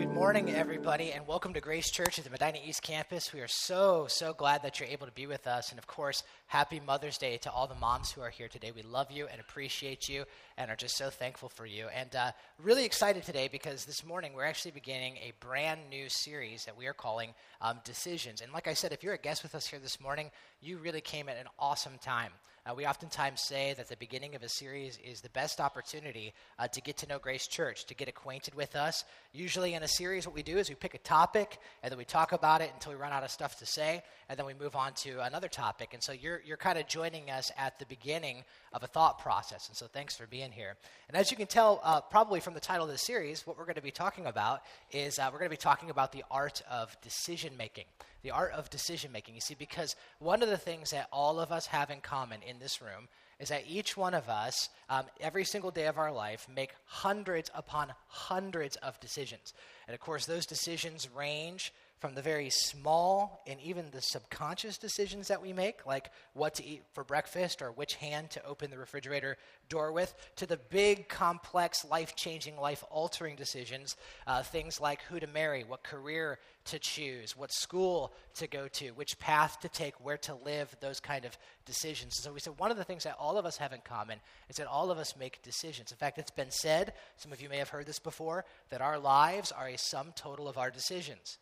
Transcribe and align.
Good 0.00 0.14
morning, 0.14 0.48
everybody, 0.48 1.12
and 1.12 1.26
welcome 1.26 1.52
to 1.52 1.60
Grace 1.60 1.90
Church 1.90 2.18
at 2.18 2.24
the 2.24 2.30
Medina 2.30 2.56
East 2.64 2.80
Campus. 2.80 3.34
We 3.34 3.40
are 3.40 3.46
so, 3.46 4.06
so 4.08 4.32
glad 4.32 4.62
that 4.62 4.80
you're 4.80 4.88
able 4.88 5.06
to 5.06 5.12
be 5.12 5.26
with 5.26 5.46
us. 5.46 5.68
And 5.68 5.78
of 5.78 5.86
course, 5.86 6.22
happy 6.46 6.80
Mother's 6.80 7.18
Day 7.18 7.36
to 7.36 7.50
all 7.50 7.66
the 7.66 7.74
moms 7.74 8.10
who 8.10 8.22
are 8.22 8.30
here 8.30 8.48
today. 8.48 8.72
We 8.74 8.80
love 8.80 9.10
you 9.10 9.26
and 9.30 9.38
appreciate 9.38 10.08
you 10.08 10.24
and 10.56 10.70
are 10.70 10.74
just 10.74 10.96
so 10.96 11.10
thankful 11.10 11.50
for 11.50 11.66
you. 11.66 11.88
And 11.94 12.16
uh, 12.16 12.32
really 12.58 12.86
excited 12.86 13.24
today 13.24 13.48
because 13.52 13.84
this 13.84 14.02
morning 14.02 14.32
we're 14.32 14.46
actually 14.46 14.70
beginning 14.70 15.18
a 15.18 15.34
brand 15.38 15.80
new 15.90 16.08
series 16.08 16.64
that 16.64 16.78
we 16.78 16.86
are 16.86 16.94
calling 16.94 17.34
um, 17.60 17.80
Decisions. 17.84 18.40
And 18.40 18.54
like 18.54 18.68
I 18.68 18.72
said, 18.72 18.92
if 18.92 19.02
you're 19.02 19.12
a 19.12 19.18
guest 19.18 19.42
with 19.42 19.54
us 19.54 19.66
here 19.66 19.80
this 19.80 20.00
morning, 20.00 20.30
you 20.62 20.78
really 20.78 21.02
came 21.02 21.28
at 21.28 21.36
an 21.36 21.48
awesome 21.58 21.98
time. 22.00 22.32
Uh, 22.70 22.74
we 22.74 22.86
oftentimes 22.86 23.40
say 23.40 23.74
that 23.76 23.88
the 23.88 23.96
beginning 23.96 24.34
of 24.34 24.42
a 24.42 24.48
series 24.48 24.98
is 25.04 25.20
the 25.20 25.28
best 25.30 25.60
opportunity 25.60 26.32
uh, 26.58 26.68
to 26.68 26.80
get 26.80 26.96
to 26.96 27.08
know 27.08 27.18
Grace 27.18 27.48
Church, 27.48 27.84
to 27.86 27.94
get 27.94 28.08
acquainted 28.08 28.54
with 28.54 28.76
us. 28.76 29.04
Usually, 29.32 29.74
in 29.74 29.82
a 29.82 29.88
series, 29.88 30.26
what 30.26 30.36
we 30.36 30.42
do 30.42 30.56
is 30.56 30.68
we 30.68 30.76
pick 30.76 30.94
a 30.94 30.98
topic 30.98 31.58
and 31.82 31.90
then 31.90 31.98
we 31.98 32.04
talk 32.04 32.32
about 32.32 32.60
it 32.60 32.70
until 32.72 32.92
we 32.92 32.98
run 32.98 33.12
out 33.12 33.24
of 33.24 33.30
stuff 33.30 33.58
to 33.58 33.66
say, 33.66 34.02
and 34.28 34.38
then 34.38 34.46
we 34.46 34.54
move 34.54 34.76
on 34.76 34.92
to 34.92 35.20
another 35.24 35.48
topic. 35.48 35.94
And 35.94 36.02
so 36.02 36.12
you're, 36.12 36.42
you're 36.46 36.56
kind 36.56 36.78
of 36.78 36.86
joining 36.86 37.28
us 37.30 37.50
at 37.58 37.78
the 37.80 37.86
beginning 37.86 38.44
of 38.72 38.84
a 38.84 38.86
thought 38.86 39.18
process. 39.18 39.66
And 39.66 39.76
so 39.76 39.86
thanks 39.86 40.16
for 40.16 40.26
being 40.26 40.52
here. 40.52 40.76
And 41.08 41.16
as 41.16 41.32
you 41.32 41.36
can 41.36 41.48
tell, 41.48 41.80
uh, 41.82 42.02
probably 42.02 42.38
from 42.38 42.54
the 42.54 42.60
title 42.60 42.84
of 42.84 42.92
the 42.92 42.98
series, 42.98 43.46
what 43.46 43.58
we're 43.58 43.64
going 43.64 43.74
to 43.76 43.82
be 43.82 43.90
talking 43.90 44.26
about 44.26 44.62
is 44.92 45.18
uh, 45.18 45.28
we're 45.32 45.40
going 45.40 45.50
to 45.50 45.56
be 45.56 45.60
talking 45.60 45.90
about 45.90 46.12
the 46.12 46.24
art 46.30 46.62
of 46.70 46.96
decision 47.00 47.56
making 47.56 47.86
the 48.22 48.30
art 48.30 48.52
of 48.52 48.70
decision 48.70 49.12
making. 49.12 49.34
You 49.34 49.40
see, 49.40 49.54
because 49.54 49.96
one 50.18 50.42
of 50.42 50.48
the 50.48 50.56
things 50.58 50.90
that 50.90 51.08
all 51.12 51.40
of 51.40 51.52
us 51.52 51.66
have 51.66 51.90
in 51.90 52.00
common 52.00 52.42
in 52.42 52.58
this 52.58 52.80
room 52.82 53.08
is 53.38 53.48
that 53.48 53.64
each 53.66 53.96
one 53.96 54.12
of 54.12 54.28
us, 54.28 54.68
um, 54.90 55.04
every 55.18 55.44
single 55.44 55.70
day 55.70 55.86
of 55.86 55.96
our 55.96 56.12
life, 56.12 56.46
make 56.54 56.74
hundreds 56.84 57.50
upon 57.54 57.92
hundreds 58.06 58.76
of 58.76 59.00
decisions. 59.00 59.54
And 59.88 59.94
of 59.94 60.00
course, 60.00 60.26
those 60.26 60.44
decisions 60.44 61.08
range 61.16 61.72
from 62.00 62.14
the 62.14 62.22
very 62.22 62.48
small 62.48 63.42
and 63.46 63.60
even 63.60 63.90
the 63.90 64.00
subconscious 64.00 64.78
decisions 64.78 65.28
that 65.28 65.42
we 65.42 65.52
make, 65.52 65.84
like 65.84 66.10
what 66.32 66.54
to 66.54 66.64
eat 66.64 66.82
for 66.92 67.04
breakfast 67.04 67.60
or 67.60 67.70
which 67.72 67.94
hand 67.94 68.30
to 68.30 68.44
open 68.44 68.70
the 68.70 68.78
refrigerator 68.78 69.36
door 69.68 69.92
with, 69.92 70.14
to 70.36 70.46
the 70.46 70.56
big, 70.56 71.08
complex, 71.10 71.84
life 71.84 72.16
changing, 72.16 72.56
life 72.56 72.82
altering 72.90 73.36
decisions, 73.36 73.96
uh, 74.26 74.42
things 74.42 74.80
like 74.80 75.02
who 75.02 75.20
to 75.20 75.26
marry, 75.26 75.62
what 75.62 75.82
career 75.82 76.38
to 76.64 76.78
choose, 76.78 77.36
what 77.36 77.52
school 77.52 78.14
to 78.34 78.46
go 78.46 78.66
to, 78.68 78.90
which 78.92 79.18
path 79.18 79.60
to 79.60 79.68
take, 79.68 79.94
where 80.02 80.18
to 80.18 80.34
live, 80.34 80.74
those 80.80 81.00
kind 81.00 81.26
of 81.26 81.36
decisions. 81.66 82.16
so 82.16 82.32
we 82.32 82.40
said 82.40 82.58
one 82.58 82.70
of 82.70 82.78
the 82.78 82.84
things 82.84 83.04
that 83.04 83.16
all 83.18 83.36
of 83.36 83.44
us 83.44 83.58
have 83.58 83.74
in 83.74 83.80
common 83.84 84.18
is 84.48 84.56
that 84.56 84.66
all 84.66 84.90
of 84.90 84.96
us 84.96 85.14
make 85.18 85.42
decisions. 85.42 85.92
In 85.92 85.98
fact, 85.98 86.16
it's 86.16 86.30
been 86.30 86.50
said, 86.50 86.94
some 87.18 87.30
of 87.30 87.42
you 87.42 87.50
may 87.50 87.58
have 87.58 87.68
heard 87.68 87.84
this 87.84 87.98
before, 87.98 88.46
that 88.70 88.80
our 88.80 88.98
lives 88.98 89.52
are 89.52 89.68
a 89.68 89.76
sum 89.76 90.12
total 90.16 90.48
of 90.48 90.56
our 90.56 90.70
decisions 90.70 91.36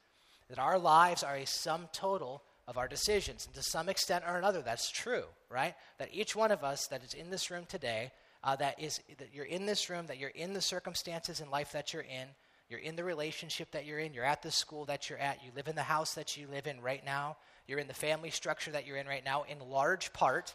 that 0.48 0.58
our 0.58 0.78
lives 0.78 1.22
are 1.22 1.36
a 1.36 1.46
sum 1.46 1.88
total 1.92 2.42
of 2.66 2.76
our 2.76 2.88
decisions. 2.88 3.46
And 3.46 3.54
to 3.54 3.62
some 3.62 3.88
extent 3.88 4.24
or 4.26 4.36
another, 4.36 4.62
that's 4.62 4.90
true, 4.90 5.24
right? 5.50 5.74
That 5.98 6.10
each 6.12 6.36
one 6.36 6.50
of 6.50 6.64
us 6.64 6.86
that 6.88 7.02
is 7.02 7.14
in 7.14 7.30
this 7.30 7.50
room 7.50 7.64
today, 7.66 8.12
uh, 8.44 8.56
that 8.56 8.80
is 8.80 9.00
that 9.18 9.34
you're 9.34 9.46
in 9.46 9.66
this 9.66 9.88
room, 9.90 10.06
that 10.06 10.18
you're 10.18 10.30
in 10.30 10.52
the 10.52 10.60
circumstances 10.60 11.40
in 11.40 11.50
life 11.50 11.72
that 11.72 11.92
you're 11.92 12.02
in, 12.02 12.28
you're 12.68 12.80
in 12.80 12.96
the 12.96 13.04
relationship 13.04 13.70
that 13.72 13.86
you're 13.86 13.98
in, 13.98 14.12
you're 14.12 14.24
at 14.24 14.42
the 14.42 14.50
school 14.50 14.84
that 14.84 15.08
you're 15.08 15.18
at, 15.18 15.42
you 15.42 15.50
live 15.56 15.68
in 15.68 15.76
the 15.76 15.82
house 15.82 16.14
that 16.14 16.36
you 16.36 16.46
live 16.48 16.66
in 16.66 16.80
right 16.80 17.04
now, 17.04 17.36
you're 17.66 17.78
in 17.78 17.88
the 17.88 17.94
family 17.94 18.30
structure 18.30 18.70
that 18.70 18.86
you're 18.86 18.98
in 18.98 19.06
right 19.06 19.24
now, 19.24 19.44
in 19.48 19.58
large 19.70 20.12
part 20.12 20.54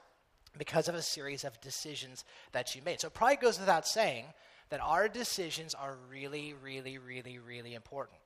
because 0.57 0.87
of 0.87 0.95
a 0.95 1.01
series 1.01 1.43
of 1.43 1.59
decisions 1.61 2.23
that 2.51 2.75
you 2.75 2.81
made. 2.85 3.01
So 3.01 3.07
it 3.07 3.13
probably 3.15 3.37
goes 3.37 3.59
without 3.59 3.87
saying 3.87 4.25
that 4.69 4.79
our 4.79 5.07
decisions 5.07 5.73
are 5.73 5.97
really, 6.09 6.53
really, 6.61 6.99
really, 6.99 7.39
really 7.39 7.73
important. 7.73 8.17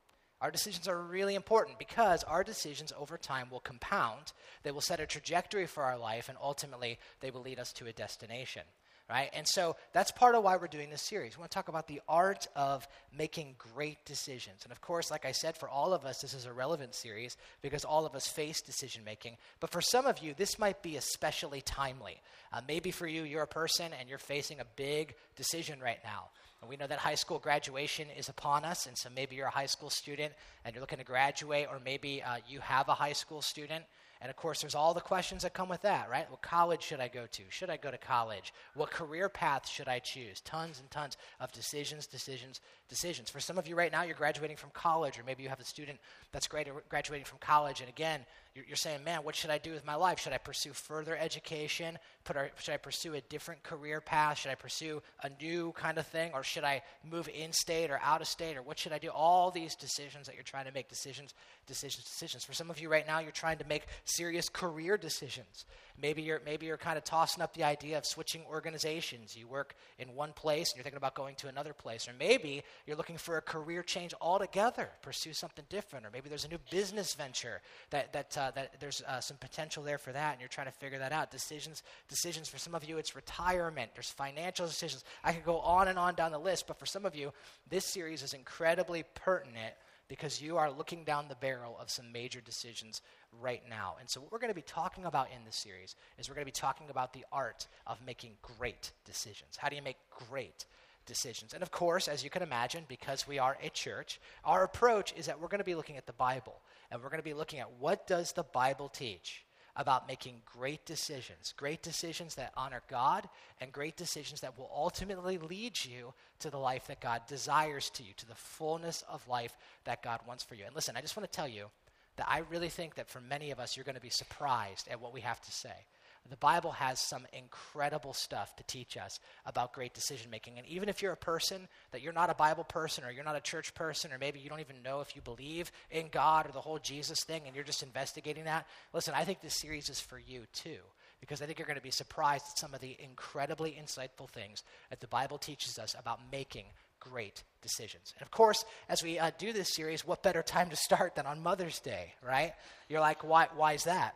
Our 0.42 0.52
decisions 0.52 0.88
are 0.88 1.02
really 1.02 1.34
important 1.34 1.80
because 1.80 2.24
our 2.24 2.44
decisions 2.44 2.94
over 2.98 3.18
time 3.18 3.50
will 3.50 3.60
compound. 3.60 4.34
They 4.64 4.72
will 4.72 4.82
set 4.82 5.00
a 5.00 5.08
trajectory 5.08 5.66
for 5.66 5.84
our 5.84 5.98
life, 5.98 6.30
and 6.30 6.38
ultimately, 6.42 7.00
they 7.22 7.31
will 7.31 7.42
lead 7.42 7.59
us 7.59 7.74
to 7.74 7.88
a 7.88 7.94
destination. 7.94 8.64
Right? 9.09 9.30
And 9.34 9.47
so 9.47 9.78
that's 9.94 10.12
part 10.12 10.36
of 10.36 10.44
why 10.44 10.58
we're 10.58 10.68
doing 10.68 10.90
this 10.90 11.02
series. 11.02 11.38
We 11.38 11.40
want 11.40 11.50
to 11.50 11.56
talk 11.56 11.70
about 11.70 11.88
the 11.88 12.02
art 12.09 12.46
of 12.58 12.86
making 13.18 13.56
great 13.58 14.03
decisions. 14.03 14.64
And 14.64 14.72
of 14.74 14.81
course, 14.81 15.09
like 15.09 15.26
I 15.26 15.31
said, 15.31 15.56
for 15.56 15.70
all 15.70 15.94
of 15.94 16.03
us, 16.03 16.20
this 16.20 16.34
is 16.34 16.46
a 16.46 16.52
relevant 16.52 16.94
series 16.94 17.38
because 17.62 17.86
all 17.86 18.06
of 18.06 18.16
us 18.16 18.28
face 18.28 18.59
decision 18.59 19.06
making. 19.06 19.38
But 19.62 19.70
for 19.70 19.80
some 19.80 20.08
of 20.08 20.20
you, 20.20 20.34
this 20.36 20.59
might 20.59 20.84
be 20.84 20.97
especially 20.97 21.62
timely. 21.62 22.22
Uh, 22.52 22.59
maybe 22.68 22.92
for 22.92 23.08
you, 23.08 23.24
you're 23.24 23.44
a 23.44 23.47
person 23.47 23.94
and 23.97 24.09
you're 24.09 24.18
facing 24.18 24.59
a 24.59 24.66
big 24.76 25.16
decision 25.38 25.80
right 25.80 26.00
now. 26.03 26.26
And 26.67 26.69
we 26.69 26.75
know 26.75 26.88
that 26.88 27.00
high 27.00 27.16
school 27.16 27.39
graduation 27.39 28.09
is 28.17 28.28
upon 28.28 28.66
us, 28.66 28.88
and 28.88 28.97
so 28.97 29.07
maybe 29.16 29.38
you're 29.38 29.47
a 29.47 29.50
high 29.50 29.67
school 29.67 29.89
student 29.89 30.33
and 30.66 30.75
you're 30.75 30.81
looking 30.81 30.97
to 30.97 31.05
graduate, 31.05 31.67
or 31.72 31.79
maybe 31.79 32.22
uh, 32.22 32.39
you 32.45 32.59
have 32.59 32.89
a 32.89 32.94
high 32.94 33.13
school 33.13 33.41
student 33.41 33.85
and 34.22 34.29
of 34.29 34.35
course, 34.35 34.61
there's 34.61 34.75
all 34.75 34.94
the 34.94 35.01
questions 35.01 35.44
that 35.44 35.53
come 35.53 35.69
with 35.69 35.81
that, 35.81 36.09
right? 36.09 36.29
What 36.29 36.41
college 36.41 36.81
should 36.81 37.00
I 37.00 37.07
go 37.07 37.28
to? 37.31 37.44
Should 37.50 37.69
I 37.69 37.78
go 37.78 37.91
to 37.91 37.97
college? 37.97 38.53
What 38.73 38.89
career 38.89 39.29
path 39.29 39.67
should 39.67 39.88
I 39.88 40.00
choose? 40.00 40.41
Tons 40.41 40.79
and 40.79 40.89
tons 40.89 41.17
of 41.39 41.51
decisions, 41.51 42.07
decisions, 42.07 42.61
decisions. 42.89 43.29
For 43.29 43.39
some 43.39 43.57
of 43.57 43.67
you 43.67 43.75
right 43.75 43.91
now, 43.91 44.03
you're 44.03 44.16
graduating 44.16 44.57
from 44.57 44.72
college, 44.72 45.19
or 45.19 45.23
maybe 45.23 45.44
you 45.44 45.49
have 45.49 45.59
a 45.59 45.66
student 45.66 45.99
that's 46.31 46.47
graduating 46.47 47.25
from 47.25 47.38
college, 47.39 47.79
and 47.79 47.89
again, 47.89 48.22
you're, 48.66 48.75
saying, 48.75 49.03
man, 49.03 49.23
what 49.23 49.35
should 49.35 49.50
I 49.50 49.57
do 49.57 49.72
with 49.72 49.85
my 49.85 49.95
life? 49.95 50.19
Should 50.19 50.34
I 50.34 50.38
pursue 50.38 50.73
further 50.73 51.18
education? 51.18 51.97
Our, 52.34 52.51
should 52.59 52.73
I 52.73 52.78
pursue 52.78 53.13
a 53.13 53.22
different 53.22 53.63
career 53.63 54.01
path? 54.01 54.40
Should 54.40 54.51
I 54.51 54.56
pursue 54.56 55.01
a 55.23 55.29
new 55.41 55.72
kind 55.73 55.97
of 55.97 56.06
thing? 56.07 56.31
Or 56.34 56.44
should 56.44 56.63
I 56.63 56.81
move 57.09 57.29
in 57.29 57.53
state 57.53 57.90
or 57.90 58.00
out 58.03 58.22
of 58.22 58.28
state? 58.28 58.57
Or 58.57 58.62
what 58.62 58.78
should 58.78 58.91
I 58.91 58.97
do? 58.97 59.09
All 59.09 59.51
these 59.51 59.75
decisions 59.75 60.28
that 60.28 60.35
you're 60.35 60.44
trying 60.44 60.66
to 60.66 60.73
make 60.73 60.90
decisions, 60.90 61.34
decisions, 61.67 62.06
decisions. 62.06 62.44
For 62.44 62.53
some 62.53 62.69
of 62.69 62.79
you 62.79 62.90
right 62.90 63.07
now, 63.07 63.19
you're 63.19 63.31
trying 63.31 63.57
to 63.59 63.66
make 63.66 63.88
serious 64.06 64.50
career 64.50 64.97
decisions. 64.97 65.66
Maybe 66.00 66.22
you're, 66.22 66.41
maybe 66.46 66.67
you're 66.67 66.78
kind 66.78 66.97
of 66.97 67.03
tossing 67.03 67.41
up 67.41 67.56
the 67.56 67.63
idea 67.63 67.97
of 67.97 68.06
switching 68.06 68.44
organizations. 68.47 69.35
You 69.35 69.47
work 69.47 69.75
in 69.97 70.13
one 70.13 70.31
place 70.31 70.72
and 70.72 70.78
you're 70.78 70.84
thinking 70.84 70.97
about 70.97 71.16
going 71.16 71.35
to 71.35 71.47
another 71.47 71.73
place. 71.73 72.07
Or 72.07 72.13
maybe 72.19 72.63
you're 72.85 72.97
looking 72.97 73.17
for 73.17 73.38
a 73.38 73.41
career 73.41 73.81
change 73.81 74.13
altogether, 74.22 74.90
pursue 75.01 75.34
something 75.34 75.66
different. 75.69 76.06
Or 76.06 76.12
maybe 76.12 76.29
there's 76.29 76.46
a 76.46 76.50
new 76.50 76.59
business 76.69 77.16
venture 77.16 77.62
that, 77.90 78.13
that, 78.13 78.38
uh, 78.38 78.47
that 78.52 78.80
there's 78.80 79.02
uh, 79.08 79.19
some 79.19 79.38
potential 79.38 79.84
there 79.84 79.97
for 79.97 80.12
that 80.12 80.34
and 80.34 80.41
you're 80.41 80.50
trying 80.50 80.68
to 80.68 80.74
figure 80.74 81.00
that 81.00 81.12
out. 81.12 81.31
Decisions, 81.31 81.84
decisions 82.09 82.50
for 82.50 82.58
some 82.58 82.75
of 82.75 82.84
you, 82.84 82.97
it's 82.97 83.16
retirement, 83.16 83.91
there's 83.94 84.09
financial 84.09 84.66
decisions. 84.66 85.03
I 85.24 85.34
could 85.34 85.46
go 85.46 85.59
on 85.59 85.88
and 85.88 85.97
on 85.97 86.16
down 86.16 86.31
the 86.31 86.40
list, 86.40 86.68
but 86.68 86.80
for 86.80 86.85
some 86.85 87.06
of 87.06 87.16
you, 87.16 87.31
this 87.69 87.85
series 87.85 88.24
is 88.24 88.34
incredibly 88.34 89.03
pertinent 89.16 89.74
because 90.09 90.41
you 90.41 90.58
are 90.58 90.72
looking 90.72 91.03
down 91.03 91.28
the 91.28 91.35
barrel 91.35 91.78
of 91.80 91.90
some 91.90 92.12
major 92.12 92.40
decisions 92.41 93.02
right 93.41 93.63
now. 93.69 93.96
And 94.00 94.09
so, 94.09 94.22
what 94.22 94.31
we're 94.31 94.40
going 94.40 94.52
to 94.52 94.56
be 94.56 94.62
talking 94.62 95.06
about 95.06 95.28
in 95.35 95.44
this 95.46 95.56
series 95.56 95.96
is 96.18 96.29
we're 96.29 96.35
going 96.35 96.46
to 96.46 96.52
be 96.52 96.52
talking 96.52 96.90
about 96.90 97.14
the 97.14 97.25
art 97.31 97.68
of 97.85 97.97
making 98.06 98.31
great 98.41 98.91
decisions. 99.06 99.58
How 99.58 99.69
do 99.69 99.75
you 99.75 99.81
make 99.81 99.97
great 100.29 100.66
decisions? 101.06 101.53
And 101.53 101.62
of 101.62 101.72
course, 101.72 102.08
as 102.08 102.24
you 102.24 102.29
can 102.29 102.41
imagine, 102.41 102.85
because 102.88 103.28
we 103.28 103.40
are 103.40 103.58
a 103.62 103.69
church, 103.69 104.19
our 104.46 104.64
approach 104.64 105.14
is 105.18 105.25
that 105.25 105.40
we're 105.41 105.50
going 105.50 105.59
to 105.59 105.66
be 105.66 105.75
looking 105.75 105.97
at 105.97 106.08
the 106.08 106.14
Bible 106.14 106.62
and 106.92 107.02
we're 107.02 107.09
going 107.09 107.20
to 107.20 107.24
be 107.24 107.34
looking 107.34 107.59
at 107.59 107.72
what 107.80 108.08
does 108.08 108.31
the 108.31 108.44
Bible 108.44 108.90
teach 108.90 109.44
about 109.75 110.08
making 110.08 110.42
great 110.44 110.86
decisions, 110.86 111.53
great 111.56 111.84
decisions 111.84 112.36
that 112.36 112.52
honor 112.58 112.81
God, 112.90 113.30
and 113.62 113.72
great 113.72 113.96
decisions 113.96 114.42
that 114.42 114.58
will 114.58 114.72
ultimately 114.75 115.38
lead 115.38 115.78
you 115.86 116.14
to 116.40 116.50
the 116.50 116.58
life 116.58 116.88
that 116.88 117.00
God 117.00 117.22
desires 117.28 117.92
to 117.92 118.03
you, 118.03 118.14
to 118.18 118.26
the 118.26 118.36
fullness 118.36 119.03
of 119.08 119.28
life 119.28 119.56
that 119.86 120.02
God 120.02 120.20
wants 120.28 120.44
for 120.44 120.56
you. 120.56 120.66
And 120.66 120.74
listen, 120.74 120.97
I 120.97 121.02
just 121.02 121.16
want 121.16 121.31
to 121.31 121.36
tell 121.36 121.47
you 121.47 121.68
that 122.16 122.28
I 122.28 122.40
really 122.50 122.70
think 122.70 122.96
that 122.96 123.08
for 123.08 123.22
many 123.22 123.52
of 123.52 123.59
us, 123.59 123.78
you're 123.78 123.84
going 123.84 123.96
to 123.96 124.02
be 124.02 124.09
surprised 124.09 124.88
at 124.90 125.00
what 125.00 125.14
we 125.14 125.22
have 125.22 125.40
to 125.42 125.52
say 125.52 125.86
the 126.30 126.38
Bible 126.38 126.72
has 126.72 127.00
some 127.00 127.26
incredible 127.34 128.14
stuff 128.14 128.56
to 128.56 128.64
teach 128.64 128.98
us 128.98 129.20
about 129.46 129.74
great 129.74 129.94
decision 129.94 130.30
making. 130.30 130.58
And 130.58 130.68
even 130.68 130.90
if 130.90 131.02
you're 131.02 131.14
a 131.14 131.18
person 131.18 131.68
that 131.92 132.02
you're 132.02 132.14
not 132.14 132.30
a 132.30 132.36
Bible 132.36 132.64
person 132.64 133.04
or 133.04 133.12
you're 133.12 133.24
not 133.24 133.36
a 133.36 133.42
church 133.42 133.74
person 133.74 134.12
or 134.12 134.18
maybe 134.18 134.40
you 134.40 134.50
don't 134.50 134.60
even 134.60 134.82
know 134.84 135.02
if 135.02 135.16
you 135.16 135.22
believe 135.22 135.72
in 135.91 136.08
God 136.12 136.47
or 136.47 136.52
the 136.52 136.62
whole 136.62 136.79
Jesus 136.79 137.24
thing 137.24 137.44
and 137.46 137.56
you're 137.56 137.64
just 137.64 137.84
investigating 137.84 138.46
that, 138.46 138.68
listen, 138.94 139.14
I 139.16 139.24
think 139.24 139.41
this 139.41 139.56
series 139.56 139.90
is 139.90 140.00
for 140.00 140.20
you 140.20 140.44
too. 140.53 140.79
Because 141.20 141.41
I 141.41 141.46
think 141.46 141.58
you're 141.58 141.68
going 141.68 141.79
to 141.79 141.84
be 141.84 141.90
surprised 141.90 142.46
at 142.52 142.59
some 142.59 142.73
of 142.76 142.80
the 142.80 142.96
incredibly 143.00 143.72
insightful 143.72 144.30
things 144.30 144.64
that 144.90 145.00
the 145.00 145.08
Bible 145.08 145.40
teaches 145.40 145.80
us 145.80 145.96
about 146.00 146.20
making 146.32 146.66
great 147.00 147.44
decisions. 147.62 148.14
And 148.18 148.26
of 148.26 148.32
course, 148.32 148.66
as 148.90 149.03
we 149.03 149.18
uh, 149.18 149.32
do 149.38 149.53
this 149.53 149.73
series, 149.76 150.06
what 150.06 150.23
better 150.23 150.44
time 150.44 150.70
to 150.70 150.76
start 150.76 151.16
than 151.16 151.26
on 151.26 151.41
Mother's 151.41 151.80
Day, 151.80 152.14
right? 152.26 152.53
You're 152.88 153.00
like, 153.00 153.23
why, 153.23 153.47
why 153.56 153.73
is 153.73 153.85
that? 153.85 154.16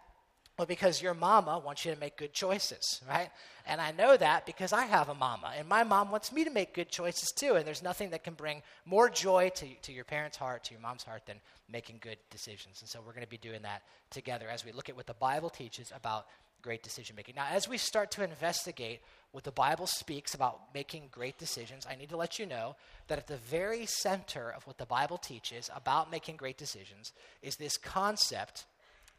Well, 0.58 0.68
because 0.68 1.02
your 1.02 1.14
mama 1.14 1.60
wants 1.60 1.86
you 1.86 1.94
to 1.94 2.00
make 2.00 2.18
good 2.18 2.34
choices, 2.34 3.02
right? 3.10 3.30
And 3.66 3.82
I 3.82 3.92
know 3.92 4.16
that 4.16 4.46
because 4.46 4.74
I 4.74 4.86
have 4.86 5.10
a 5.10 5.16
mama, 5.16 5.54
and 5.58 5.68
my 5.68 5.84
mom 5.84 6.12
wants 6.12 6.32
me 6.32 6.44
to 6.44 6.52
make 6.52 6.74
good 6.74 6.90
choices 6.90 7.32
too. 7.32 7.56
And 7.56 7.66
there's 7.66 7.82
nothing 7.82 8.12
that 8.12 8.24
can 8.24 8.34
bring 8.34 8.62
more 8.86 9.10
joy 9.10 9.50
to, 9.56 9.66
to 9.84 9.92
your 9.92 10.04
parents' 10.04 10.38
heart, 10.38 10.66
to 10.66 10.74
your 10.74 10.82
mom's 10.82 11.04
heart, 11.04 11.26
than 11.26 11.38
making 11.72 11.98
good 12.02 12.18
decisions. 12.30 12.82
And 12.82 12.90
so 12.90 13.00
we're 13.00 13.14
going 13.14 13.24
to 13.24 13.30
be 13.30 13.38
doing 13.38 13.62
that 13.64 13.82
together 14.12 14.48
as 14.50 14.66
we 14.66 14.72
look 14.72 14.90
at 14.90 14.96
what 14.96 15.08
the 15.08 15.14
Bible 15.14 15.50
teaches 15.50 15.92
about 15.96 16.28
great 16.62 16.84
decision 16.84 17.16
making. 17.16 17.36
Now, 17.36 17.48
as 17.50 17.68
we 17.68 17.78
start 17.78 18.12
to 18.12 18.24
investigate 18.24 19.02
what 19.32 19.44
the 19.44 19.52
Bible 19.52 19.88
speaks 19.88 20.34
about 20.34 20.60
making 20.74 21.10
great 21.12 21.38
decisions, 21.38 21.88
I 21.90 21.96
need 21.96 22.10
to 22.10 22.18
let 22.18 22.38
you 22.38 22.46
know 22.46 22.76
that 23.08 23.18
at 23.18 23.28
the 23.28 23.38
very 23.38 23.86
center 23.86 24.52
of 24.52 24.68
what 24.68 24.78
the 24.78 24.86
Bible 24.86 25.18
teaches 25.18 25.70
about 25.76 26.12
making 26.12 26.36
great 26.36 26.58
decisions 26.58 27.14
is 27.42 27.56
this 27.56 27.78
concept 27.78 28.66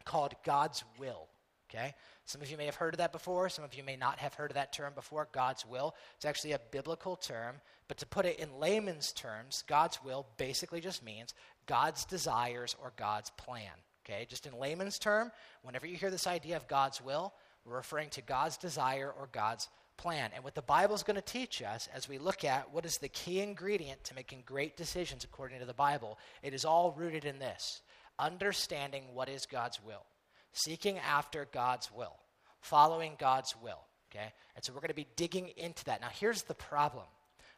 called 0.05 0.33
God's 0.43 0.83
will. 0.97 1.27
Okay? 1.73 1.93
Some 2.25 2.41
of 2.41 2.49
you 2.49 2.57
may 2.57 2.65
have 2.65 2.75
heard 2.75 2.93
of 2.93 2.99
that 2.99 3.11
before. 3.11 3.49
Some 3.49 3.65
of 3.65 3.73
you 3.73 3.83
may 3.83 3.95
not 3.95 4.19
have 4.19 4.33
heard 4.33 4.51
of 4.51 4.55
that 4.55 4.73
term 4.73 4.93
before, 4.93 5.27
God's 5.31 5.65
will. 5.65 5.95
It's 6.15 6.25
actually 6.25 6.53
a 6.53 6.59
biblical 6.71 7.15
term, 7.15 7.55
but 7.87 7.97
to 7.97 8.05
put 8.05 8.25
it 8.25 8.39
in 8.39 8.59
layman's 8.59 9.11
terms, 9.11 9.63
God's 9.67 9.99
will 10.03 10.27
basically 10.37 10.81
just 10.81 11.03
means 11.03 11.33
God's 11.65 12.05
desires 12.05 12.75
or 12.81 12.93
God's 12.95 13.31
plan. 13.31 13.71
Okay? 14.05 14.25
Just 14.29 14.45
in 14.45 14.57
layman's 14.57 14.99
term, 14.99 15.31
whenever 15.63 15.87
you 15.87 15.95
hear 15.95 16.11
this 16.11 16.27
idea 16.27 16.57
of 16.57 16.67
God's 16.67 17.01
will, 17.01 17.33
we're 17.65 17.77
referring 17.77 18.09
to 18.11 18.21
God's 18.21 18.57
desire 18.57 19.11
or 19.17 19.29
God's 19.31 19.67
plan. 19.97 20.31
And 20.35 20.43
what 20.43 20.55
the 20.55 20.61
Bible 20.61 20.95
is 20.95 21.03
going 21.03 21.15
to 21.15 21.21
teach 21.21 21.61
us 21.61 21.87
as 21.93 22.09
we 22.09 22.17
look 22.17 22.43
at 22.43 22.71
what 22.73 22.85
is 22.85 22.97
the 22.97 23.09
key 23.09 23.39
ingredient 23.39 24.03
to 24.05 24.15
making 24.15 24.43
great 24.45 24.75
decisions 24.75 25.23
according 25.23 25.59
to 25.59 25.65
the 25.65 25.73
Bible, 25.73 26.19
it 26.41 26.53
is 26.53 26.65
all 26.65 26.91
rooted 26.91 27.25
in 27.25 27.39
this 27.39 27.81
understanding 28.19 29.03
what 29.13 29.29
is 29.29 29.45
God's 29.45 29.79
will, 29.83 30.05
seeking 30.51 30.97
after 30.99 31.47
God's 31.51 31.91
will, 31.91 32.15
following 32.61 33.13
God's 33.19 33.55
will. 33.61 33.79
Okay? 34.11 34.33
And 34.55 34.63
so 34.63 34.73
we're 34.73 34.81
going 34.81 34.89
to 34.89 34.93
be 34.93 35.07
digging 35.15 35.49
into 35.57 35.85
that. 35.85 36.01
Now, 36.01 36.09
here's 36.11 36.43
the 36.43 36.53
problem. 36.53 37.05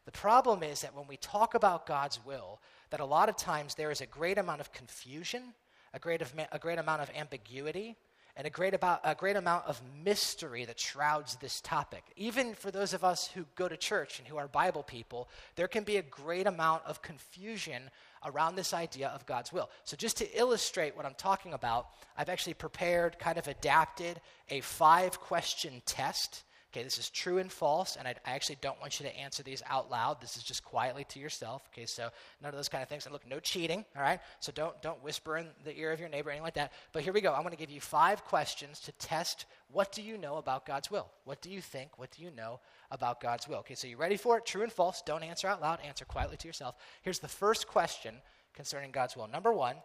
The 0.05 0.11
problem 0.11 0.63
is 0.63 0.81
that 0.81 0.95
when 0.95 1.07
we 1.07 1.17
talk 1.17 1.55
about 1.55 1.87
God's 1.87 2.23
will, 2.25 2.59
that 2.91 2.99
a 2.99 3.05
lot 3.05 3.27
of 3.27 3.35
times 3.35 3.75
there 3.75 3.91
is 3.91 4.01
a 4.01 4.05
great 4.05 4.37
amount 4.37 4.61
of 4.61 4.71
confusion, 4.71 5.53
a 5.93 5.99
great, 5.99 6.21
of, 6.21 6.33
a 6.51 6.59
great 6.59 6.77
amount 6.77 7.01
of 7.01 7.09
ambiguity, 7.15 7.97
and 8.37 8.45
a 8.45 8.49
great, 8.49 8.73
about, 8.73 8.99
a 9.03 9.15
great 9.15 9.37
amount 9.37 9.65
of 9.65 9.81
mystery 10.03 10.65
that 10.65 10.79
shrouds 10.79 11.37
this 11.37 11.61
topic. 11.61 12.03
Even 12.17 12.53
for 12.53 12.69
those 12.69 12.93
of 12.93 13.03
us 13.03 13.27
who 13.27 13.45
go 13.55 13.67
to 13.67 13.77
church 13.77 14.19
and 14.19 14.27
who 14.27 14.37
are 14.37 14.47
Bible 14.47 14.83
people, 14.83 15.29
there 15.55 15.69
can 15.69 15.83
be 15.83 15.97
a 15.97 16.01
great 16.01 16.45
amount 16.45 16.83
of 16.85 17.01
confusion 17.01 17.89
around 18.25 18.55
this 18.55 18.73
idea 18.73 19.09
of 19.09 19.25
God's 19.25 19.53
will. 19.53 19.69
So, 19.83 19.95
just 19.95 20.17
to 20.17 20.39
illustrate 20.39 20.95
what 20.95 21.05
I'm 21.05 21.15
talking 21.15 21.53
about, 21.53 21.87
I've 22.17 22.29
actually 22.29 22.55
prepared, 22.55 23.19
kind 23.19 23.37
of 23.37 23.47
adapted 23.47 24.19
a 24.49 24.61
five 24.61 25.19
question 25.19 25.81
test 25.85 26.43
Okay, 26.75 26.83
this 26.83 26.97
is 26.97 27.09
true 27.09 27.37
and 27.37 27.49
false, 27.49 27.95
and 27.95 28.05
I, 28.05 28.15
I, 28.25 28.31
actually 28.31 28.57
don't 28.59 28.77
want 28.81 28.99
you 28.99 29.05
to 29.05 29.17
answer 29.17 29.41
these 29.43 29.63
out 29.69 29.89
loud. 29.89 30.19
This 30.19 30.35
is 30.35 30.43
just 30.43 30.61
quietly 30.65 31.05
to 31.05 31.19
yourself. 31.19 31.63
Okay, 31.71 31.85
so 31.85 32.09
none 32.41 32.49
of 32.49 32.55
those 32.57 32.67
kind 32.67 32.83
of 32.83 32.89
things. 32.89 33.05
And 33.05 33.13
look, 33.13 33.25
no 33.25 33.39
cheating. 33.39 33.85
All 33.95 34.01
right, 34.01 34.19
so 34.41 34.51
don't 34.51 34.81
don't 34.81 35.01
whisper 35.01 35.37
in 35.37 35.47
the 35.63 35.73
ear 35.79 35.93
of 35.93 36.01
your 36.01 36.09
neighbor, 36.09 36.31
anything 36.31 36.43
like 36.43 36.55
that. 36.55 36.73
But 36.91 37.03
here 37.03 37.13
we 37.13 37.21
go. 37.21 37.33
I'm 37.33 37.43
going 37.43 37.51
to 37.51 37.57
give 37.57 37.69
you 37.69 37.79
five 37.79 38.25
questions 38.25 38.81
to 38.81 38.91
test 38.93 39.45
what 39.71 39.93
do 39.93 40.01
you 40.01 40.17
know 40.17 40.35
about 40.35 40.65
God's 40.65 40.91
will. 40.91 41.07
What 41.23 41.41
do 41.41 41.49
you 41.49 41.61
think? 41.61 41.97
What 41.97 42.11
do 42.11 42.21
you 42.21 42.29
know 42.29 42.59
about 42.91 43.21
God's 43.21 43.47
will? 43.47 43.57
Okay, 43.59 43.75
so 43.75 43.87
you 43.87 43.97
ready 43.97 44.17
for 44.17 44.37
it? 44.37 44.45
True 44.45 44.63
and 44.63 44.71
false. 44.71 45.01
Don't 45.05 45.23
answer 45.23 45.47
out 45.47 45.61
loud. 45.61 45.79
Answer 45.85 46.05
quietly 46.05 46.37
to 46.37 46.47
yourself. 46.47 46.75
Here's 47.01 47.19
the 47.19 47.27
first 47.27 47.67
question 47.67 48.15
concerning 48.53 48.91
God's 48.91 49.15
will. 49.15 49.27
Number 49.27 49.53
one, 49.53 49.75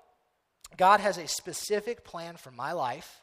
God 0.76 1.00
has 1.00 1.18
a 1.18 1.26
specific 1.26 2.04
plan 2.04 2.36
for 2.36 2.50
my 2.50 2.72
life, 2.72 3.22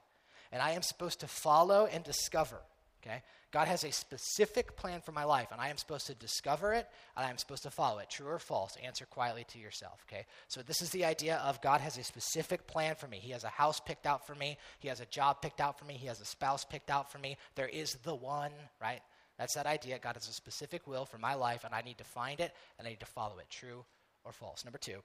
and 0.51 0.62
I 0.62 0.71
am 0.71 0.81
supposed 0.81 1.21
to 1.21 1.27
follow 1.27 1.85
and 1.85 2.03
discover. 2.03 2.57
Okay? 3.06 3.21
God 3.51 3.69
has 3.69 3.85
a 3.85 3.91
specific 3.91 4.75
plan 4.75 5.00
for 5.00 5.13
my 5.13 5.24
life, 5.24 5.47
and 5.51 5.62
I 5.62 5.69
am 5.69 5.77
supposed 5.77 6.07
to 6.07 6.15
discover 6.15 6.73
it, 6.73 6.85
and 7.15 7.25
I 7.25 7.30
am 7.30 7.38
supposed 7.38 7.63
to 7.63 7.71
follow 7.71 8.00
it. 8.00 8.09
True 8.09 8.27
or 8.27 8.39
false? 8.39 8.75
Answer 8.83 9.06
quietly 9.06 9.45
to 9.50 9.59
yourself, 9.59 10.03
okay? 10.07 10.25
So, 10.50 10.62
this 10.62 10.81
is 10.81 10.89
the 10.89 11.06
idea 11.06 11.38
of 11.38 11.62
God 11.62 11.80
has 11.80 11.97
a 11.97 12.03
specific 12.03 12.68
plan 12.68 12.95
for 12.95 13.07
me. 13.07 13.18
He 13.18 13.31
has 13.31 13.45
a 13.45 13.50
house 13.50 13.80
picked 13.80 14.06
out 14.06 14.27
for 14.27 14.35
me, 14.35 14.57
He 14.80 14.89
has 14.89 15.00
a 15.00 15.06
job 15.06 15.41
picked 15.41 15.62
out 15.62 15.80
for 15.80 15.85
me, 15.85 15.94
He 15.94 16.07
has 16.07 16.19
a 16.19 16.25
spouse 16.25 16.65
picked 16.65 16.89
out 16.89 17.09
for 17.09 17.19
me. 17.19 17.38
There 17.56 17.69
is 17.69 17.94
the 18.03 18.15
one, 18.15 18.51
right? 18.81 19.01
That's 19.37 19.53
that 19.53 19.65
idea. 19.65 19.99
God 19.99 20.15
has 20.15 20.27
a 20.27 20.33
specific 20.33 20.87
will 20.87 21.05
for 21.05 21.17
my 21.17 21.35
life, 21.35 21.63
and 21.63 21.73
I 21.73 21.81
need 21.81 21.97
to 21.99 22.03
find 22.03 22.39
it, 22.39 22.53
and 22.77 22.87
I 22.87 22.91
need 22.91 22.99
to 23.01 23.05
follow 23.05 23.37
it. 23.37 23.49
True 23.49 23.85
or 24.23 24.31
false? 24.31 24.65
Number 24.65 24.79
two, 24.79 25.03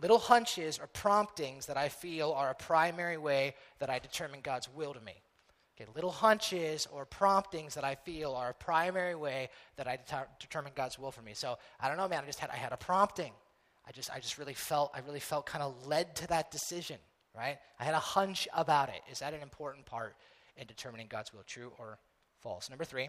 little 0.00 0.18
hunches 0.18 0.78
or 0.78 0.86
promptings 0.86 1.66
that 1.66 1.76
I 1.76 1.88
feel 1.88 2.32
are 2.32 2.50
a 2.50 2.54
primary 2.54 3.18
way 3.18 3.54
that 3.78 3.90
I 3.90 3.98
determine 3.98 4.40
God's 4.42 4.68
will 4.74 4.94
to 4.94 5.00
me. 5.00 5.14
Okay, 5.76 5.90
little 5.94 6.10
hunches 6.10 6.86
or 6.92 7.06
promptings 7.06 7.74
that 7.74 7.84
I 7.84 7.94
feel 7.94 8.32
are 8.32 8.50
a 8.50 8.54
primary 8.54 9.14
way 9.14 9.48
that 9.76 9.88
I 9.88 9.96
det- 9.96 10.28
determine 10.38 10.72
God's 10.74 10.98
will 10.98 11.10
for 11.10 11.22
me. 11.22 11.32
So 11.34 11.58
I 11.80 11.88
don't 11.88 11.96
know, 11.96 12.08
man. 12.08 12.22
I 12.22 12.26
just 12.26 12.40
had 12.40 12.50
I 12.50 12.56
had 12.56 12.72
a 12.72 12.76
prompting. 12.76 13.32
I 13.86 13.92
just 13.92 14.10
I 14.10 14.20
just 14.20 14.38
really 14.38 14.54
felt 14.54 14.92
I 14.94 15.00
really 15.00 15.20
felt 15.20 15.46
kind 15.46 15.62
of 15.62 15.86
led 15.86 16.14
to 16.16 16.26
that 16.28 16.50
decision. 16.50 16.98
Right? 17.34 17.56
I 17.80 17.84
had 17.84 17.94
a 17.94 17.98
hunch 17.98 18.46
about 18.54 18.90
it. 18.90 19.00
Is 19.10 19.20
that 19.20 19.32
an 19.32 19.40
important 19.40 19.86
part 19.86 20.16
in 20.58 20.66
determining 20.66 21.06
God's 21.08 21.32
will, 21.32 21.42
true 21.46 21.72
or 21.78 21.98
false? 22.40 22.68
Number 22.68 22.84
three, 22.84 23.08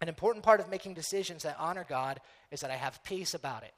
an 0.00 0.08
important 0.08 0.44
part 0.44 0.60
of 0.60 0.68
making 0.68 0.94
decisions 0.94 1.44
that 1.44 1.56
honor 1.58 1.86
God 1.88 2.20
is 2.50 2.60
that 2.60 2.70
I 2.70 2.76
have 2.76 3.02
peace 3.04 3.34
about 3.34 3.62
it. 3.62 3.72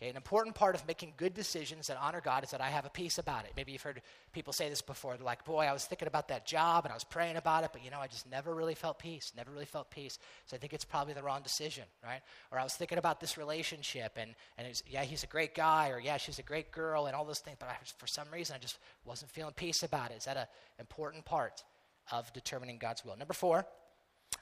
Okay, 0.00 0.08
an 0.08 0.16
important 0.16 0.54
part 0.54 0.74
of 0.74 0.86
making 0.86 1.12
good 1.18 1.34
decisions 1.34 1.88
that 1.88 1.98
honor 2.00 2.22
God 2.22 2.42
is 2.42 2.50
that 2.52 2.62
I 2.62 2.68
have 2.68 2.86
a 2.86 2.88
peace 2.88 3.18
about 3.18 3.44
it. 3.44 3.52
Maybe 3.54 3.72
you've 3.72 3.82
heard 3.82 4.00
people 4.32 4.54
say 4.54 4.70
this 4.70 4.80
before. 4.80 5.14
They're 5.14 5.26
like, 5.26 5.44
boy, 5.44 5.66
I 5.66 5.74
was 5.74 5.84
thinking 5.84 6.08
about 6.08 6.28
that 6.28 6.46
job 6.46 6.86
and 6.86 6.92
I 6.92 6.94
was 6.94 7.04
praying 7.04 7.36
about 7.36 7.64
it, 7.64 7.70
but 7.74 7.84
you 7.84 7.90
know, 7.90 7.98
I 8.00 8.06
just 8.06 8.30
never 8.30 8.54
really 8.54 8.74
felt 8.74 8.98
peace, 8.98 9.30
never 9.36 9.50
really 9.50 9.66
felt 9.66 9.90
peace. 9.90 10.18
So 10.46 10.56
I 10.56 10.58
think 10.58 10.72
it's 10.72 10.86
probably 10.86 11.12
the 11.12 11.22
wrong 11.22 11.42
decision, 11.42 11.84
right? 12.02 12.22
Or 12.50 12.58
I 12.58 12.62
was 12.62 12.72
thinking 12.72 12.96
about 12.96 13.20
this 13.20 13.36
relationship 13.36 14.16
and, 14.16 14.34
and 14.56 14.66
was, 14.66 14.82
yeah, 14.88 15.02
he's 15.02 15.22
a 15.22 15.26
great 15.26 15.54
guy, 15.54 15.90
or 15.90 16.00
yeah, 16.00 16.16
she's 16.16 16.38
a 16.38 16.42
great 16.42 16.72
girl, 16.72 17.04
and 17.04 17.14
all 17.14 17.26
those 17.26 17.40
things, 17.40 17.58
but 17.60 17.68
I, 17.68 17.76
for 17.98 18.06
some 18.06 18.28
reason 18.32 18.56
I 18.56 18.58
just 18.58 18.78
wasn't 19.04 19.30
feeling 19.32 19.52
peace 19.54 19.82
about 19.82 20.12
it. 20.12 20.16
Is 20.16 20.24
that 20.24 20.38
an 20.38 20.46
important 20.78 21.26
part 21.26 21.62
of 22.10 22.32
determining 22.32 22.78
God's 22.78 23.04
will? 23.04 23.18
Number 23.18 23.34
four, 23.34 23.66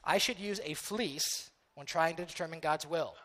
I 0.03 0.17
should 0.17 0.39
use 0.39 0.59
a 0.63 0.73
fleece 0.73 1.49
when 1.75 1.85
trying 1.85 2.15
to 2.17 2.25
determine 2.25 2.59
God's 2.59 2.87
will. 2.87 3.15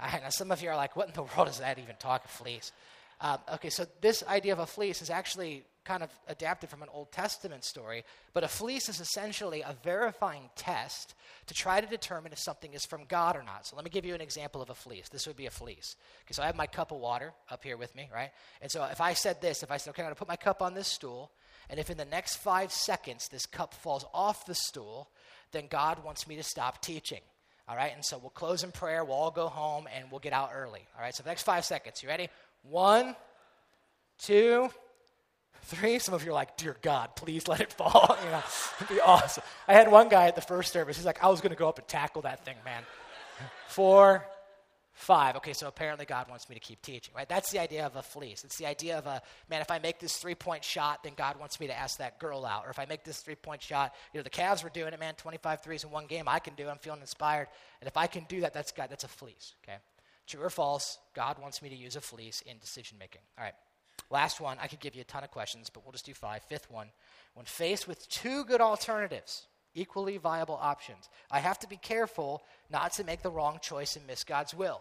Now, 0.00 0.28
some 0.30 0.50
of 0.50 0.62
you 0.62 0.70
are 0.70 0.76
like, 0.76 0.96
what 0.96 1.08
in 1.08 1.14
the 1.14 1.22
world 1.22 1.48
is 1.48 1.58
that 1.58 1.78
even 1.78 1.96
talk, 1.96 2.26
fleece? 2.28 2.72
Um, 3.20 3.38
okay, 3.54 3.70
so 3.70 3.86
this 4.00 4.24
idea 4.24 4.52
of 4.52 4.58
a 4.58 4.66
fleece 4.66 5.00
is 5.00 5.08
actually 5.08 5.64
kind 5.84 6.02
of 6.02 6.10
adapted 6.28 6.70
from 6.70 6.82
an 6.82 6.88
Old 6.92 7.12
Testament 7.12 7.62
story, 7.62 8.04
but 8.32 8.42
a 8.42 8.48
fleece 8.48 8.88
is 8.88 9.00
essentially 9.00 9.60
a 9.60 9.76
verifying 9.84 10.48
test 10.56 11.14
to 11.46 11.54
try 11.54 11.80
to 11.80 11.86
determine 11.86 12.32
if 12.32 12.38
something 12.38 12.72
is 12.72 12.84
from 12.86 13.04
God 13.06 13.36
or 13.36 13.42
not. 13.42 13.66
So 13.66 13.76
let 13.76 13.84
me 13.84 13.90
give 13.90 14.04
you 14.04 14.14
an 14.14 14.20
example 14.20 14.62
of 14.62 14.70
a 14.70 14.74
fleece. 14.74 15.08
This 15.10 15.26
would 15.26 15.36
be 15.36 15.46
a 15.46 15.50
fleece. 15.50 15.96
Okay, 16.24 16.32
so 16.32 16.42
I 16.42 16.46
have 16.46 16.56
my 16.56 16.66
cup 16.66 16.90
of 16.90 16.98
water 16.98 17.32
up 17.50 17.62
here 17.62 17.76
with 17.76 17.94
me, 17.94 18.08
right? 18.12 18.30
And 18.62 18.70
so 18.70 18.84
if 18.84 19.00
I 19.00 19.12
said 19.12 19.40
this, 19.40 19.62
if 19.62 19.70
I 19.70 19.76
said, 19.76 19.90
okay, 19.90 20.02
I'm 20.02 20.06
going 20.06 20.14
to 20.14 20.18
put 20.18 20.28
my 20.28 20.36
cup 20.36 20.62
on 20.62 20.74
this 20.74 20.88
stool, 20.88 21.30
and 21.70 21.78
if 21.78 21.90
in 21.90 21.98
the 21.98 22.04
next 22.06 22.36
five 22.36 22.72
seconds 22.72 23.28
this 23.28 23.46
cup 23.46 23.74
falls 23.74 24.06
off 24.12 24.46
the 24.46 24.54
stool, 24.54 25.10
then 25.54 25.66
God 25.70 26.04
wants 26.04 26.28
me 26.28 26.36
to 26.36 26.42
stop 26.42 26.82
teaching. 26.82 27.20
All 27.66 27.76
right, 27.76 27.92
and 27.94 28.04
so 28.04 28.18
we'll 28.18 28.30
close 28.30 28.62
in 28.62 28.72
prayer. 28.72 29.04
We'll 29.04 29.16
all 29.16 29.30
go 29.30 29.48
home 29.48 29.88
and 29.96 30.10
we'll 30.10 30.20
get 30.20 30.34
out 30.34 30.50
early. 30.54 30.80
All 30.96 31.02
right, 31.02 31.14
so 31.14 31.22
the 31.22 31.30
next 31.30 31.44
five 31.44 31.64
seconds. 31.64 32.02
You 32.02 32.10
ready? 32.10 32.28
One, 32.62 33.16
two, 34.18 34.68
three. 35.62 35.98
Some 35.98 36.12
of 36.12 36.24
you 36.24 36.30
are 36.30 36.34
like, 36.34 36.58
Dear 36.58 36.76
God, 36.82 37.16
please 37.16 37.48
let 37.48 37.60
it 37.60 37.72
fall. 37.72 38.18
you 38.24 38.30
know, 38.30 38.42
it'd 38.80 38.94
be 38.94 39.00
awesome. 39.00 39.44
I 39.66 39.72
had 39.72 39.90
one 39.90 40.10
guy 40.10 40.26
at 40.26 40.34
the 40.34 40.42
first 40.42 40.72
service. 40.72 40.96
He's 40.96 41.06
like, 41.06 41.24
I 41.24 41.28
was 41.28 41.40
going 41.40 41.52
to 41.52 41.58
go 41.58 41.68
up 41.68 41.78
and 41.78 41.88
tackle 41.88 42.22
that 42.22 42.44
thing, 42.44 42.56
man. 42.66 42.82
Four, 43.68 44.26
Five. 44.94 45.34
Okay, 45.36 45.52
so 45.52 45.66
apparently 45.66 46.06
God 46.06 46.28
wants 46.30 46.48
me 46.48 46.54
to 46.54 46.60
keep 46.60 46.80
teaching, 46.80 47.12
right? 47.16 47.28
That's 47.28 47.50
the 47.50 47.58
idea 47.58 47.84
of 47.84 47.96
a 47.96 48.02
fleece. 48.02 48.44
It's 48.44 48.56
the 48.56 48.66
idea 48.66 48.96
of 48.96 49.06
a, 49.06 49.20
man, 49.50 49.60
if 49.60 49.70
I 49.70 49.80
make 49.80 49.98
this 49.98 50.16
three 50.16 50.36
point 50.36 50.62
shot, 50.62 51.02
then 51.02 51.14
God 51.16 51.38
wants 51.38 51.58
me 51.58 51.66
to 51.66 51.76
ask 51.76 51.98
that 51.98 52.20
girl 52.20 52.46
out. 52.46 52.64
Or 52.64 52.70
if 52.70 52.78
I 52.78 52.86
make 52.86 53.02
this 53.02 53.18
three 53.18 53.34
point 53.34 53.60
shot, 53.60 53.92
you 54.12 54.18
know, 54.18 54.22
the 54.22 54.30
Cavs 54.30 54.62
were 54.62 54.70
doing 54.70 54.92
it, 54.92 55.00
man, 55.00 55.14
25 55.14 55.62
threes 55.62 55.82
in 55.82 55.90
one 55.90 56.06
game. 56.06 56.28
I 56.28 56.38
can 56.38 56.54
do 56.54 56.68
it. 56.68 56.70
I'm 56.70 56.78
feeling 56.78 57.00
inspired. 57.00 57.48
And 57.80 57.88
if 57.88 57.96
I 57.96 58.06
can 58.06 58.24
do 58.28 58.40
that, 58.42 58.54
that's 58.54 58.70
God, 58.70 58.88
that's 58.88 59.02
a 59.02 59.08
fleece, 59.08 59.54
okay? 59.64 59.78
True 60.28 60.42
or 60.42 60.50
false, 60.50 60.98
God 61.12 61.40
wants 61.40 61.60
me 61.60 61.68
to 61.70 61.76
use 61.76 61.96
a 61.96 62.00
fleece 62.00 62.42
in 62.46 62.58
decision 62.58 62.96
making. 62.96 63.22
All 63.36 63.44
right. 63.44 63.54
Last 64.10 64.40
one, 64.40 64.58
I 64.60 64.68
could 64.68 64.80
give 64.80 64.94
you 64.94 65.00
a 65.00 65.04
ton 65.04 65.24
of 65.24 65.30
questions, 65.32 65.70
but 65.70 65.84
we'll 65.84 65.92
just 65.92 66.06
do 66.06 66.14
five. 66.14 66.42
Fifth 66.44 66.70
one, 66.70 66.90
when 67.34 67.46
faced 67.46 67.88
with 67.88 68.08
two 68.08 68.44
good 68.44 68.60
alternatives, 68.60 69.48
equally 69.74 70.16
viable 70.16 70.58
options. 70.60 71.08
I 71.30 71.40
have 71.40 71.58
to 71.60 71.68
be 71.68 71.76
careful 71.76 72.42
not 72.70 72.92
to 72.94 73.04
make 73.04 73.22
the 73.22 73.30
wrong 73.30 73.58
choice 73.60 73.96
and 73.96 74.06
miss 74.06 74.24
God's 74.24 74.54
will. 74.54 74.80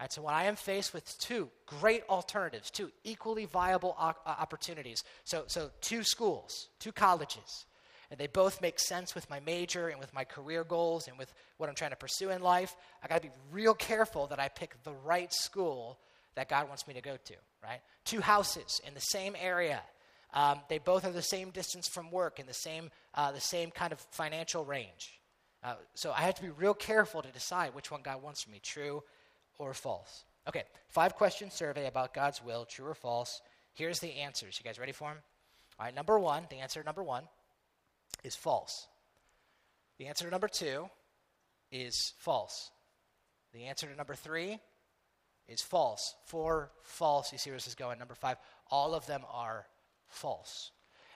And 0.00 0.10
so 0.10 0.22
when 0.22 0.34
I 0.34 0.44
am 0.44 0.56
faced 0.56 0.92
with 0.92 1.16
two 1.20 1.48
great 1.66 2.02
alternatives, 2.08 2.70
two 2.70 2.90
equally 3.04 3.44
viable 3.44 3.94
o- 3.98 4.08
uh, 4.08 4.14
opportunities, 4.26 5.04
so, 5.24 5.44
so 5.46 5.70
two 5.80 6.02
schools, 6.02 6.68
two 6.80 6.90
colleges, 6.90 7.66
and 8.10 8.18
they 8.18 8.26
both 8.26 8.60
make 8.60 8.80
sense 8.80 9.14
with 9.14 9.30
my 9.30 9.40
major 9.40 9.88
and 9.88 10.00
with 10.00 10.12
my 10.12 10.24
career 10.24 10.64
goals 10.64 11.06
and 11.06 11.16
with 11.16 11.32
what 11.56 11.68
I'm 11.68 11.74
trying 11.74 11.92
to 11.92 11.96
pursue 11.96 12.30
in 12.30 12.42
life, 12.42 12.74
I 13.02 13.06
got 13.06 13.22
to 13.22 13.28
be 13.28 13.34
real 13.52 13.74
careful 13.74 14.26
that 14.26 14.40
I 14.40 14.48
pick 14.48 14.74
the 14.82 14.92
right 14.92 15.32
school 15.32 15.98
that 16.34 16.48
God 16.48 16.68
wants 16.68 16.88
me 16.88 16.94
to 16.94 17.00
go 17.00 17.16
to, 17.16 17.34
right? 17.62 17.80
Two 18.04 18.20
houses 18.20 18.80
in 18.86 18.94
the 18.94 19.00
same 19.00 19.36
area 19.40 19.82
Um, 20.32 20.60
they 20.68 20.78
both 20.78 21.04
are 21.04 21.12
the 21.12 21.22
same 21.22 21.50
distance 21.50 21.88
from 21.88 22.10
work 22.10 22.38
and 22.38 22.48
the 22.48 22.54
same, 22.54 22.90
uh, 23.14 23.32
the 23.32 23.40
same 23.40 23.70
kind 23.70 23.92
of 23.92 24.00
financial 24.10 24.64
range. 24.64 25.20
Uh, 25.62 25.74
so 25.94 26.12
I 26.12 26.22
have 26.22 26.34
to 26.36 26.42
be 26.42 26.50
real 26.50 26.74
careful 26.74 27.22
to 27.22 27.30
decide 27.30 27.74
which 27.74 27.90
one 27.90 28.00
God 28.02 28.22
wants 28.22 28.42
from 28.42 28.52
me, 28.52 28.60
true 28.62 29.02
or 29.58 29.74
false. 29.74 30.24
Okay, 30.48 30.64
five 30.88 31.14
question 31.14 31.50
survey 31.50 31.86
about 31.86 32.14
God's 32.14 32.42
will, 32.42 32.64
true 32.64 32.86
or 32.86 32.94
false. 32.94 33.42
Here's 33.74 34.00
the 34.00 34.12
answers. 34.20 34.58
You 34.58 34.64
guys 34.64 34.78
ready 34.78 34.92
for 34.92 35.10
them? 35.10 35.18
All 35.78 35.86
right, 35.86 35.94
number 35.94 36.18
one, 36.18 36.44
the 36.50 36.56
answer 36.56 36.80
to 36.80 36.86
number 36.86 37.02
one 37.02 37.24
is 38.24 38.34
false. 38.34 38.88
The 39.98 40.06
answer 40.06 40.24
to 40.24 40.30
number 40.30 40.48
two 40.48 40.88
is 41.70 42.14
false. 42.18 42.70
The 43.52 43.64
answer 43.64 43.86
to 43.86 43.96
number 43.96 44.14
three 44.14 44.58
is 45.48 45.60
false. 45.62 46.14
Four, 46.26 46.72
false. 46.82 47.32
You 47.32 47.38
see 47.38 47.50
where 47.50 47.56
this 47.56 47.66
is 47.66 47.74
going. 47.74 47.98
Number 47.98 48.14
five, 48.14 48.36
all 48.70 48.94
of 48.94 49.06
them 49.06 49.22
are 49.30 49.66
false. 50.12 50.70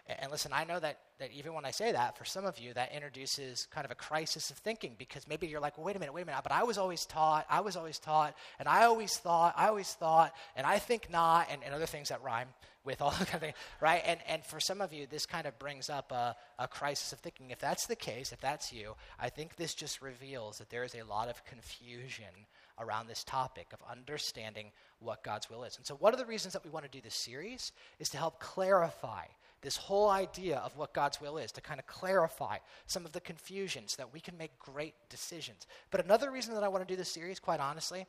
And 0.09 0.31
listen, 0.31 0.53
I 0.55 0.63
know 0.63 0.79
that, 0.79 0.99
that 1.19 1.33
even 1.33 1.53
when 1.53 1.65
I 1.65 1.73
say 1.73 1.91
that, 1.91 2.17
for 2.17 2.25
some 2.25 2.45
of 2.45 2.61
you, 2.61 2.73
that 2.75 2.93
introduces 2.93 3.67
kind 3.73 3.85
of 3.85 3.91
a 3.91 3.97
crisis 3.97 4.51
of 4.51 4.59
thinking 4.59 4.95
because 4.97 5.27
maybe 5.27 5.49
you're 5.49 5.61
like, 5.61 5.77
well, 5.77 5.85
wait 5.85 5.97
a 5.97 5.99
minute, 5.99 6.13
wait 6.13 6.23
a 6.23 6.27
minute, 6.27 6.43
but 6.45 6.53
I 6.53 6.63
was 6.63 6.79
always 6.79 7.05
taught, 7.05 7.45
I 7.51 7.61
was 7.61 7.77
always 7.77 7.99
taught, 7.99 8.37
and 8.61 8.69
I 8.69 8.85
always 8.85 9.17
thought, 9.17 9.55
I 9.57 9.67
always 9.67 9.93
thought, 9.95 10.33
and 10.55 10.65
I 10.65 10.79
think 10.79 11.11
not, 11.11 11.49
and, 11.51 11.63
and 11.65 11.75
other 11.75 11.87
things 11.87 12.11
that 12.11 12.23
rhyme 12.23 12.49
with 12.85 13.03
all 13.03 13.11
that 13.19 13.27
kind 13.27 13.35
of 13.35 13.41
thing, 13.41 13.55
right? 13.81 14.03
And, 14.07 14.21
and 14.29 14.45
for 14.45 14.61
some 14.61 14.81
of 14.81 14.93
you, 14.93 15.09
this 15.11 15.27
kind 15.27 15.45
of 15.45 15.59
brings 15.59 15.91
up 15.91 16.13
a, 16.13 16.37
a 16.57 16.69
crisis 16.69 17.13
of 17.13 17.19
thinking. 17.19 17.51
If 17.51 17.59
that's 17.59 17.87
the 17.87 17.97
case, 17.97 18.31
if 18.31 18.41
that's 18.41 18.73
you, 18.73 18.95
I 19.19 19.29
think 19.29 19.57
this 19.57 19.75
just 19.75 20.01
reveals 20.01 20.59
that 20.59 20.71
there 20.71 20.85
is 20.85 20.95
a 20.95 21.03
lot 21.03 21.29
of 21.29 21.45
confusion 21.45 22.47
around 22.79 23.07
this 23.07 23.25
topic 23.25 23.69
of 23.73 23.81
understanding 23.91 24.71
what 24.99 25.23
God's 25.23 25.49
will 25.51 25.65
is. 25.65 25.77
And 25.77 25.87
so, 25.87 25.95
one 25.97 26.13
of 26.13 26.19
the 26.19 26.27
reasons 26.27 26.53
that 26.53 26.65
we 26.65 26.71
want 26.71 26.85
to 26.85 26.91
do 26.91 27.01
this 27.01 27.15
series 27.15 27.73
is 27.99 28.09
to 28.11 28.19
help 28.19 28.41
clarify 28.41 29.25
this 29.63 29.77
whole 29.77 30.11
idea 30.11 30.59
of 30.59 30.77
what 30.77 30.95
God's 30.95 31.21
will 31.21 31.39
is, 31.39 31.51
to 31.53 31.61
kind 31.61 31.81
of 31.81 31.87
clarify 31.87 32.59
some 32.87 33.05
of 33.05 33.13
the 33.13 33.21
confusions 33.21 33.93
so 33.93 34.03
that 34.03 34.13
we 34.13 34.21
can 34.21 34.37
make 34.37 34.59
great 34.59 34.95
decisions. 35.09 35.67
But 35.91 36.05
another 36.05 36.31
reason 36.31 36.55
that 36.55 36.63
I 36.63 36.69
want 36.69 36.87
to 36.87 36.93
do 36.93 36.97
this 36.97 37.09
series, 37.09 37.41
quite 37.41 37.61
honestly, 37.61 38.07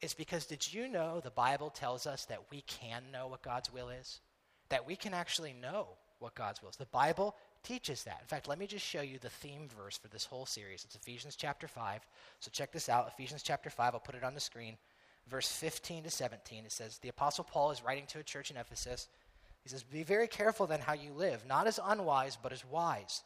is 0.00 0.14
because 0.14 0.46
did 0.46 0.72
you 0.72 0.88
know 0.88 1.20
the 1.20 1.30
Bible 1.30 1.70
tells 1.70 2.06
us 2.06 2.26
that 2.26 2.50
we 2.50 2.62
can 2.62 3.02
know 3.12 3.26
what 3.26 3.42
God's 3.42 3.72
will 3.72 3.88
is? 3.88 4.20
That 4.68 4.86
we 4.86 4.96
can 4.96 5.14
actually 5.14 5.52
know 5.52 5.88
what 6.20 6.34
God's 6.34 6.62
will 6.62 6.70
is. 6.70 6.76
The 6.76 6.86
Bible 6.86 7.34
teaches 7.62 8.04
that. 8.04 8.18
In 8.20 8.26
fact, 8.26 8.48
let 8.48 8.58
me 8.58 8.66
just 8.66 8.84
show 8.84 9.02
you 9.02 9.18
the 9.18 9.30
theme 9.30 9.68
verse 9.76 9.98
for 9.98 10.08
this 10.08 10.24
whole 10.24 10.46
series. 10.46 10.84
It's 10.84 10.94
Ephesians 10.94 11.36
chapter 11.36 11.68
5. 11.68 12.00
So 12.40 12.50
check 12.52 12.72
this 12.72 12.88
out 12.88 13.08
Ephesians 13.08 13.42
chapter 13.42 13.70
5. 13.70 13.94
I'll 13.94 14.00
put 14.00 14.14
it 14.14 14.24
on 14.24 14.34
the 14.34 14.40
screen. 14.40 14.76
Verse 15.28 15.50
15 15.50 16.04
to 16.04 16.10
17. 16.10 16.64
It 16.64 16.72
says, 16.72 16.98
The 16.98 17.08
Apostle 17.08 17.44
Paul 17.44 17.70
is 17.70 17.84
writing 17.84 18.06
to 18.08 18.18
a 18.18 18.24
church 18.24 18.50
in 18.50 18.56
Ephesus. 18.56 19.08
He 19.62 19.68
says, 19.68 19.82
Be 19.82 20.02
very 20.02 20.26
careful 20.26 20.66
then 20.66 20.80
how 20.80 20.94
you 20.94 21.12
live, 21.12 21.44
not 21.46 21.66
as 21.66 21.78
unwise, 21.84 22.38
but 22.42 22.52
as 22.52 22.64
wise, 22.64 23.22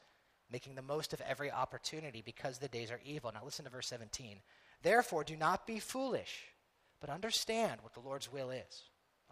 making 0.50 0.74
the 0.74 0.82
most 0.82 1.12
of 1.12 1.20
every 1.22 1.50
opportunity 1.50 2.22
because 2.24 2.58
the 2.58 2.68
days 2.68 2.90
are 2.90 3.00
evil. 3.04 3.30
Now 3.32 3.44
listen 3.44 3.64
to 3.64 3.70
verse 3.70 3.86
17. 3.88 4.40
Therefore, 4.82 5.24
do 5.24 5.36
not 5.36 5.66
be 5.66 5.78
foolish, 5.78 6.44
but 7.00 7.08
understand 7.10 7.80
what 7.82 7.94
the 7.94 8.00
Lord's 8.00 8.30
will 8.30 8.50
is. 8.50 8.82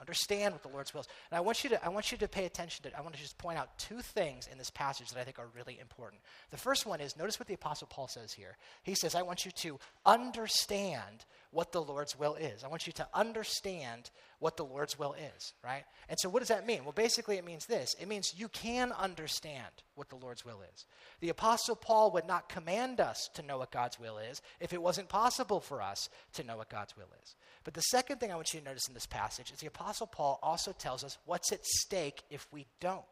Understand 0.03 0.53
what 0.53 0.65
the 0.65 0.69
Lord's 0.69 0.93
will 0.93 1.03
is. 1.03 1.09
And 1.31 1.39
I 1.39 1.41
want 1.41 1.63
you 1.63 1.71
to, 1.71 1.85
I 1.85 1.89
want 1.89 2.11
you 2.11 2.19
to 2.19 2.27
pay 2.27 2.45
attention 2.45 2.83
to, 2.83 2.99
I 2.99 3.03
want 3.03 3.15
to 3.15 3.21
just 3.21 3.39
point 3.39 3.57
out 3.57 3.79
two 3.79 4.01
things 4.01 4.49
in 4.51 4.59
this 4.59 4.69
passage 4.69 5.09
that 5.11 5.21
I 5.21 5.23
think 5.23 5.39
are 5.39 5.47
really 5.57 5.79
important. 5.81 6.21
The 6.51 6.57
first 6.57 6.87
one 6.87 7.01
is 7.01 7.17
notice 7.17 7.39
what 7.39 7.47
the 7.47 7.55
Apostle 7.55 7.87
Paul 7.87 8.09
says 8.09 8.33
here. 8.33 8.57
He 8.83 8.97
says, 8.97 9.15
I 9.15 9.23
want 9.23 9.45
you 9.45 9.53
to 9.53 9.79
understand 10.05 11.25
what 11.53 11.71
the 11.71 11.81
Lord's 11.81 12.19
will 12.19 12.35
is. 12.35 12.65
I 12.65 12.69
want 12.69 12.89
you 12.89 12.93
to 12.95 13.07
understand 13.15 14.11
what 14.41 14.57
the 14.57 14.65
Lord's 14.65 14.99
will 14.99 15.15
is, 15.37 15.53
right? 15.63 15.85
And 16.09 16.19
so, 16.19 16.29
what 16.29 16.41
does 16.41 16.49
that 16.49 16.67
mean? 16.67 16.83
Well, 16.83 16.93
basically, 16.93 17.37
it 17.37 17.45
means 17.45 17.67
this 17.67 17.95
it 18.01 18.09
means 18.09 18.35
you 18.37 18.49
can 18.49 18.91
understand 18.93 19.71
what 19.95 20.09
the 20.09 20.17
Lord's 20.17 20.45
will 20.45 20.63
is. 20.75 20.87
The 21.21 21.29
Apostle 21.29 21.77
Paul 21.77 22.11
would 22.13 22.27
not 22.27 22.49
command 22.49 22.99
us 22.99 23.31
to 23.35 23.43
know 23.43 23.59
what 23.59 23.71
God's 23.71 24.01
will 24.01 24.19
is 24.19 24.43
if 24.59 24.73
it 24.73 24.83
wasn't 24.83 25.09
possible 25.09 25.61
for 25.61 25.81
us 25.81 26.09
to 26.33 26.43
know 26.43 26.57
what 26.57 26.71
God's 26.71 26.97
will 26.97 27.11
is. 27.23 27.37
But 27.65 27.75
the 27.75 27.81
second 27.83 28.19
thing 28.19 28.33
I 28.33 28.37
want 28.37 28.53
you 28.53 28.61
to 28.61 28.67
notice 28.67 28.89
in 28.89 28.95
this 28.95 29.07
passage 29.07 29.53
is 29.53 29.59
the 29.59 29.67
Apostle 29.67 30.07
Paul 30.07 30.39
also 30.43 30.73
tells 30.73 31.05
us 31.05 31.19
what's 31.27 31.53
at 31.53 31.65
stake 31.65 32.23
if 32.31 32.47
we 32.53 32.67
don't. 32.81 33.05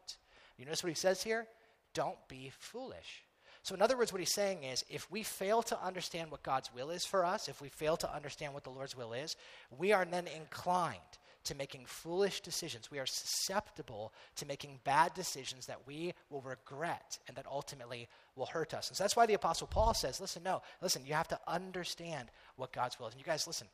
You 0.57 0.65
notice 0.65 0.83
what 0.83 0.89
he 0.89 0.95
says 0.95 1.23
here? 1.23 1.47
Don't 1.93 2.17
be 2.27 2.51
foolish. 2.57 3.23
So, 3.63 3.75
in 3.75 3.81
other 3.81 3.97
words, 3.97 4.11
what 4.11 4.19
he's 4.19 4.33
saying 4.33 4.63
is 4.63 4.83
if 4.89 5.09
we 5.11 5.21
fail 5.21 5.61
to 5.63 5.83
understand 5.83 6.31
what 6.31 6.41
God's 6.41 6.73
will 6.73 6.89
is 6.89 7.05
for 7.05 7.23
us, 7.23 7.47
if 7.47 7.61
we 7.61 7.69
fail 7.69 7.95
to 7.97 8.13
understand 8.13 8.53
what 8.53 8.63
the 8.63 8.71
Lord's 8.71 8.97
will 8.97 9.13
is, 9.13 9.35
we 9.77 9.91
are 9.93 10.03
then 10.03 10.27
inclined 10.27 10.99
to 11.43 11.55
making 11.55 11.85
foolish 11.85 12.41
decisions. 12.41 12.91
We 12.91 12.99
are 12.99 13.05
susceptible 13.05 14.13
to 14.35 14.45
making 14.45 14.79
bad 14.83 15.13
decisions 15.13 15.65
that 15.65 15.87
we 15.87 16.13
will 16.29 16.41
regret 16.41 17.19
and 17.27 17.35
that 17.37 17.45
ultimately 17.47 18.07
will 18.35 18.45
hurt 18.45 18.73
us. 18.73 18.89
And 18.89 18.97
so 18.97 19.03
that's 19.03 19.15
why 19.15 19.25
the 19.25 19.33
Apostle 19.33 19.67
Paul 19.67 19.93
says, 19.93 20.21
listen, 20.21 20.43
no, 20.43 20.61
listen, 20.81 21.03
you 21.05 21.13
have 21.13 21.27
to 21.29 21.39
understand 21.47 22.29
what 22.57 22.73
God's 22.73 22.99
will 22.99 23.07
is. 23.07 23.13
And 23.13 23.21
you 23.21 23.25
guys, 23.25 23.47
listen, 23.47 23.67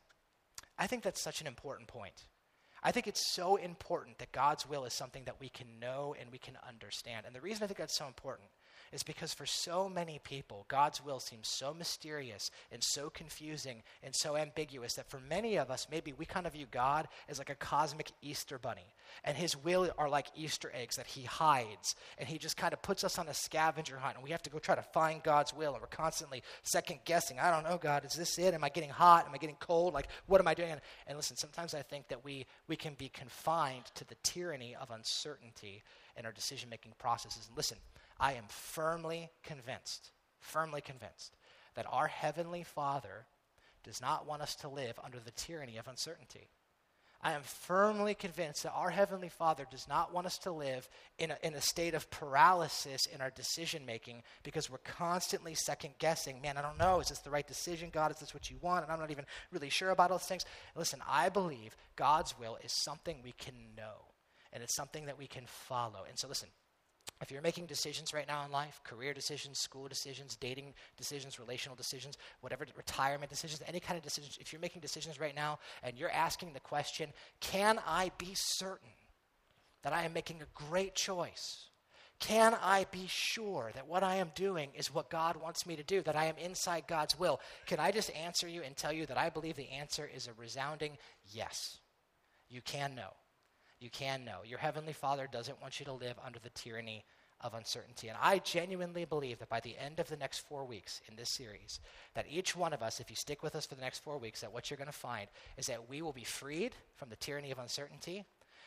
I 0.78 0.88
think 0.88 1.04
that's 1.04 1.22
such 1.22 1.42
an 1.42 1.48
important 1.48 1.88
point. 1.88 2.26
I 2.84 2.92
think 2.92 3.08
it's 3.08 3.26
so 3.26 3.56
important 3.56 4.20
that 4.20 4.32
God's 4.32 4.70
will 4.70 4.86
is 4.86 4.94
something 4.94 5.24
that 5.26 5.40
we 5.40 5.50
can 5.50 5.80
know 5.80 6.16
and 6.20 6.32
we 6.32 6.38
can 6.38 6.58
understand. 6.68 7.26
And 7.26 7.36
the 7.36 7.42
reason 7.42 7.64
I 7.64 7.68
think 7.68 7.80
that's 7.80 7.98
so 7.98 8.08
important 8.08 8.50
is 8.92 9.04
because 9.04 9.34
for 9.34 9.46
so 9.46 9.90
many 9.90 10.20
people, 10.24 10.66
God's 10.68 11.04
will 11.04 11.20
seems 11.20 11.48
so 11.48 11.74
mysterious 11.74 12.52
and 12.72 12.84
so 12.84 13.10
confusing 13.10 13.84
and 14.04 14.16
so 14.16 14.36
ambiguous 14.36 14.94
that 14.96 15.10
for 15.10 15.20
many 15.20 15.58
of 15.58 15.70
us, 15.70 15.88
maybe 15.92 16.14
we 16.14 16.26
kind 16.26 16.48
of 16.48 16.54
view 16.54 16.66
God 16.70 17.08
as 17.28 17.38
like 17.38 17.50
a 17.50 17.56
cosmic 17.56 18.12
Easter 18.22 18.58
bunny. 18.58 18.94
And 19.24 19.38
his 19.38 19.56
will 19.56 19.90
are 19.98 20.10
like 20.10 20.28
Easter 20.36 20.72
eggs 20.74 20.96
that 20.98 21.08
he 21.08 21.24
hides. 21.24 21.96
And 22.18 22.28
he 22.28 22.38
just 22.38 22.58
kind 22.58 22.74
of 22.74 22.82
puts 22.82 23.04
us 23.04 23.18
on 23.18 23.28
a 23.28 23.34
scavenger 23.34 23.98
hunt. 23.98 24.16
And 24.16 24.24
we 24.24 24.32
have 24.32 24.44
to 24.44 24.50
go 24.50 24.60
try 24.60 24.76
to 24.76 24.82
find 24.82 25.24
God's 25.24 25.54
will. 25.54 25.74
And 25.74 25.82
we're 25.82 25.88
constantly 25.88 26.44
second 26.64 27.00
guessing. 27.06 27.40
I 27.40 27.52
don't 27.52 27.64
know, 27.64 27.78
God, 27.78 28.06
is 28.06 28.14
this 28.14 28.38
it? 28.38 28.54
Am 28.54 28.64
I 28.64 28.70
getting 28.70 28.90
hot? 28.90 29.26
Am 29.28 29.34
I 29.34 29.38
getting 29.38 29.58
cold? 29.60 29.94
Like, 29.94 30.08
what 30.28 30.42
am 30.42 30.48
I 30.48 30.54
doing? 30.54 30.74
And 31.08 31.18
listen, 31.18 31.38
sometimes 31.38 31.74
I 31.74 31.82
think 31.82 32.08
that 32.10 32.24
we, 32.24 32.46
we 32.68 32.76
can 32.76 32.94
be 32.96 33.10
confined 33.10 33.86
to 33.96 34.06
the 34.06 34.16
tyranny 34.24 34.76
of 34.76 34.92
uncertainty 34.92 35.84
in 36.18 36.26
our 36.26 36.32
decision 36.32 36.70
making 36.70 36.94
processes. 36.98 37.46
And 37.48 37.58
listen, 37.58 37.78
I 38.20 38.34
am 38.34 38.46
firmly 38.50 39.30
convinced, 39.44 40.12
firmly 40.40 40.82
convinced, 40.82 41.36
that 41.76 41.86
our 41.90 42.08
Heavenly 42.08 42.64
Father 42.64 43.26
does 43.84 44.02
not 44.02 44.28
want 44.28 44.42
us 44.42 44.56
to 44.56 44.70
live 44.70 45.00
under 45.04 45.20
the 45.20 45.32
tyranny 45.32 45.78
of 45.78 45.88
uncertainty. 45.88 46.50
I 47.22 47.32
am 47.32 47.42
firmly 47.42 48.14
convinced 48.14 48.64
that 48.64 48.74
our 48.74 48.92
Heavenly 48.92 49.30
Father 49.30 49.66
does 49.70 49.88
not 49.88 50.14
want 50.14 50.28
us 50.28 50.38
to 50.40 50.52
live 50.52 50.88
in 51.18 51.32
a, 51.32 51.38
in 51.42 51.56
a 51.56 51.62
state 51.62 51.96
of 51.96 52.10
paralysis 52.12 53.08
in 53.08 53.22
our 53.22 53.32
decision 53.32 53.86
making 53.88 54.22
because 54.44 54.70
we're 54.70 54.78
constantly 54.80 55.56
second 55.56 55.96
guessing. 55.98 56.42
Man, 56.42 56.58
I 56.58 56.62
don't 56.62 56.78
know. 56.78 57.00
Is 57.00 57.10
this 57.10 57.20
the 57.20 57.32
right 57.32 57.48
decision? 57.48 57.90
God, 57.92 58.12
is 58.12 58.18
this 58.18 58.36
what 58.36 58.52
you 58.52 58.58
want? 58.62 58.84
And 58.84 58.92
I'm 58.92 59.00
not 59.00 59.10
even 59.10 59.26
really 59.52 59.70
sure 59.70 59.90
about 59.90 60.12
all 60.12 60.20
those 60.20 60.28
things. 60.28 60.46
Listen, 60.76 61.02
I 61.10 61.30
believe 61.30 61.76
God's 61.96 62.38
will 62.38 62.58
is 62.64 62.72
something 62.72 63.18
we 63.24 63.32
can 63.32 63.56
know, 63.76 64.06
and 64.54 64.62
it's 64.62 64.76
something 64.76 65.08
that 65.08 65.18
we 65.18 65.28
can 65.28 65.46
follow. 65.48 66.06
And 66.08 66.20
so, 66.20 66.28
listen, 66.28 66.50
if 67.22 67.32
you're 67.32 67.42
making 67.42 67.66
decisions 67.66 68.14
right 68.14 68.28
now 68.28 68.46
in 68.46 68.52
life, 68.52 68.80
career 68.84 69.14
decisions, 69.14 69.60
school 69.60 69.88
decisions, 69.88 70.36
dating 70.36 70.74
decisions, 70.98 71.40
relational 71.40 71.76
decisions, 71.76 72.18
whatever, 72.42 72.66
retirement 72.76 73.30
decisions, 73.30 73.62
any 73.68 73.80
kind 73.80 73.98
of 73.98 74.04
decisions, 74.04 74.38
if 74.40 74.54
you're 74.54 74.62
making 74.62 74.82
decisions 74.82 75.20
right 75.20 75.36
now 75.36 75.58
and 75.82 75.98
you're 75.98 76.12
asking 76.12 76.54
the 76.54 76.60
question, 76.60 77.10
can 77.40 77.80
I 77.88 78.12
be 78.18 78.32
certain 78.34 78.90
that 79.84 79.94
I 79.94 80.04
am 80.04 80.14
making 80.14 80.42
a 80.42 80.66
great 80.70 80.94
choice? 80.94 81.70
Can 82.20 82.56
I 82.62 82.86
be 82.92 83.06
sure 83.08 83.72
that 83.76 83.88
what 83.88 84.04
I 84.04 84.16
am 84.16 84.32
doing 84.34 84.70
is 84.76 84.94
what 84.94 85.10
God 85.10 85.36
wants 85.38 85.66
me 85.68 85.76
to 85.76 85.84
do, 85.84 86.02
that 86.02 86.16
I 86.16 86.26
am 86.26 86.38
inside 86.38 86.86
God's 86.88 87.18
will? 87.18 87.40
Can 87.68 87.80
I 87.80 87.92
just 87.92 88.12
answer 88.16 88.48
you 88.48 88.64
and 88.64 88.76
tell 88.76 88.92
you 88.92 89.06
that 89.06 89.18
I 89.18 89.30
believe 89.30 89.56
the 89.56 89.70
answer 89.70 90.10
is 90.12 90.28
a 90.28 90.34
resounding 90.34 90.98
yes? 91.32 91.78
You 92.50 92.62
can 92.62 92.96
know 92.96 93.14
you 93.80 93.90
can 93.90 94.26
know. 94.26 94.40
Your 94.46 94.60
Heavenly 94.60 94.94
Father 94.94 95.28
doesn't 95.32 95.62
want 95.62 95.80
you 95.80 95.86
to 95.86 95.94
live 95.94 96.16
under 96.26 96.40
the 96.40 96.50
tyranny 96.50 97.06
of 97.42 97.54
uncertainty. 97.54 98.08
And 98.08 98.18
I 98.22 98.40
genuinely 98.40 99.06
believe 99.06 99.40
that 99.40 99.50
by 99.50 99.60
the 99.60 99.78
end 99.78 100.00
of 100.00 100.08
the 100.10 100.18
next 100.18 100.40
four 100.40 100.66
weeks 100.66 101.02
in 101.08 101.16
this 101.16 101.30
series, 101.30 101.80
that 102.16 102.26
each 102.30 102.56
one 102.56 102.74
of 102.74 102.82
us, 102.82 103.00
if 103.00 103.10
you 103.10 103.16
stick 103.16 103.44
with 103.44 103.56
us 103.56 103.66
for 103.66 103.76
the 103.76 103.82
next 103.82 104.00
four 104.00 104.18
weeks, 104.18 104.42
that 104.42 104.52
what 104.52 104.70
you're 104.70 104.78
going 104.78 104.88
to 104.88 104.92
find 104.92 105.28
is 105.58 105.68
that 105.68 105.90
we 105.90 106.02
will 106.02 106.14
be 106.14 106.24
freed 106.24 106.74
from 106.96 107.10
the 107.10 107.16
tyranny 107.16 107.52
of 107.52 107.60
uncertainty 107.60 108.26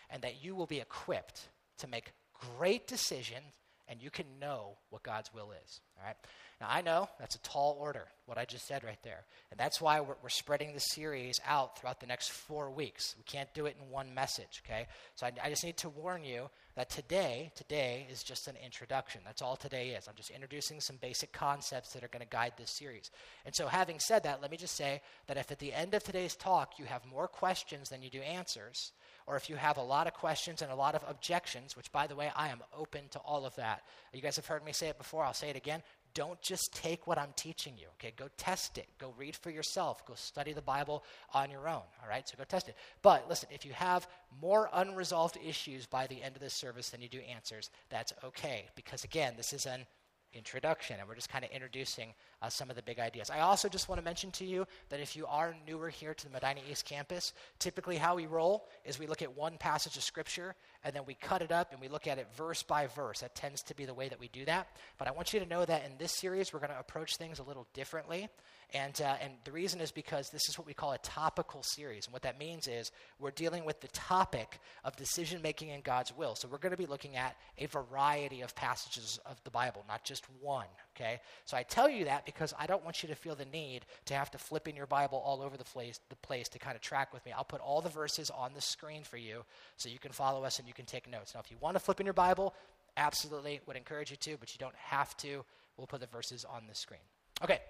and 0.08 0.22
that 0.22 0.44
you 0.44 0.54
will 0.54 0.66
be 0.66 0.80
equipped 0.80 1.48
to 1.78 1.88
make 1.88 2.12
great 2.56 2.86
decisions 2.86 3.44
and 3.90 4.00
you 4.00 4.08
can 4.08 4.24
know 4.40 4.76
what 4.90 5.02
God's 5.02 5.34
will 5.34 5.50
is. 5.64 5.80
All 5.98 6.06
right? 6.06 6.16
Now, 6.60 6.68
I 6.70 6.80
know 6.80 7.08
that's 7.18 7.34
a 7.34 7.40
tall 7.40 7.76
order, 7.80 8.06
what 8.26 8.38
I 8.38 8.44
just 8.44 8.68
said 8.68 8.84
right 8.84 9.02
there. 9.02 9.24
And 9.50 9.58
that's 9.58 9.80
why 9.80 10.00
we're, 10.00 10.14
we're 10.22 10.28
spreading 10.28 10.72
the 10.72 10.80
series 10.80 11.40
out 11.44 11.76
throughout 11.76 12.00
the 12.00 12.06
next 12.06 12.30
four 12.30 12.70
weeks. 12.70 13.16
We 13.18 13.24
can't 13.24 13.52
do 13.52 13.66
it 13.66 13.76
in 13.82 13.90
one 13.90 14.14
message, 14.14 14.62
okay? 14.64 14.86
So 15.16 15.26
I, 15.26 15.32
I 15.42 15.48
just 15.48 15.64
need 15.64 15.78
to 15.78 15.88
warn 15.88 16.22
you 16.22 16.50
that 16.76 16.88
today, 16.88 17.50
today 17.56 18.06
is 18.10 18.22
just 18.22 18.46
an 18.46 18.54
introduction. 18.64 19.22
That's 19.24 19.42
all 19.42 19.56
today 19.56 19.90
is. 19.90 20.06
I'm 20.06 20.14
just 20.14 20.30
introducing 20.30 20.80
some 20.80 20.96
basic 20.96 21.32
concepts 21.32 21.92
that 21.94 22.04
are 22.04 22.08
going 22.08 22.22
to 22.22 22.28
guide 22.28 22.52
this 22.56 22.70
series. 22.70 23.10
And 23.44 23.54
so, 23.54 23.66
having 23.66 23.98
said 23.98 24.22
that, 24.22 24.40
let 24.40 24.50
me 24.50 24.56
just 24.56 24.76
say 24.76 25.02
that 25.26 25.36
if 25.36 25.50
at 25.50 25.58
the 25.58 25.72
end 25.72 25.94
of 25.94 26.04
today's 26.04 26.36
talk 26.36 26.78
you 26.78 26.84
have 26.84 27.04
more 27.06 27.26
questions 27.26 27.88
than 27.88 28.02
you 28.02 28.10
do 28.10 28.20
answers, 28.20 28.92
or 29.26 29.36
if 29.36 29.48
you 29.48 29.56
have 29.56 29.76
a 29.76 29.82
lot 29.82 30.06
of 30.06 30.14
questions 30.14 30.62
and 30.62 30.70
a 30.70 30.74
lot 30.74 30.94
of 30.94 31.04
objections, 31.08 31.76
which, 31.76 31.92
by 31.92 32.06
the 32.06 32.16
way, 32.16 32.30
I 32.34 32.48
am 32.48 32.60
open 32.76 33.02
to 33.10 33.18
all 33.20 33.44
of 33.44 33.54
that. 33.56 33.82
You 34.12 34.20
guys 34.20 34.36
have 34.36 34.46
heard 34.46 34.64
me 34.64 34.72
say 34.72 34.88
it 34.88 34.98
before, 34.98 35.24
I'll 35.24 35.34
say 35.34 35.50
it 35.50 35.56
again. 35.56 35.82
Don't 36.12 36.40
just 36.42 36.74
take 36.74 37.06
what 37.06 37.18
I'm 37.18 37.32
teaching 37.36 37.74
you, 37.78 37.86
okay? 37.94 38.12
Go 38.16 38.28
test 38.36 38.78
it. 38.78 38.88
Go 38.98 39.14
read 39.16 39.36
for 39.36 39.50
yourself. 39.50 40.04
Go 40.06 40.14
study 40.16 40.52
the 40.52 40.60
Bible 40.60 41.04
on 41.32 41.50
your 41.52 41.68
own, 41.68 41.82
all 42.02 42.08
right? 42.08 42.28
So 42.28 42.34
go 42.36 42.42
test 42.42 42.68
it. 42.68 42.76
But 43.00 43.28
listen, 43.28 43.48
if 43.52 43.64
you 43.64 43.72
have 43.74 44.08
more 44.40 44.68
unresolved 44.72 45.38
issues 45.44 45.86
by 45.86 46.08
the 46.08 46.20
end 46.20 46.34
of 46.34 46.42
this 46.42 46.54
service 46.54 46.90
than 46.90 47.00
you 47.00 47.08
do 47.08 47.20
answers, 47.20 47.70
that's 47.90 48.12
okay. 48.24 48.66
Because 48.74 49.04
again, 49.04 49.34
this 49.36 49.52
is 49.52 49.66
an 49.66 49.86
introduction, 50.34 50.96
and 50.98 51.08
we're 51.08 51.14
just 51.14 51.28
kind 51.28 51.44
of 51.44 51.50
introducing 51.50 52.14
uh, 52.42 52.48
some 52.48 52.70
of 52.70 52.76
the 52.76 52.82
big 52.82 52.98
ideas. 52.98 53.30
I 53.30 53.40
also 53.40 53.68
just 53.68 53.88
want 53.88 53.98
to 53.98 54.04
mention 54.04 54.30
to 54.32 54.44
you 54.44 54.66
that 54.88 55.00
if 55.00 55.16
you 55.16 55.26
are 55.26 55.54
newer 55.66 55.88
here 55.88 56.14
to 56.14 56.24
the 56.24 56.30
Medina 56.30 56.60
East 56.70 56.84
campus, 56.84 57.32
typically 57.58 57.96
how 57.96 58.14
we 58.14 58.26
roll 58.26 58.68
is 58.84 58.98
we 58.98 59.06
look 59.06 59.22
at 59.22 59.36
one 59.36 59.58
passage 59.58 59.96
of 59.96 60.02
Scripture 60.02 60.54
and 60.84 60.94
then 60.94 61.02
we 61.06 61.14
cut 61.14 61.42
it 61.42 61.52
up 61.52 61.72
and 61.72 61.80
we 61.80 61.88
look 61.88 62.06
at 62.06 62.18
it 62.18 62.28
verse 62.36 62.62
by 62.62 62.86
verse. 62.86 63.20
That 63.20 63.34
tends 63.34 63.62
to 63.64 63.74
be 63.74 63.84
the 63.84 63.94
way 63.94 64.08
that 64.08 64.18
we 64.18 64.28
do 64.28 64.44
that. 64.46 64.68
But 64.98 65.08
I 65.08 65.10
want 65.12 65.34
you 65.34 65.40
to 65.40 65.46
know 65.46 65.64
that 65.64 65.84
in 65.84 65.92
this 65.98 66.12
series, 66.12 66.52
we're 66.52 66.60
going 66.60 66.70
to 66.70 66.78
approach 66.78 67.16
things 67.16 67.38
a 67.38 67.42
little 67.42 67.66
differently. 67.74 68.28
And, 68.72 69.00
uh, 69.02 69.16
and 69.20 69.34
the 69.44 69.52
reason 69.52 69.80
is 69.80 69.90
because 69.90 70.30
this 70.30 70.48
is 70.48 70.56
what 70.56 70.66
we 70.66 70.74
call 70.74 70.92
a 70.92 70.98
topical 70.98 71.62
series. 71.62 72.06
And 72.06 72.12
what 72.12 72.22
that 72.22 72.38
means 72.38 72.66
is 72.66 72.92
we're 73.18 73.32
dealing 73.32 73.64
with 73.64 73.80
the 73.80 73.88
topic 73.88 74.60
of 74.84 74.96
decision 74.96 75.42
making 75.42 75.68
in 75.70 75.80
God's 75.80 76.16
will. 76.16 76.34
So 76.34 76.48
we're 76.48 76.58
going 76.58 76.70
to 76.70 76.78
be 76.78 76.86
looking 76.86 77.16
at 77.16 77.36
a 77.58 77.66
variety 77.66 78.40
of 78.42 78.54
passages 78.54 79.18
of 79.26 79.42
the 79.44 79.50
Bible, 79.50 79.84
not 79.88 80.04
just 80.04 80.24
one. 80.40 80.66
Okay? 81.00 81.20
So 81.44 81.56
I 81.56 81.62
tell 81.62 81.88
you 81.88 82.04
that 82.06 82.26
because 82.26 82.52
I 82.58 82.66
don't 82.66 82.84
want 82.84 83.02
you 83.02 83.08
to 83.08 83.14
feel 83.14 83.34
the 83.34 83.44
need 83.46 83.86
to 84.06 84.14
have 84.14 84.30
to 84.32 84.38
flip 84.38 84.68
in 84.68 84.76
your 84.76 84.86
Bible 84.86 85.22
all 85.24 85.42
over 85.42 85.56
the 85.56 85.64
place, 85.64 85.98
the 86.08 86.16
place 86.16 86.48
to 86.50 86.58
kind 86.58 86.76
of 86.76 86.82
track 86.82 87.14
with 87.14 87.24
me. 87.24 87.32
I'll 87.32 87.44
put 87.44 87.60
all 87.60 87.80
the 87.80 87.88
verses 87.88 88.30
on 88.30 88.52
the 88.54 88.60
screen 88.60 89.02
for 89.04 89.16
you 89.16 89.44
so 89.76 89.88
you 89.88 89.98
can 89.98 90.12
follow 90.12 90.44
us 90.44 90.58
and 90.58 90.68
you 90.68 90.74
can 90.74 90.84
take 90.84 91.10
notes. 91.10 91.34
Now, 91.34 91.40
if 91.40 91.50
you 91.50 91.56
want 91.60 91.76
to 91.76 91.80
flip 91.80 92.00
in 92.00 92.06
your 92.06 92.12
Bible, 92.12 92.54
absolutely 92.96 93.60
would 93.66 93.76
encourage 93.76 94.10
you 94.10 94.16
to, 94.18 94.36
but 94.38 94.52
you 94.52 94.58
don't 94.58 94.74
have 94.76 95.16
to. 95.18 95.44
We'll 95.76 95.86
put 95.86 96.00
the 96.00 96.06
verses 96.06 96.44
on 96.44 96.64
the 96.68 96.74
screen. 96.74 97.00
Okay, 97.42 97.60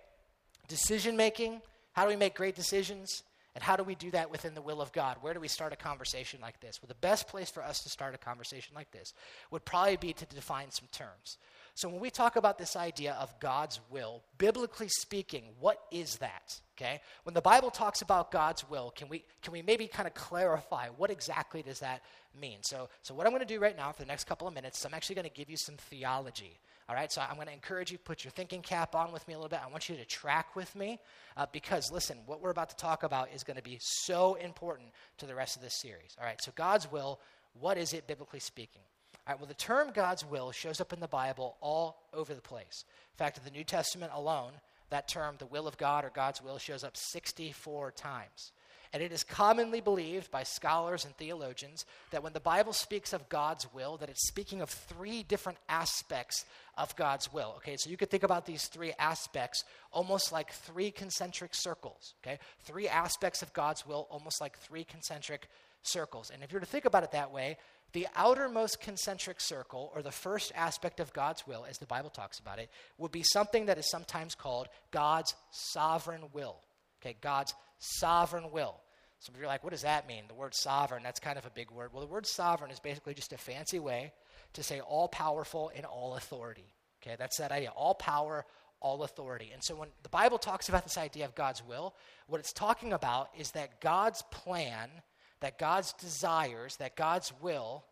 decision 0.68 1.16
making. 1.16 1.60
How 1.92 2.04
do 2.04 2.10
we 2.10 2.16
make 2.16 2.34
great 2.34 2.56
decisions? 2.56 3.22
And 3.54 3.64
how 3.64 3.76
do 3.76 3.82
we 3.82 3.96
do 3.96 4.12
that 4.12 4.30
within 4.30 4.54
the 4.54 4.62
will 4.62 4.80
of 4.80 4.92
God? 4.92 5.16
Where 5.20 5.34
do 5.34 5.40
we 5.40 5.49
start 5.49 5.72
a 5.72 5.76
conversation 5.76 6.40
like 6.40 6.60
this? 6.60 6.80
Well, 6.80 6.88
the 6.88 6.94
best 6.94 7.26
place 7.26 7.50
for 7.50 7.64
us 7.64 7.82
to 7.82 7.88
start 7.88 8.14
a 8.14 8.18
conversation 8.18 8.75
like 8.76 8.92
this 8.92 9.12
would 9.50 9.64
probably 9.64 9.96
be 9.96 10.12
to 10.12 10.26
define 10.26 10.70
some 10.70 10.87
terms. 10.92 11.37
So, 11.75 11.89
when 11.89 12.00
we 12.00 12.11
talk 12.11 12.37
about 12.37 12.59
this 12.59 12.77
idea 12.77 13.17
of 13.21 13.39
God's 13.41 13.81
will, 13.91 14.23
biblically 14.39 14.89
speaking, 14.89 15.45
what 15.59 15.79
is 15.91 16.17
that? 16.17 16.61
Okay? 16.77 17.00
When 17.25 17.35
the 17.35 17.41
Bible 17.41 17.71
talks 17.71 18.03
about 18.03 18.31
God's 18.31 18.69
will, 18.69 18.91
can 18.91 19.09
we, 19.09 19.25
can 19.43 19.53
we 19.53 19.62
maybe 19.62 19.87
kind 19.87 20.07
of 20.07 20.15
clarify 20.15 20.89
what 20.89 21.11
exactly 21.11 21.62
does 21.62 21.81
that 21.81 22.03
mean? 22.39 22.59
So, 22.62 22.89
so 23.03 23.15
what 23.15 23.27
I'm 23.27 23.33
going 23.33 23.47
to 23.47 23.55
do 23.55 23.61
right 23.61 23.77
now 23.77 23.93
for 23.93 24.03
the 24.03 24.09
next 24.09 24.25
couple 24.25 24.49
of 24.49 24.55
minutes, 24.55 24.85
I'm 24.85 24.95
actually 24.95 25.17
going 25.17 25.29
to 25.29 25.35
give 25.35 25.50
you 25.50 25.57
some 25.57 25.77
theology. 25.77 26.59
All 26.89 26.97
right, 26.97 27.12
so 27.12 27.21
I'm 27.21 27.37
going 27.37 27.47
to 27.47 27.53
encourage 27.53 27.93
you 27.93 27.99
to 27.99 28.03
put 28.03 28.25
your 28.25 28.33
thinking 28.33 28.62
cap 28.62 28.97
on 28.97 29.12
with 29.12 29.27
me 29.29 29.35
a 29.35 29.37
little 29.37 29.49
bit. 29.49 29.61
I 29.65 29.71
want 29.71 29.89
you 29.89 29.97
to 29.97 30.05
track 30.05 30.57
with 30.57 30.75
me 30.75 30.99
uh, 31.37 31.47
because, 31.53 31.93
listen, 31.93 32.19
what 32.27 32.43
we're 32.43 32.50
about 32.50 32.71
to 32.71 32.77
talk 32.77 33.05
about 33.05 33.29
is 33.33 33.45
going 33.45 33.59
to 33.59 33.62
be 33.62 33.79
so 33.81 34.35
important 34.35 34.89
to 35.19 35.27
the 35.27 35.35
rest 35.35 35.55
of 35.55 35.62
this 35.62 35.75
series. 35.81 36.17
All 36.19 36.27
right, 36.27 36.43
so 36.43 36.50
God's 36.57 36.91
will, 36.91 37.21
what 37.53 37.79
is 37.79 37.93
it 37.93 38.09
biblically 38.09 38.41
speaking? 38.41 38.83
Well, 39.38 39.46
the 39.46 39.54
term 39.54 39.90
God's 39.94 40.25
will 40.25 40.52
shows 40.52 40.80
up 40.80 40.92
in 40.92 41.00
the 41.00 41.08
Bible 41.08 41.56
all 41.60 42.02
over 42.12 42.34
the 42.34 42.40
place. 42.40 42.84
In 43.14 43.18
fact, 43.18 43.38
in 43.38 43.44
the 43.44 43.50
New 43.50 43.64
Testament 43.64 44.12
alone, 44.14 44.52
that 44.90 45.08
term, 45.08 45.37
the 45.38 45.46
will 45.46 45.68
of 45.68 45.78
God 45.78 46.04
or 46.04 46.10
God's 46.10 46.42
will, 46.42 46.58
shows 46.58 46.84
up 46.84 46.96
64 46.96 47.92
times. 47.92 48.52
And 48.92 49.02
it 49.02 49.12
is 49.12 49.22
commonly 49.22 49.80
believed 49.80 50.32
by 50.32 50.42
scholars 50.42 51.04
and 51.04 51.16
theologians 51.16 51.87
that 52.10 52.25
when 52.25 52.32
the 52.32 52.40
Bible 52.40 52.72
speaks 52.72 53.12
of 53.12 53.28
God's 53.28 53.72
will, 53.72 53.96
that 53.99 54.08
it's 54.08 54.26
speaking 54.26 54.62
of 54.62 54.68
three 54.68 55.22
different 55.22 55.58
aspects 55.68 56.44
of 56.76 56.96
God's 56.96 57.32
will. 57.32 57.54
Okay, 57.58 57.76
so 57.76 57.88
you 57.88 57.96
could 57.96 58.10
think 58.10 58.25
about 58.25 58.46
these 58.46 58.66
three 58.66 58.92
aspects 58.99 59.64
almost 59.92 60.32
like 60.32 60.50
three 60.50 60.90
concentric 60.90 61.54
circles. 61.54 62.14
Okay, 62.25 62.40
three 62.64 62.88
aspects 62.88 63.42
of 63.42 63.52
God's 63.52 63.87
will, 63.87 64.08
almost 64.10 64.40
like 64.40 64.58
three 64.58 64.82
concentric 64.82 65.49
circles. 65.82 66.30
And 66.30 66.42
if 66.42 66.52
you're 66.52 66.60
to 66.60 66.66
think 66.66 66.84
about 66.84 67.04
it 67.04 67.12
that 67.12 67.32
way, 67.32 67.56
the 67.92 68.06
outermost 68.14 68.80
concentric 68.80 69.40
circle, 69.40 69.90
or 69.94 70.02
the 70.02 70.12
first 70.12 70.52
aspect 70.54 71.00
of 71.00 71.12
God's 71.12 71.46
will, 71.46 71.66
as 71.68 71.78
the 71.78 71.87
Bible 71.87 72.10
talks 72.10 72.38
about 72.38 72.58
it, 72.58 72.70
would 72.99 73.10
be 73.10 73.25
something 73.25 73.66
that 73.66 73.78
is 73.78 73.90
sometimes 73.90 74.34
called 74.34 74.68
God's 74.92 75.34
sovereign 75.50 76.25
will. 76.32 76.60
Okay, 77.02 77.16
God's 77.20 77.54
sovereign 77.78 78.52
will. 78.52 78.80
Some 79.18 79.34
of 79.34 79.40
you 79.40 79.46
are 79.46 79.50
like, 79.50 79.64
what 79.64 79.72
does 79.72 79.82
that 79.82 80.06
mean? 80.06 80.25
The 80.28 80.34
word 80.34 80.54
sovereign, 80.54 81.02
that's 81.02 81.20
kind 81.20 81.37
of 81.37 81.44
a 81.46 81.50
big 81.50 81.70
word. 81.70 81.92
Well, 81.92 82.00
the 82.00 82.12
word 82.12 82.26
sovereign 82.26 82.70
is 82.70 82.80
basically 82.80 83.12
just 83.14 83.32
a 83.32 83.38
fancy 83.38 83.78
way 83.78 84.12
to 84.54 84.62
say 84.62 84.80
all 84.80 85.08
powerful 85.08 85.71
and 85.75 85.84
all 85.84 86.14
authority. 86.14 86.75
Okay, 87.02 87.16
that's 87.19 87.38
that 87.38 87.52
idea. 87.52 87.71
All 87.71 87.95
power, 87.95 88.47
all 88.80 89.02
authority. 89.02 89.50
And 89.52 89.62
so 89.62 89.75
when 89.75 89.88
the 90.02 90.08
Bible 90.08 90.38
talks 90.38 90.69
about 90.69 90.84
this 90.84 90.97
idea 90.97 91.25
of 91.25 91.34
God's 91.34 91.62
will, 91.66 91.95
what 92.28 92.38
it's 92.38 92.52
talking 92.52 92.93
about 92.93 93.30
is 93.38 93.50
that 93.52 93.80
God's 93.80 94.23
plan 94.30 94.88
that 95.41 95.59
God's 95.59 95.93
desires, 95.95 96.76
that 96.76 96.97
God's 96.97 97.33
will 97.41 97.85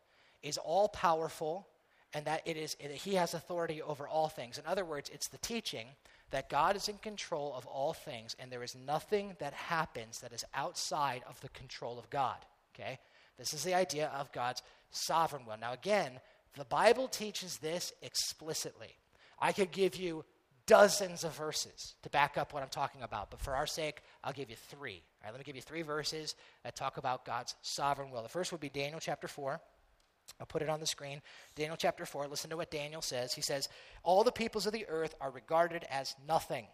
is 0.43 0.59
all 0.59 0.89
powerful 0.89 1.67
and 2.15 2.25
that 2.25 2.43
it 2.47 2.57
is 2.57 2.77
that 2.81 2.91
he 2.91 3.15
has 3.15 3.35
authority 3.35 3.83
over 3.83 4.09
all 4.09 4.29
things. 4.29 4.59
In 4.59 4.65
other 4.67 4.85
words, 4.85 5.11
it's 5.13 5.29
the 5.29 5.39
teaching 5.39 5.89
that 6.31 6.49
God 6.49 6.77
is 6.77 6.89
in 6.89 6.99
control 6.99 7.55
of 7.57 7.67
all 7.67 7.93
things 7.93 8.37
and 8.39 8.51
there 8.51 8.63
is 8.63 8.75
nothing 8.75 9.37
that 9.41 9.53
happens 9.53 10.21
that 10.21 10.33
is 10.33 10.45
outside 10.55 11.23
of 11.29 11.41
the 11.41 11.49
control 11.51 11.99
of 11.99 12.09
God. 12.11 12.37
Okay? 12.75 12.99
This 13.39 13.53
is 13.55 13.65
the 13.65 13.75
idea 13.75 14.11
of 14.15 14.33
God's 14.33 14.63
sovereign 14.91 15.45
will. 15.47 15.57
Now 15.59 15.73
again, 15.73 16.13
the 16.57 16.65
Bible 16.65 17.09
teaches 17.09 17.59
this 17.59 17.93
explicitly. 18.03 18.97
I 19.39 19.53
could 19.53 19.71
give 19.71 19.97
you 19.97 20.25
dozens 20.68 21.24
of 21.24 21.35
verses 21.35 21.94
to 22.02 22.11
back 22.11 22.37
up 22.37 22.52
what 22.52 22.62
I'm 22.62 22.68
talking 22.68 23.02
about, 23.02 23.31
but 23.31 23.40
for 23.40 23.57
our 23.57 23.66
sake, 23.66 24.02
I'll 24.22 24.33
give 24.33 24.50
you 24.50 24.57
three. 24.57 25.02
All 25.20 25.24
right, 25.24 25.33
let 25.33 25.38
me 25.38 25.44
give 25.44 25.57
you 25.57 25.62
three 25.62 25.83
verses 25.83 26.37
that 26.62 26.76
talk 26.76 26.98
about 26.98 27.24
God's 27.24 27.57
sovereign 27.62 28.11
will. 28.11 28.22
The 28.22 28.28
first 28.28 28.52
would 28.52 28.61
be 28.61 28.68
Daniel 28.68 29.00
chapter 29.00 29.26
4. 29.26 29.61
I'll 30.38 30.46
put 30.46 30.62
it 30.62 30.68
on 30.68 30.78
the 30.78 30.87
screen. 30.87 31.22
Daniel 31.57 31.76
chapter 31.76 32.04
4. 32.04 32.28
Listen 32.28 32.50
to 32.50 32.57
what 32.57 32.70
Daniel 32.70 33.02
says. 33.02 33.33
He 33.33 33.40
says, 33.40 33.68
All 34.04 34.22
the 34.22 34.31
peoples 34.31 34.66
of 34.66 34.72
the 34.72 34.87
earth 34.88 35.14
are 35.20 35.31
regarded 35.31 35.85
as 35.90 36.14
nothing. 36.28 36.66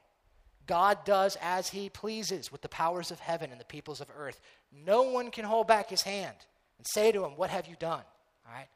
God 0.67 0.99
does 1.05 1.39
as 1.41 1.69
he 1.69 1.89
pleases 1.89 2.51
with 2.51 2.63
the 2.63 2.69
powers 2.69 3.11
of 3.11 3.21
heaven 3.21 3.53
and 3.53 3.61
the 3.61 3.65
peoples 3.65 4.01
of 4.01 4.11
earth. 4.17 4.41
No 4.73 5.03
one 5.03 5.31
can 5.31 5.45
hold 5.45 5.69
back 5.69 5.89
his 5.89 6.03
hand 6.03 6.37
and 6.79 6.87
say 6.87 7.13
to 7.13 7.25
him, 7.25 7.37
What 7.37 7.51
have 7.51 7.69
you 7.69 7.77
done? 7.79 8.03
All 8.47 8.53
right? 8.53 8.69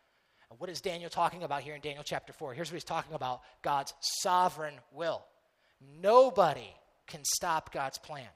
What 0.56 0.70
is 0.70 0.80
Daniel 0.80 1.10
talking 1.10 1.42
about 1.42 1.62
here 1.62 1.74
in 1.74 1.80
Daniel 1.80 2.02
chapter 2.02 2.32
4? 2.32 2.54
Here's 2.54 2.70
what 2.70 2.76
he's 2.76 2.84
talking 2.84 3.14
about 3.14 3.42
God's 3.62 3.92
sovereign 4.00 4.74
will. 4.92 5.22
Nobody 6.00 6.74
can 7.06 7.20
stop 7.24 7.72
God's 7.72 7.98
plan. 7.98 8.28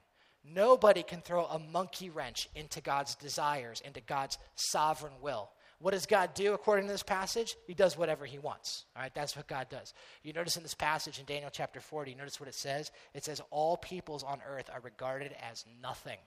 Nobody 0.45 1.03
can 1.03 1.21
throw 1.21 1.45
a 1.45 1.57
monkey 1.57 2.09
wrench 2.09 2.49
into 2.53 2.81
God's 2.81 3.15
desires, 3.15 3.81
into 3.83 4.01
God's 4.01 4.37
sovereign 4.55 5.13
will. 5.21 5.49
What 5.79 5.91
does 5.91 6.05
God 6.05 6.33
do 6.33 6.53
according 6.53 6.85
to 6.85 6.91
this 6.91 7.03
passage? 7.03 7.55
He 7.65 7.73
does 7.73 7.97
whatever 7.97 8.25
he 8.25 8.39
wants. 8.39 8.85
All 8.95 9.01
right, 9.01 9.13
that's 9.13 9.35
what 9.35 9.47
God 9.47 9.67
does. 9.69 9.93
You 10.21 10.33
notice 10.33 10.55
in 10.55 10.63
this 10.63 10.73
passage 10.73 11.19
in 11.19 11.25
Daniel 11.25 11.49
chapter 11.51 11.79
40, 11.79 12.11
you 12.11 12.17
notice 12.17 12.39
what 12.39 12.49
it 12.49 12.55
says? 12.55 12.91
It 13.13 13.25
says, 13.25 13.41
All 13.51 13.77
peoples 13.77 14.23
on 14.23 14.41
earth 14.47 14.69
are 14.73 14.81
regarded 14.81 15.35
as 15.51 15.65
nothing. 15.81 16.19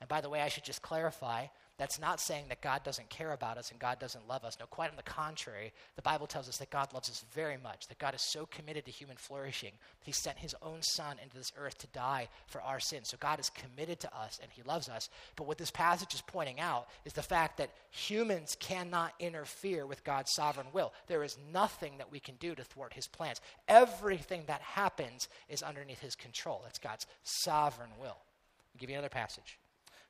And 0.00 0.08
by 0.08 0.20
the 0.20 0.30
way, 0.30 0.40
I 0.40 0.48
should 0.48 0.64
just 0.64 0.82
clarify 0.82 1.46
that's 1.80 1.98
not 1.98 2.20
saying 2.20 2.44
that 2.50 2.60
God 2.60 2.84
doesn't 2.84 3.08
care 3.08 3.32
about 3.32 3.56
us 3.56 3.70
and 3.70 3.80
God 3.80 3.98
doesn't 3.98 4.28
love 4.28 4.44
us. 4.44 4.58
No, 4.60 4.66
quite 4.66 4.90
on 4.90 4.98
the 4.98 5.02
contrary. 5.02 5.72
The 5.96 6.02
Bible 6.02 6.26
tells 6.26 6.46
us 6.46 6.58
that 6.58 6.68
God 6.68 6.92
loves 6.92 7.08
us 7.08 7.24
very 7.32 7.56
much, 7.56 7.88
that 7.88 7.98
God 7.98 8.14
is 8.14 8.20
so 8.20 8.44
committed 8.44 8.84
to 8.84 8.90
human 8.90 9.16
flourishing 9.16 9.70
that 9.70 10.04
He 10.04 10.12
sent 10.12 10.36
His 10.36 10.54
own 10.60 10.82
Son 10.82 11.16
into 11.22 11.38
this 11.38 11.54
earth 11.56 11.78
to 11.78 11.86
die 11.86 12.28
for 12.48 12.60
our 12.60 12.80
sins. 12.80 13.08
So 13.08 13.16
God 13.18 13.40
is 13.40 13.48
committed 13.48 13.98
to 14.00 14.14
us 14.14 14.38
and 14.42 14.50
He 14.52 14.60
loves 14.60 14.90
us. 14.90 15.08
But 15.36 15.46
what 15.46 15.56
this 15.56 15.70
passage 15.70 16.12
is 16.12 16.20
pointing 16.20 16.60
out 16.60 16.86
is 17.06 17.14
the 17.14 17.22
fact 17.22 17.56
that 17.56 17.72
humans 17.88 18.58
cannot 18.60 19.14
interfere 19.18 19.86
with 19.86 20.04
God's 20.04 20.34
sovereign 20.34 20.68
will. 20.74 20.92
There 21.06 21.24
is 21.24 21.38
nothing 21.50 21.94
that 21.96 22.12
we 22.12 22.20
can 22.20 22.34
do 22.34 22.54
to 22.54 22.62
thwart 22.62 22.92
His 22.92 23.06
plans. 23.06 23.40
Everything 23.68 24.42
that 24.48 24.60
happens 24.60 25.28
is 25.48 25.62
underneath 25.62 26.00
His 26.00 26.14
control. 26.14 26.60
That's 26.62 26.78
God's 26.78 27.06
sovereign 27.22 27.92
will. 27.98 28.18
I'll 28.18 28.78
give 28.78 28.90
you 28.90 28.96
another 28.96 29.08
passage. 29.08 29.56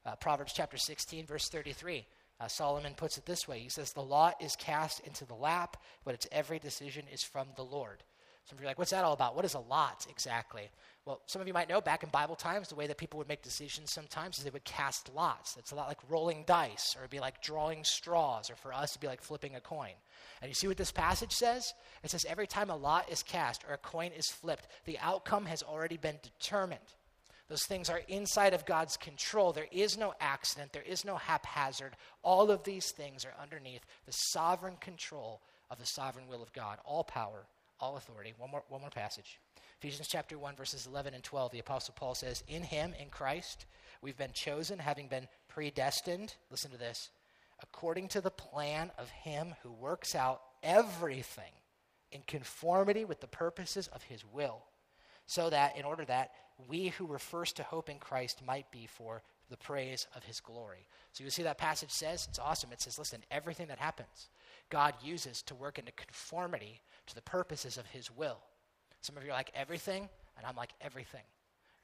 Uh, 0.05 0.17
Proverbs 0.17 0.53
chapter 0.55 0.77
16, 0.77 1.27
verse 1.27 1.49
33. 1.49 2.07
Uh, 2.41 2.49
Solomon 2.49 2.95
puts 2.95 3.19
it 3.19 3.27
this 3.27 3.47
way 3.47 3.61
He 3.61 3.69
says, 3.69 3.93
The 3.93 4.01
law 4.01 4.33
is 4.41 4.57
cast 4.57 5.01
into 5.01 5.27
the 5.27 5.35
lap, 5.35 5.77
but 6.05 6.15
its 6.15 6.27
every 6.33 6.59
decision 6.59 7.05
is 7.13 7.23
from 7.23 7.49
the 7.57 7.63
Lord. 7.63 8.03
Some 8.47 8.57
of 8.57 8.63
you 8.63 8.67
are 8.67 8.71
like, 8.71 8.79
What's 8.79 8.93
that 8.93 9.05
all 9.05 9.13
about? 9.13 9.37
What 9.37 9.45
is 9.45 9.55
a 9.55 9.61
lot 9.61 10.07
exactly? 10.09 10.71
Well, 11.05 11.21
some 11.27 11.43
of 11.43 11.49
you 11.49 11.55
might 11.55 11.69
know 11.69 11.81
back 11.81 12.03
in 12.03 12.09
Bible 12.09 12.37
times, 12.37 12.69
the 12.69 12.75
way 12.75 12.87
that 12.87 12.99
people 12.99 13.19
would 13.19 13.29
make 13.29 13.43
decisions 13.43 13.91
sometimes 13.91 14.39
is 14.39 14.45
they 14.45 14.51
would 14.51 14.65
cast 14.65 15.13
lots. 15.15 15.57
It's 15.59 15.73
a 15.73 15.75
lot 15.75 15.89
like 15.89 15.99
rolling 16.09 16.45
dice, 16.47 16.95
or 16.97 17.01
it'd 17.01 17.11
be 17.11 17.21
like 17.21 17.43
drawing 17.43 17.85
straws, 17.85 18.51
or 18.51 18.57
for 18.57 18.73
us, 18.73 18.93
it'd 18.93 19.01
be 19.01 19.07
like 19.07 19.23
flipping 19.23 19.57
a 19.57 19.61
coin. 19.61 19.93
And 20.41 20.49
you 20.49 20.55
see 20.55 20.69
what 20.69 20.77
this 20.77 20.93
passage 20.93 21.33
says? 21.33 21.75
It 22.03 22.11
says, 22.11 22.25
Every 22.29 22.47
time 22.47 22.71
a 22.71 22.77
lot 22.77 23.11
is 23.11 23.23
cast 23.23 23.65
or 23.69 23.75
a 23.75 23.79
coin 23.79 24.13
is 24.13 24.29
flipped, 24.29 24.67
the 24.87 24.99
outcome 25.01 25.45
has 25.47 25.63
already 25.63 25.99
been 25.99 26.19
determined. 26.23 26.81
Those 27.51 27.65
things 27.65 27.91
are 27.91 28.03
inside 28.07 28.55
of 28.55 28.65
God's 28.65 28.97
control. 28.97 29.53
There 29.53 29.67
is 29.73 29.99
no 29.99 30.15
accident, 30.21 30.73
there 30.73 30.85
is 30.85 31.05
no 31.05 31.17
haphazard. 31.17 31.97
All 32.23 32.49
of 32.49 32.63
these 32.63 32.93
things 32.93 33.25
are 33.25 33.35
underneath 33.43 33.85
the 34.07 34.13
sovereign 34.13 34.77
control 34.77 35.43
of 35.69 35.81
the 35.81 35.85
sovereign 35.85 36.29
will 36.29 36.45
of 36.45 36.53
God. 36.53 36.79
All 36.85 37.03
power, 37.03 37.47
all 37.81 37.97
authority. 37.97 38.35
One 38.39 38.53
more, 38.53 38.63
one 38.69 38.81
more 38.81 38.91
passage. 38.91 39.41
Ephesians 39.81 40.07
chapter 40.09 40.39
1, 40.39 40.55
verses 40.55 40.87
11 40.87 41.13
and 41.13 41.25
12, 41.25 41.51
the 41.51 41.59
Apostle 41.59 41.95
Paul 41.99 42.15
says, 42.15 42.45
In 42.47 42.63
him, 42.63 42.95
in 43.01 43.09
Christ, 43.09 43.67
we've 44.01 44.17
been 44.17 44.33
chosen, 44.33 44.79
having 44.79 45.09
been 45.09 45.27
predestined. 45.49 46.37
Listen 46.53 46.71
to 46.71 46.79
this. 46.79 47.11
According 47.61 48.09
to 48.09 48.21
the 48.21 48.31
plan 48.31 48.93
of 48.97 49.11
him 49.11 49.57
who 49.65 49.73
works 49.73 50.15
out 50.15 50.41
everything 50.63 51.53
in 52.13 52.23
conformity 52.29 53.05
with 53.05 53.21
the 53.21 53.27
purposes 53.27 53.89
of 53.89 54.05
his 54.05 54.25
will, 54.25 54.63
so 55.31 55.49
that, 55.49 55.77
in 55.77 55.85
order 55.85 56.05
that 56.05 56.33
we 56.69 56.89
who 56.89 57.07
were 57.07 57.21
first 57.21 57.55
to 57.57 57.63
hope 57.63 57.89
in 57.89 58.01
Christ 58.01 58.43
might 58.45 58.69
be 58.73 58.89
for 58.89 59.23
the 59.49 59.57
praise 59.57 60.09
of 60.17 60.25
his 60.25 60.41
glory. 60.41 60.89
So 61.13 61.23
you 61.23 61.31
see 61.31 61.45
that 61.45 61.57
passage 61.57 61.93
says, 61.93 62.27
it's 62.29 62.41
awesome. 62.41 62.73
It 62.73 62.81
says, 62.81 62.99
listen, 62.99 63.21
everything 63.31 63.69
that 63.69 63.79
happens, 63.79 64.29
God 64.71 64.93
uses 65.01 65.43
to 65.43 65.55
work 65.55 65.79
into 65.79 65.93
conformity 65.93 66.81
to 67.07 67.15
the 67.15 67.23
purposes 67.23 67.79
of 67.79 67.87
his 67.87 68.11
will. 68.11 68.39
Some 69.03 69.17
of 69.17 69.23
you 69.23 69.31
are 69.31 69.35
like, 69.35 69.53
everything, 69.55 70.09
and 70.37 70.45
I'm 70.45 70.57
like, 70.57 70.73
everything. 70.81 71.23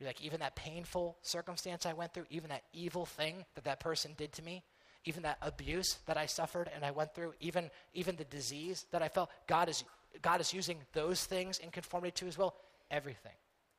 You're 0.00 0.08
like, 0.08 0.24
even 0.24 0.40
that 0.40 0.56
painful 0.56 1.16
circumstance 1.22 1.86
I 1.86 1.92
went 1.92 2.14
through, 2.14 2.26
even 2.30 2.50
that 2.50 2.64
evil 2.72 3.06
thing 3.06 3.44
that 3.54 3.62
that 3.62 3.78
person 3.78 4.10
did 4.16 4.32
to 4.32 4.42
me, 4.42 4.64
even 5.04 5.22
that 5.22 5.38
abuse 5.40 5.98
that 6.06 6.16
I 6.16 6.26
suffered 6.26 6.68
and 6.74 6.84
I 6.84 6.90
went 6.90 7.14
through, 7.14 7.34
even, 7.38 7.70
even 7.94 8.16
the 8.16 8.24
disease 8.24 8.86
that 8.90 9.02
I 9.02 9.08
felt, 9.08 9.30
God 9.46 9.68
is, 9.68 9.84
God 10.20 10.40
is 10.40 10.52
using 10.52 10.78
those 10.94 11.24
things 11.24 11.58
in 11.58 11.70
conformity 11.70 12.10
to 12.16 12.26
his 12.26 12.36
will. 12.36 12.56
Everything 12.90 13.32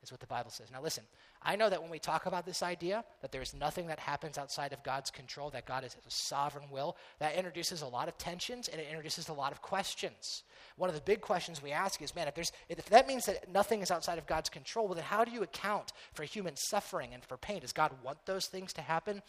is 0.04 0.12
what 0.12 0.20
the 0.20 0.28
Bible 0.28 0.52
says. 0.52 0.70
Now, 0.72 0.82
listen, 0.82 1.04
I 1.42 1.56
know 1.56 1.70
that 1.70 1.82
when 1.82 1.90
we 1.90 2.00
talk 2.00 2.26
about 2.26 2.46
this 2.46 2.62
idea 2.62 3.04
that 3.22 3.32
there's 3.32 3.54
nothing 3.54 3.88
that 3.88 4.00
happens 4.00 4.38
outside 4.38 4.74
of 4.74 4.84
God's 4.84 5.10
control, 5.10 5.50
that 5.52 5.66
God 5.66 5.84
is 5.84 5.96
a 5.96 6.10
sovereign 6.10 6.70
will, 6.70 6.98
that 7.20 7.36
introduces 7.36 7.82
a 7.82 7.88
lot 7.88 8.08
of 8.08 8.18
tensions 8.18 8.68
and 8.68 8.80
it 8.80 8.88
introduces 8.88 9.30
a 9.30 9.34
lot 9.34 9.52
of 9.52 9.62
questions. 9.62 10.44
One 10.76 10.90
of 10.90 10.96
the 10.96 11.02
big 11.02 11.22
questions 11.22 11.64
we 11.64 11.72
ask 11.72 12.02
is 12.02 12.16
man, 12.16 12.28
if, 12.28 12.36
there's, 12.36 12.52
if 12.70 12.86
that 12.86 13.08
means 13.08 13.26
that 13.26 13.52
nothing 13.52 13.82
is 13.82 13.92
outside 13.92 14.18
of 14.18 14.28
God's 14.28 14.50
control, 14.50 14.86
well, 14.88 14.96
then 14.96 15.04
how 15.04 15.26
do 15.26 15.32
you 15.32 15.42
account 15.42 15.94
for 16.14 16.24
human 16.24 16.56
suffering 16.56 17.14
and 17.14 17.24
for 17.24 17.38
pain? 17.38 17.62
Does 17.62 17.74
God 17.74 17.92
want 18.04 18.20
those 18.26 18.48
things 18.48 18.74
to 18.74 18.82
happen? 18.82 19.22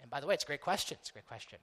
And 0.00 0.10
by 0.10 0.20
the 0.20 0.26
way, 0.26 0.34
it's 0.34 0.44
a 0.44 0.46
great 0.46 0.60
question. 0.60 0.96
It's 1.00 1.10
a 1.10 1.12
great 1.12 1.26
question. 1.26 1.58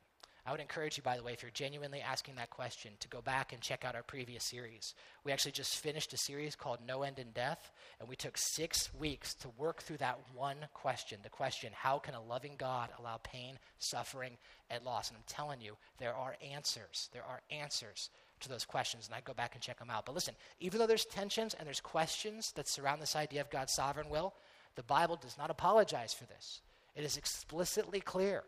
I 0.45 0.51
would 0.51 0.60
encourage 0.60 0.97
you, 0.97 1.03
by 1.03 1.15
the 1.15 1.23
way, 1.23 1.32
if 1.32 1.41
you're 1.41 1.51
genuinely 1.51 2.01
asking 2.01 2.36
that 2.36 2.49
question, 2.49 2.91
to 2.99 3.08
go 3.08 3.21
back 3.21 3.53
and 3.53 3.62
check 3.62 3.86
out 3.86 3.95
our 3.95 4.03
previous 4.03 4.43
series. 4.43 4.93
We 5.23 5.32
actually 5.32 5.53
just 5.53 5.77
finished 5.77 6.12
a 6.12 6.17
series 6.17 6.53
called 6.53 6.79
No 6.86 7.03
End 7.03 7.17
in 7.17 7.32
Death, 7.32 7.71
and 7.99 8.10
we 8.10 8.17
took 8.17 8.38
six 8.38 8.93
weeks 8.93 9.34
to 9.36 9.47
work 9.58 9.82
through 9.82 9.97
that 9.97 10.19
one 10.36 10.58
question 10.73 11.19
the 11.23 11.29
question, 11.29 11.71
how 11.73 11.97
can 11.97 12.13
a 12.13 12.21
loving 12.21 12.56
God 12.58 12.89
allow 12.99 13.17
pain, 13.23 13.58
suffering, 13.79 14.38
and 14.69 14.84
loss? 14.84 15.10
And 15.10 15.17
I'm 15.17 15.23
telling 15.27 15.62
you, 15.62 15.77
there 15.97 16.13
are 16.13 16.36
answers. 16.51 17.10
There 17.13 17.23
are 17.23 17.41
answers 17.49 18.10
to 18.41 18.49
those 18.49 18.65
questions, 18.65 19.08
and 19.08 19.15
I 19.15 19.21
go 19.21 19.34
back 19.34 19.56
and 19.56 19.63
check 19.63 19.79
them 19.79 19.89
out. 19.89 20.06
But 20.06 20.15
listen, 20.15 20.36
even 20.60 20.77
though 20.77 20.88
there's 20.88 21.06
tensions 21.06 21.53
and 21.53 21.65
there's 21.65 21.79
questions 21.79 22.51
that 22.58 22.67
surround 22.67 23.01
this 23.01 23.15
idea 23.15 23.39
of 23.39 23.49
God's 23.49 23.73
sovereign 23.73 24.10
will, 24.10 24.34
the 24.75 24.84
Bible 24.84 25.15
does 25.15 25.38
not 25.38 25.49
apologize 25.49 26.13
for 26.13 26.25
this. 26.25 26.60
It 26.97 27.06
is 27.06 27.15
explicitly 27.15 28.01
clear 28.01 28.43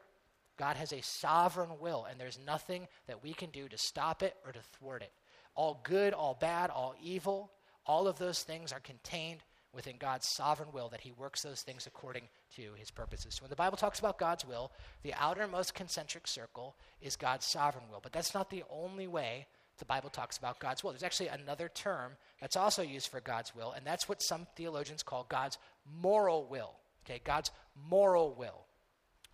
God 0.58 0.78
has 0.78 0.94
a 0.94 1.02
sovereign 1.02 1.80
will, 1.80 2.06
and 2.10 2.20
there's 2.20 2.39
nothing 2.46 2.88
that 3.08 3.24
we 3.24 3.34
can 3.34 3.50
do 3.50 3.68
to 3.68 3.78
stop 3.78 4.24
it 4.24 4.36
or 4.46 4.52
to 4.52 4.60
thwart 4.78 5.02
it. 5.02 5.12
All 5.56 5.82
good, 5.84 6.13
all 6.13 6.38
bad, 6.39 6.70
all 6.70 6.96
evil, 7.02 7.52
all 7.86 8.08
of 8.08 8.18
those 8.18 8.44
things 8.44 8.72
are 8.72 8.80
contained 8.80 9.41
within 9.74 9.98
God's 9.98 10.28
sovereign 10.28 10.70
will, 10.72 10.89
that 10.89 11.02
He 11.02 11.12
works 11.12 11.41
those 11.41 11.62
things 11.62 11.86
according 11.86 12.24
to 12.56 12.74
His 12.78 12.89
purposes. 12.89 13.36
So 13.36 13.44
when 13.44 13.50
the 13.50 13.56
Bible 13.56 13.78
talks 13.78 14.00
about 14.00 14.18
God's 14.18 14.46
will, 14.46 14.72
the 15.04 15.13
outermost 15.13 15.74
concentric 15.74 16.28
circle 16.28 16.76
is 17.02 17.15
God's 17.15 17.46
sovereign 17.46 17.86
will. 17.91 18.00
But 18.02 18.13
that's 18.13 18.34
not 18.34 18.50
the 18.50 18.63
only 18.70 19.08
way 19.08 19.48
the 19.78 19.86
Bible 19.86 20.10
talks 20.10 20.38
about 20.38 20.60
God's 20.60 20.84
will. 20.84 20.91
There's 20.91 21.04
actually 21.04 21.28
another 21.28 21.70
term 21.74 22.13
that's 22.39 22.56
also 22.56 22.82
used 22.82 23.10
for 23.10 23.20
God's 23.20 23.54
will, 23.54 23.74
and 23.74 23.86
that's 23.86 24.08
what 24.08 24.22
some 24.22 24.48
theologians 24.56 25.04
call 25.04 25.26
God's 25.28 25.58
moral 26.02 26.46
will. 26.46 26.72
Okay, 27.06 27.22
God's 27.24 27.52
moral 27.89 28.34
will. 28.34 28.65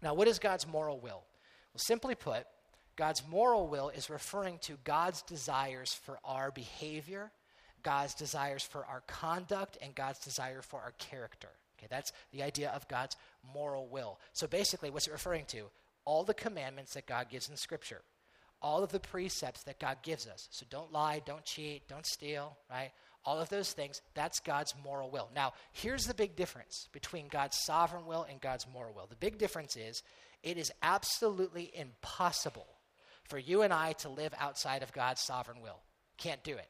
Now, 0.02 0.14
what 0.14 0.28
is 0.28 0.40
God's 0.40 0.68
moral 0.68 1.00
will? 1.00 1.24
Well, 1.74 1.78
simply 1.78 2.16
put, 2.16 2.46
God's 2.96 3.24
moral 3.30 3.68
will 3.68 3.90
is 3.90 4.10
referring 4.10 4.60
to 4.64 4.78
God's 4.84 5.22
desires 5.22 5.94
for 5.94 6.20
our 6.26 6.52
behavior, 6.52 7.32
God's 7.84 8.14
desires 8.14 8.64
for 8.64 8.86
our 8.86 9.02
conduct, 9.08 9.78
and 9.82 9.96
God's 9.96 10.20
desire 10.20 10.62
for 10.62 10.80
our 10.82 10.94
character. 10.98 11.50
Okay, 11.78 11.88
that's 11.90 12.12
the 12.32 12.44
idea 12.44 12.70
of 12.72 12.88
God's 12.88 13.16
moral 13.54 13.88
will. 13.88 14.20
So 14.34 14.46
basically, 14.46 14.90
what's 14.90 15.08
it 15.08 15.14
referring 15.14 15.46
to? 15.46 15.64
All 16.06 16.24
the 16.24 16.34
commandments 16.34 16.94
that 16.94 17.08
God 17.08 17.30
gives 17.30 17.50
in 17.50 17.58
Scripture, 17.58 18.02
all 18.62 18.84
of 18.84 18.92
the 18.92 19.00
precepts 19.00 19.64
that 19.64 19.80
God 19.80 19.98
gives 20.04 20.28
us. 20.28 20.48
So 20.52 20.66
don't 20.70 20.92
lie, 20.92 21.22
don't 21.26 21.44
cheat, 21.44 21.88
don't 21.88 22.06
steal, 22.06 22.56
right? 22.70 22.92
All 23.26 23.40
of 23.40 23.50
those 23.50 23.72
things, 23.72 24.02
that's 24.14 24.40
God's 24.40 24.74
moral 24.84 25.10
will. 25.10 25.30
Now, 25.36 25.54
here's 25.72 26.06
the 26.06 26.14
big 26.14 26.36
difference 26.36 26.88
between 26.92 27.28
God's 27.28 27.58
sovereign 27.64 28.06
will 28.06 28.26
and 28.30 28.42
God's 28.42 28.66
moral 28.72 28.94
will. 28.94 29.08
The 29.08 29.16
big 29.16 29.38
difference 29.38 29.76
is 29.76 30.04
it 30.44 30.58
is 30.58 30.72
absolutely 30.82 31.72
impossible 31.74 32.68
for 33.24 33.38
you 33.38 33.62
and 33.62 33.72
I 33.72 33.94
to 33.94 34.10
live 34.10 34.34
outside 34.40 34.84
of 34.84 34.92
God's 34.92 35.22
sovereign 35.22 35.62
will. 35.62 35.80
Can't 36.18 36.44
do 36.44 36.56
it. 36.56 36.68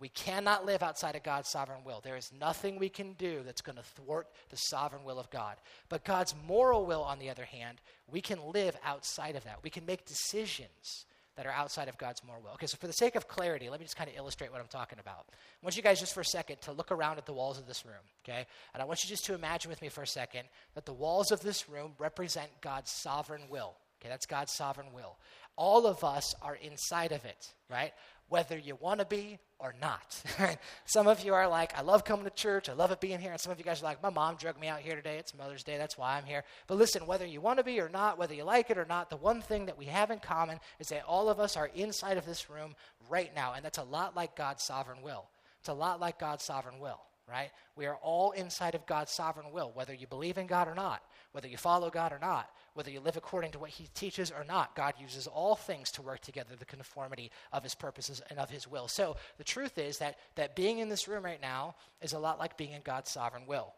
We 0.00 0.08
cannot 0.08 0.66
live 0.66 0.82
outside 0.82 1.14
of 1.14 1.22
God's 1.22 1.48
sovereign 1.48 1.84
will. 1.84 2.00
There 2.00 2.16
is 2.16 2.32
nothing 2.38 2.78
we 2.78 2.88
can 2.88 3.12
do 3.12 3.42
that's 3.44 3.62
going 3.62 3.76
to 3.76 3.82
thwart 3.82 4.26
the 4.50 4.56
sovereign 4.56 5.04
will 5.04 5.20
of 5.20 5.30
God. 5.30 5.56
But 5.88 6.04
God's 6.04 6.34
moral 6.46 6.84
will, 6.84 7.02
on 7.02 7.20
the 7.20 7.30
other 7.30 7.44
hand, 7.44 7.80
we 8.10 8.20
can 8.20 8.50
live 8.52 8.76
outside 8.84 9.36
of 9.36 9.44
that. 9.44 9.60
We 9.62 9.70
can 9.70 9.86
make 9.86 10.04
decisions 10.04 11.06
that 11.36 11.46
are 11.46 11.52
outside 11.52 11.88
of 11.88 11.98
God's 11.98 12.22
moral 12.24 12.42
will. 12.42 12.52
Okay, 12.52 12.66
so 12.66 12.76
for 12.76 12.86
the 12.86 12.92
sake 12.92 13.16
of 13.16 13.26
clarity, 13.26 13.68
let 13.68 13.80
me 13.80 13.84
just 13.84 13.96
kind 13.96 14.08
of 14.08 14.16
illustrate 14.16 14.52
what 14.52 14.60
I'm 14.60 14.68
talking 14.68 14.98
about. 14.98 15.26
I 15.30 15.34
want 15.62 15.76
you 15.76 15.82
guys 15.82 16.00
just 16.00 16.14
for 16.14 16.20
a 16.20 16.24
second 16.24 16.60
to 16.62 16.72
look 16.72 16.92
around 16.92 17.18
at 17.18 17.26
the 17.26 17.32
walls 17.32 17.58
of 17.58 17.66
this 17.66 17.84
room, 17.84 17.94
okay? 18.24 18.46
And 18.72 18.82
I 18.82 18.86
want 18.86 19.02
you 19.02 19.08
just 19.08 19.24
to 19.26 19.34
imagine 19.34 19.70
with 19.70 19.82
me 19.82 19.88
for 19.88 20.02
a 20.02 20.06
second 20.06 20.44
that 20.74 20.86
the 20.86 20.92
walls 20.92 21.32
of 21.32 21.40
this 21.40 21.68
room 21.68 21.92
represent 21.98 22.50
God's 22.60 22.90
sovereign 22.90 23.42
will. 23.50 23.74
Okay, 24.00 24.10
that's 24.10 24.26
God's 24.26 24.52
sovereign 24.52 24.88
will. 24.92 25.16
All 25.56 25.86
of 25.86 26.04
us 26.04 26.34
are 26.42 26.56
inside 26.56 27.12
of 27.12 27.24
it, 27.24 27.54
right? 27.70 27.92
Whether 28.28 28.58
you 28.58 28.76
want 28.76 29.00
to 29.00 29.06
be 29.06 29.38
or 29.58 29.74
not. 29.80 30.22
some 30.84 31.06
of 31.06 31.24
you 31.24 31.34
are 31.34 31.48
like, 31.48 31.76
I 31.76 31.82
love 31.82 32.04
coming 32.04 32.24
to 32.24 32.30
church, 32.30 32.68
I 32.68 32.72
love 32.72 32.90
it 32.90 33.00
being 33.00 33.20
here. 33.20 33.32
And 33.32 33.40
some 33.40 33.52
of 33.52 33.58
you 33.58 33.64
guys 33.64 33.82
are 33.82 33.84
like, 33.84 34.02
my 34.02 34.10
mom 34.10 34.36
drug 34.36 34.60
me 34.60 34.68
out 34.68 34.80
here 34.80 34.96
today. 34.96 35.16
It's 35.18 35.36
Mother's 35.36 35.62
Day, 35.62 35.78
that's 35.78 35.96
why 35.96 36.16
I'm 36.16 36.24
here. 36.24 36.44
But 36.66 36.78
listen, 36.78 37.06
whether 37.06 37.26
you 37.26 37.40
want 37.40 37.58
to 37.58 37.64
be 37.64 37.80
or 37.80 37.88
not, 37.88 38.18
whether 38.18 38.34
you 38.34 38.44
like 38.44 38.70
it 38.70 38.78
or 38.78 38.86
not, 38.86 39.10
the 39.10 39.16
one 39.16 39.40
thing 39.40 39.66
that 39.66 39.78
we 39.78 39.86
have 39.86 40.10
in 40.10 40.18
common 40.18 40.58
is 40.78 40.88
that 40.88 41.04
all 41.06 41.28
of 41.28 41.40
us 41.40 41.56
are 41.56 41.70
inside 41.74 42.18
of 42.18 42.26
this 42.26 42.50
room 42.50 42.74
right 43.08 43.34
now. 43.34 43.52
And 43.54 43.64
that's 43.64 43.78
a 43.78 43.84
lot 43.84 44.16
like 44.16 44.36
God's 44.36 44.62
sovereign 44.62 45.02
will. 45.02 45.26
It's 45.60 45.68
a 45.68 45.74
lot 45.74 46.00
like 46.00 46.18
God's 46.18 46.44
sovereign 46.44 46.80
will 46.80 47.00
right? 47.28 47.50
We 47.76 47.86
are 47.86 47.96
all 47.96 48.32
inside 48.32 48.74
of 48.74 48.86
God's 48.86 49.10
sovereign 49.10 49.52
will, 49.52 49.72
whether 49.74 49.94
you 49.94 50.06
believe 50.06 50.38
in 50.38 50.46
God 50.46 50.68
or 50.68 50.74
not, 50.74 51.02
whether 51.32 51.48
you 51.48 51.56
follow 51.56 51.90
God 51.90 52.12
or 52.12 52.18
not, 52.18 52.50
whether 52.74 52.90
you 52.90 53.00
live 53.00 53.16
according 53.16 53.52
to 53.52 53.58
what 53.58 53.70
He 53.70 53.88
teaches 53.94 54.30
or 54.30 54.44
not. 54.44 54.76
God 54.76 54.94
uses 55.00 55.26
all 55.26 55.54
things 55.54 55.90
to 55.92 56.02
work 56.02 56.20
together, 56.20 56.54
the 56.58 56.64
conformity 56.64 57.30
of 57.52 57.62
His 57.62 57.74
purposes 57.74 58.20
and 58.30 58.38
of 58.38 58.50
His 58.50 58.68
will. 58.68 58.88
So 58.88 59.16
the 59.38 59.44
truth 59.44 59.78
is 59.78 59.98
that, 59.98 60.18
that 60.36 60.54
being 60.54 60.78
in 60.78 60.88
this 60.88 61.08
room 61.08 61.24
right 61.24 61.40
now 61.40 61.76
is 62.02 62.12
a 62.12 62.18
lot 62.18 62.38
like 62.38 62.56
being 62.56 62.72
in 62.72 62.82
God's 62.82 63.10
sovereign 63.10 63.46
will. 63.46 63.72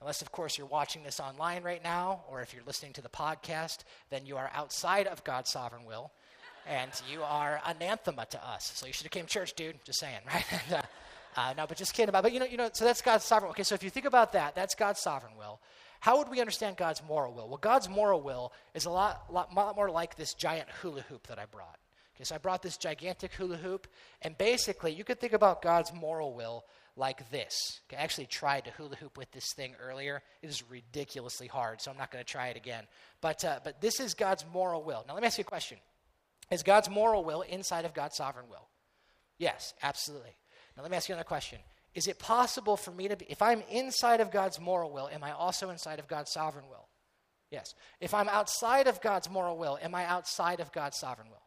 Unless, 0.00 0.22
of 0.22 0.32
course, 0.32 0.56
you're 0.56 0.66
watching 0.66 1.02
this 1.02 1.20
online 1.20 1.62
right 1.62 1.82
now, 1.82 2.22
or 2.30 2.40
if 2.40 2.54
you're 2.54 2.62
listening 2.66 2.94
to 2.94 3.02
the 3.02 3.08
podcast, 3.08 3.80
then 4.08 4.24
you 4.24 4.36
are 4.38 4.50
outside 4.54 5.06
of 5.06 5.22
God's 5.24 5.50
sovereign 5.50 5.84
will, 5.84 6.10
and 6.66 6.90
you 7.10 7.22
are 7.22 7.60
anathema 7.66 8.24
to 8.26 8.48
us. 8.48 8.72
So 8.74 8.86
you 8.86 8.94
should 8.94 9.04
have 9.04 9.10
came 9.10 9.26
to 9.26 9.30
church, 9.30 9.54
dude. 9.54 9.76
Just 9.84 10.00
saying, 10.00 10.20
right? 10.26 10.44
Uh, 10.72 10.82
Uh, 11.36 11.54
no, 11.56 11.66
but 11.66 11.76
just 11.76 11.94
kidding 11.94 12.08
about. 12.08 12.22
But 12.22 12.32
you 12.32 12.40
know, 12.40 12.46
you 12.46 12.56
know. 12.56 12.70
So 12.72 12.84
that's 12.84 13.02
God's 13.02 13.24
sovereign. 13.24 13.50
Okay, 13.50 13.62
so 13.62 13.74
if 13.74 13.82
you 13.82 13.90
think 13.90 14.06
about 14.06 14.32
that, 14.32 14.54
that's 14.54 14.74
God's 14.74 15.00
sovereign 15.00 15.36
will. 15.36 15.60
How 16.00 16.18
would 16.18 16.30
we 16.30 16.40
understand 16.40 16.76
God's 16.76 17.02
moral 17.06 17.34
will? 17.34 17.46
Well, 17.48 17.58
God's 17.58 17.88
moral 17.88 18.22
will 18.22 18.52
is 18.74 18.86
a 18.86 18.90
lot, 18.90 19.30
lot, 19.30 19.54
lot 19.54 19.76
more 19.76 19.90
like 19.90 20.16
this 20.16 20.32
giant 20.32 20.68
hula 20.80 21.02
hoop 21.02 21.26
that 21.26 21.38
I 21.38 21.44
brought. 21.44 21.78
Okay, 22.16 22.24
so 22.24 22.34
I 22.34 22.38
brought 22.38 22.62
this 22.62 22.78
gigantic 22.78 23.32
hula 23.34 23.56
hoop, 23.56 23.86
and 24.22 24.36
basically, 24.36 24.92
you 24.92 25.04
could 25.04 25.20
think 25.20 25.34
about 25.34 25.62
God's 25.62 25.92
moral 25.92 26.34
will 26.34 26.64
like 26.96 27.30
this. 27.30 27.80
Okay, 27.86 28.00
I 28.00 28.04
actually 28.04 28.26
tried 28.26 28.64
to 28.64 28.70
hula 28.72 28.96
hoop 28.96 29.16
with 29.18 29.30
this 29.32 29.52
thing 29.54 29.74
earlier. 29.80 30.22
It 30.42 30.48
is 30.48 30.62
ridiculously 30.68 31.46
hard, 31.46 31.80
so 31.80 31.90
I'm 31.90 31.96
not 31.98 32.10
going 32.10 32.24
to 32.24 32.30
try 32.30 32.48
it 32.48 32.56
again. 32.56 32.84
But, 33.20 33.44
uh, 33.44 33.60
but 33.62 33.80
this 33.80 34.00
is 34.00 34.14
God's 34.14 34.44
moral 34.52 34.82
will. 34.82 35.04
Now, 35.06 35.14
let 35.14 35.22
me 35.22 35.26
ask 35.26 35.38
you 35.38 35.42
a 35.42 35.44
question 35.44 35.78
Is 36.50 36.62
God's 36.62 36.90
moral 36.90 37.24
will 37.24 37.42
inside 37.42 37.84
of 37.84 37.94
God's 37.94 38.16
sovereign 38.16 38.46
will? 38.48 38.68
Yes, 39.38 39.74
absolutely. 39.82 40.36
Now, 40.80 40.84
let 40.84 40.92
me 40.92 40.96
ask 40.96 41.10
you 41.10 41.12
another 41.12 41.26
question. 41.26 41.58
Is 41.94 42.06
it 42.06 42.18
possible 42.18 42.78
for 42.78 42.90
me 42.90 43.06
to 43.08 43.16
be, 43.16 43.26
if 43.28 43.42
I'm 43.42 43.62
inside 43.70 44.22
of 44.22 44.30
God's 44.30 44.58
moral 44.58 44.90
will, 44.90 45.10
am 45.12 45.22
I 45.22 45.32
also 45.32 45.68
inside 45.68 45.98
of 45.98 46.08
God's 46.08 46.32
sovereign 46.32 46.64
will? 46.70 46.88
Yes. 47.50 47.74
If 48.00 48.14
I'm 48.14 48.30
outside 48.30 48.86
of 48.86 48.98
God's 49.02 49.28
moral 49.28 49.58
will, 49.58 49.78
am 49.82 49.94
I 49.94 50.06
outside 50.06 50.58
of 50.60 50.72
God's 50.72 50.98
sovereign 50.98 51.28
will? 51.28 51.42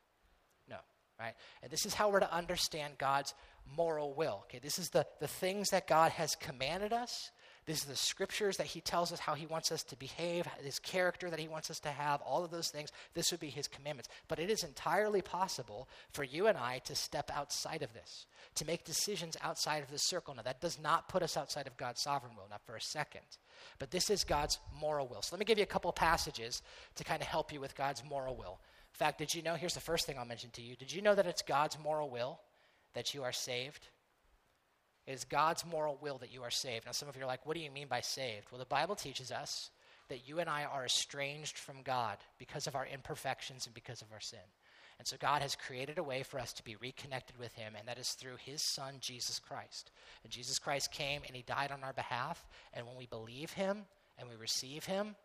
No, 0.70 0.76
right? 1.20 1.34
And 1.64 1.72
this 1.72 1.84
is 1.88 1.96
how 1.96 2.12
we're 2.12 2.20
to 2.20 2.32
understand 2.32 3.00
God's 3.00 3.34
moral 3.76 4.14
will. 4.14 4.44
Okay, 4.44 4.60
this 4.60 4.78
is 4.78 4.90
the, 4.90 5.08
the 5.20 5.28
things 5.28 5.72
that 5.72 5.88
God 5.88 6.12
has 6.12 6.36
commanded 6.36 6.94
us. 6.94 7.32
These 7.66 7.86
are 7.86 7.90
the 7.90 7.96
scriptures 7.96 8.58
that 8.58 8.68
he 8.68 8.82
tells 8.82 9.14
us 9.14 9.20
how 9.20 9.36
he 9.36 9.46
wants 9.46 9.72
us 9.72 9.84
to 9.84 9.96
behave, 9.96 10.46
his 10.62 10.80
character 10.80 11.30
that 11.30 11.40
he 11.40 11.48
wants 11.48 11.72
us 11.72 11.80
to 11.82 11.90
have, 11.90 12.22
all 12.22 12.44
of 12.44 12.52
those 12.52 12.70
things. 12.70 12.92
This 13.14 13.32
would 13.32 13.40
be 13.40 13.50
his 13.50 13.68
commandments. 13.68 14.10
But 14.28 14.40
it 14.40 14.50
is 14.50 14.64
entirely 14.64 15.22
possible 15.22 15.88
for 16.12 16.24
you 16.24 16.48
and 16.48 16.58
I 16.58 16.80
to 16.86 16.96
step 16.96 17.32
outside 17.34 17.82
of 17.82 17.94
this, 17.94 18.26
to 18.56 18.66
make 18.66 18.84
decisions 18.84 19.38
outside 19.42 19.82
of 19.82 19.90
this 19.90 20.04
circle. 20.04 20.36
Now, 20.36 20.42
that 20.42 20.60
does 20.60 20.78
not 20.82 21.08
put 21.08 21.24
us 21.24 21.38
outside 21.38 21.68
of 21.68 21.78
God's 21.78 22.02
sovereign 22.02 22.36
will, 22.36 22.48
not 22.50 22.66
for 22.66 22.76
a 22.76 22.82
second. 22.82 23.24
But 23.80 23.92
this 23.92 24.10
is 24.10 24.26
God's 24.26 24.60
moral 24.80 25.08
will. 25.08 25.22
So 25.22 25.36
let 25.36 25.40
me 25.40 25.46
give 25.46 25.58
you 25.58 25.64
a 25.64 25.68
couple 25.68 25.92
passages 25.94 26.62
to 26.96 27.04
kind 27.04 27.22
of 27.22 27.28
help 27.28 27.54
you 27.54 27.62
with 27.62 27.78
God's 27.78 28.04
moral 28.04 28.36
will. 28.36 28.60
In 28.94 28.98
fact, 28.98 29.20
did 29.20 29.34
you 29.34 29.42
know? 29.42 29.56
Here's 29.56 29.74
the 29.74 29.80
first 29.80 30.06
thing 30.06 30.18
I'll 30.20 30.26
mention 30.26 30.50
to 30.52 30.62
you. 30.62 30.76
Did 30.76 30.92
you 30.92 31.02
know 31.02 31.16
that 31.16 31.26
it's 31.26 31.42
God's 31.42 31.80
moral 31.80 32.10
will 32.10 32.40
that 32.94 33.14
you 33.14 33.24
are 33.24 33.32
saved? 33.32 33.88
It 35.06 35.14
is 35.14 35.26
God's 35.26 35.66
moral 35.66 35.98
will 36.02 36.18
that 36.20 36.34
you 36.34 36.44
are 36.44 36.52
saved. 36.52 36.86
Now, 36.86 36.92
some 36.92 37.10
of 37.10 37.16
you 37.16 37.24
are 37.24 37.28
like, 37.28 37.46
what 37.46 37.58
do 37.58 37.64
you 37.64 37.72
mean 37.72 37.88
by 37.88 38.02
saved? 38.02 38.52
Well, 38.52 38.60
the 38.60 38.66
Bible 38.66 38.96
teaches 38.96 39.32
us 39.32 39.70
that 40.10 40.28
you 40.28 40.40
and 40.40 40.50
I 40.50 40.64
are 40.64 40.86
estranged 40.86 41.58
from 41.58 41.82
God 41.84 42.18
because 42.38 42.68
of 42.68 42.76
our 42.76 42.86
imperfections 42.86 43.66
and 43.66 43.74
because 43.74 44.02
of 44.02 44.12
our 44.14 44.20
sin. 44.20 44.40
And 45.00 45.08
so 45.08 45.18
God 45.20 45.42
has 45.42 45.56
created 45.56 45.98
a 45.98 46.04
way 46.04 46.24
for 46.24 46.40
us 46.40 46.54
to 46.54 46.64
be 46.64 46.76
reconnected 46.76 47.38
with 47.38 47.54
Him, 47.56 47.74
and 47.78 47.88
that 47.88 47.98
is 47.98 48.12
through 48.12 48.36
His 48.40 48.62
Son, 48.62 48.96
Jesus 49.00 49.40
Christ. 49.40 49.92
And 50.24 50.32
Jesus 50.32 50.60
Christ 50.60 50.92
came 50.92 51.22
and 51.28 51.36
He 51.36 51.42
died 51.42 51.72
on 51.72 51.84
our 51.84 51.94
behalf. 51.94 52.46
And 52.74 52.86
when 52.86 52.96
we 52.96 53.08
believe 53.08 53.52
Him 53.52 53.80
and 54.18 54.30
we 54.30 54.36
receive 54.36 54.86
Him, 54.86 55.16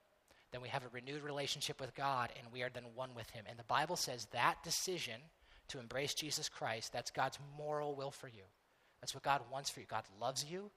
then 0.51 0.63
we 0.63 0.69
have 0.69 0.85
a 0.85 0.89
renewed 0.93 1.23
relationship 1.23 1.81
with 1.81 1.95
God, 1.95 2.31
and 2.39 2.53
we 2.53 2.63
are 2.63 2.71
then 2.73 2.85
one 2.95 3.11
with 3.15 3.29
Him. 3.31 3.45
And 3.49 3.59
the 3.59 3.65
Bible 3.65 3.97
says 3.97 4.27
that 4.33 4.63
decision 4.65 5.21
to 5.69 5.79
embrace 5.79 6.15
Jesus 6.15 6.49
Christ, 6.49 6.93
that's 6.93 7.11
God's 7.11 7.39
moral 7.57 7.95
will 7.95 8.11
for 8.11 8.29
you. 8.29 8.45
That's 9.01 9.15
what 9.15 9.23
God 9.23 9.43
wants 9.51 9.71
for 9.71 9.81
you. 9.81 9.87
God 9.87 10.05
loves 10.21 10.45
you, 10.45 10.71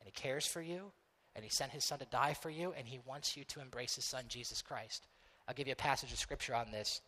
and 0.00 0.06
He 0.06 0.10
cares 0.12 0.46
for 0.46 0.60
you, 0.60 0.92
and 1.34 1.44
He 1.44 1.50
sent 1.50 1.72
His 1.72 1.84
Son 1.84 1.98
to 1.98 2.06
die 2.06 2.34
for 2.34 2.50
you, 2.50 2.74
and 2.76 2.86
He 2.86 3.00
wants 3.06 3.36
you 3.36 3.44
to 3.44 3.60
embrace 3.60 3.96
His 3.96 4.04
Son, 4.04 4.24
Jesus 4.28 4.62
Christ. 4.62 5.06
I'll 5.46 5.54
give 5.54 5.66
you 5.66 5.72
a 5.72 5.76
passage 5.76 6.12
of 6.12 6.18
Scripture 6.18 6.54
on 6.54 6.70
this. 6.70 7.00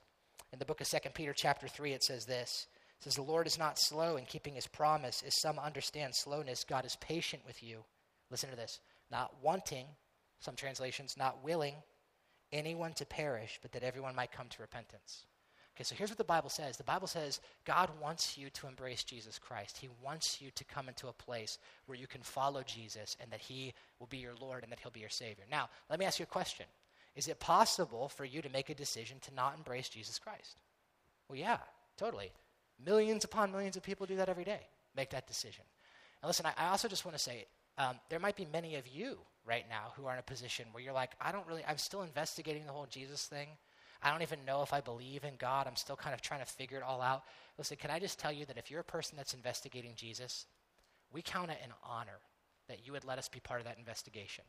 In 0.53 0.59
the 0.59 0.65
book 0.65 0.81
of 0.81 0.89
2 0.89 0.99
Peter, 1.15 1.35
chapter 1.37 1.69
3, 1.69 1.93
it 1.93 2.03
says 2.03 2.25
this. 2.25 2.67
It 2.99 3.05
says, 3.05 3.15
The 3.15 3.23
Lord 3.23 3.47
is 3.47 3.59
not 3.59 3.79
slow 3.79 4.17
in 4.17 4.25
keeping 4.25 4.55
his 4.55 4.67
promise, 4.67 5.23
as 5.27 5.41
some 5.41 5.59
understand 5.59 6.15
slowness. 6.15 6.65
God 6.65 6.85
is 6.85 6.97
patient 6.97 7.43
with 7.47 7.63
you. 7.63 7.85
Listen 8.31 8.51
to 8.51 8.57
this. 8.57 8.81
Not 9.11 9.35
wanting, 9.43 9.87
some 10.41 10.57
translations, 10.57 11.17
not 11.17 11.45
willing 11.45 11.75
anyone 12.53 12.93
to 12.95 13.07
perish, 13.07 13.59
but 13.63 13.73
that 13.73 13.83
everyone 13.83 14.15
might 14.15 14.33
come 14.33 14.49
to 14.49 14.63
repentance. 14.63 15.25
Okay, 15.81 15.87
so 15.87 15.95
here's 15.95 16.11
what 16.11 16.19
the 16.19 16.25
Bible 16.25 16.51
says. 16.51 16.77
The 16.77 16.85
Bible 16.85 17.07
says 17.07 17.41
God 17.65 17.89
wants 18.03 18.37
you 18.37 18.51
to 18.51 18.67
embrace 18.67 19.03
Jesus 19.03 19.39
Christ. 19.39 19.79
He 19.79 19.89
wants 20.05 20.39
you 20.39 20.51
to 20.55 20.65
come 20.65 20.89
into 20.89 21.09
a 21.09 21.13
place 21.15 21.57
where 21.87 21.97
you 21.97 22.07
can 22.07 22.21
follow 22.21 22.63
Jesus 22.63 23.17
and 23.19 23.31
that 23.33 23.41
He 23.41 23.73
will 23.99 24.07
be 24.07 24.19
your 24.19 24.35
Lord 24.39 24.63
and 24.63 24.71
that 24.71 24.81
He'll 24.81 24.91
be 24.91 25.01
your 25.01 25.09
Savior. 25.09 25.45
Now, 25.51 25.71
let 25.89 25.99
me 25.99 26.05
ask 26.05 26.19
you 26.19 26.25
a 26.25 26.27
question 26.27 26.67
Is 27.17 27.29
it 27.29 27.41
possible 27.41 28.11
for 28.11 28.27
you 28.27 28.43
to 28.43 28.51
make 28.51 28.69
a 28.69 28.75
decision 28.75 29.17
to 29.23 29.35
not 29.35 29.55
embrace 29.57 29.89
Jesus 29.89 30.19
Christ? 30.19 30.59
Well, 31.31 31.39
yeah, 31.39 31.57
totally. 31.97 32.31
Millions 32.85 33.25
upon 33.25 33.51
millions 33.51 33.79
of 33.79 33.83
people 33.83 34.05
do 34.05 34.17
that 34.17 34.29
every 34.29 34.45
day, 34.45 34.61
make 34.95 35.09
that 35.11 35.27
decision. 35.27 35.65
And 36.23 36.29
listen, 36.29 36.45
I, 36.45 36.53
I 36.63 36.69
also 36.69 36.89
just 36.89 37.07
want 37.07 37.17
to 37.17 37.23
say 37.23 37.47
um, 37.79 37.97
there 38.11 38.21
might 38.21 38.37
be 38.37 38.47
many 38.53 38.77
of 38.77 38.87
you 38.87 39.17
right 39.47 39.65
now 39.71 39.93
who 39.97 40.05
are 40.05 40.13
in 40.13 40.19
a 40.19 40.23
position 40.23 40.67
where 40.73 40.85
you're 40.85 40.93
like, 40.93 41.13
I 41.23 41.33
don't 41.33 41.47
really, 41.47 41.65
I'm 41.67 41.79
still 41.79 42.03
investigating 42.03 42.67
the 42.67 42.73
whole 42.73 42.87
Jesus 42.91 43.25
thing. 43.25 43.49
I 44.03 44.11
don't 44.11 44.23
even 44.23 44.45
know 44.47 44.63
if 44.63 44.73
I 44.73 44.81
believe 44.81 45.25
in 45.25 45.35
God. 45.39 45.67
I'm 45.67 45.77
still 45.77 45.97
kind 45.97 46.15
of 46.15 46.23
trying 46.23 46.41
to 46.41 46.47
figure 46.47 46.79
it 46.79 46.83
all 46.83 47.03
out. 47.03 47.23
Listen, 47.59 47.77
can 47.77 47.91
I 47.91 47.99
just 47.99 48.19
tell 48.19 48.33
you 48.33 48.47
that 48.47 48.57
if 48.57 48.71
you're 48.71 48.81
a 48.81 48.85
person 48.85 49.17
that's 49.17 49.35
investigating 49.35 49.93
Jesus, 49.95 50.47
we 51.13 51.23
count 51.23 51.51
it 51.51 51.59
an 51.63 51.73
honor 51.85 52.21
that 52.69 52.87
you 52.87 52.93
would 52.93 53.05
let 53.05 53.19
us 53.19 53.29
be 53.29 53.41
part 53.41 53.61
of 53.61 53.67
that 53.67 53.79
investigation. 53.79 54.45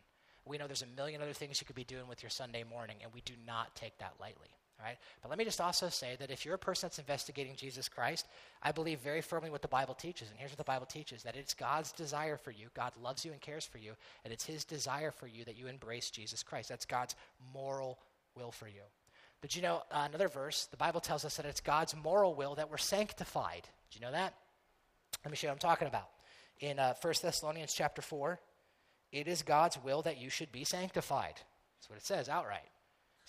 We 0.46 0.58
know 0.58 0.68
there's 0.68 0.84
a 0.84 0.96
million 0.96 1.22
other 1.22 1.34
things 1.34 1.60
you 1.60 1.68
could 1.68 1.76
be 1.76 1.84
doing 1.84 2.08
with 2.08 2.24
your 2.24 2.30
Sunday 2.30 2.64
morning, 2.64 2.98
and 3.04 3.12
we 3.14 3.22
do 3.22 3.34
not 3.46 3.76
take 3.76 3.98
that 4.00 4.14
lightly. 4.20 4.50
All 4.80 4.86
right? 4.86 4.98
But 5.22 5.30
let 5.30 5.38
me 5.38 5.46
just 5.46 5.62
also 5.62 5.90
say 5.90 6.16
that 6.20 6.32
if 6.32 6.46
you're 6.46 6.56
a 6.56 6.60
person 6.60 6.88
that's 6.88 6.98
investigating 6.98 7.56
Jesus 7.56 7.88
Christ, 7.88 8.28
I 8.64 8.72
believe 8.72 9.00
very 9.00 9.22
firmly 9.22 9.52
what 9.52 9.62
the 9.62 9.68
Bible 9.68 9.94
teaches. 9.94 10.30
And 10.30 10.40
here's 10.40 10.52
what 10.52 10.58
the 10.58 10.64
Bible 10.64 10.88
teaches 10.88 11.24
that 11.24 11.36
it's 11.36 11.54
God's 11.54 11.92
desire 11.92 12.38
for 12.38 12.52
you. 12.52 12.68
God 12.74 12.94
loves 13.02 13.24
you 13.24 13.32
and 13.32 13.42
cares 13.42 13.66
for 13.66 13.78
you. 13.78 13.94
And 14.24 14.34
it's 14.34 14.46
His 14.46 14.66
desire 14.66 15.12
for 15.12 15.28
you 15.28 15.46
that 15.46 15.58
you 15.58 15.68
embrace 15.68 16.10
Jesus 16.10 16.42
Christ. 16.42 16.70
That's 16.70 16.86
God's 16.86 17.16
moral 17.54 18.00
will 18.36 18.52
for 18.52 18.68
you. 18.68 18.82
But 19.42 19.56
you 19.56 19.62
know, 19.64 19.82
uh, 19.92 20.06
another 20.08 20.28
verse, 20.28 20.66
the 20.66 20.78
Bible 20.78 21.02
tells 21.02 21.26
us 21.26 21.38
that 21.38 21.46
it's 21.46 21.60
God's 21.60 21.96
moral 21.96 22.36
will 22.36 22.56
that 22.56 22.70
we're 22.70 22.78
sanctified. 22.78 23.68
Do 23.90 24.00
you 24.00 24.06
know 24.06 24.12
that? 24.12 24.36
Let 25.26 25.32
me 25.32 25.36
show 25.36 25.48
you 25.48 25.50
what 25.50 25.56
I'm 25.56 25.70
talking 25.70 25.88
about. 25.88 26.10
In 26.60 26.78
uh, 26.78 26.94
1 27.02 27.14
Thessalonians 27.22 27.74
chapter 27.74 28.02
4, 28.02 28.40
it 29.12 29.28
is 29.28 29.42
God's 29.42 29.78
will 29.84 30.04
that 30.04 30.20
you 30.20 30.30
should 30.30 30.52
be 30.52 30.64
sanctified. 30.64 31.34
That's 31.36 31.90
what 31.90 31.98
it 31.98 32.06
says 32.06 32.30
outright. 32.30 32.70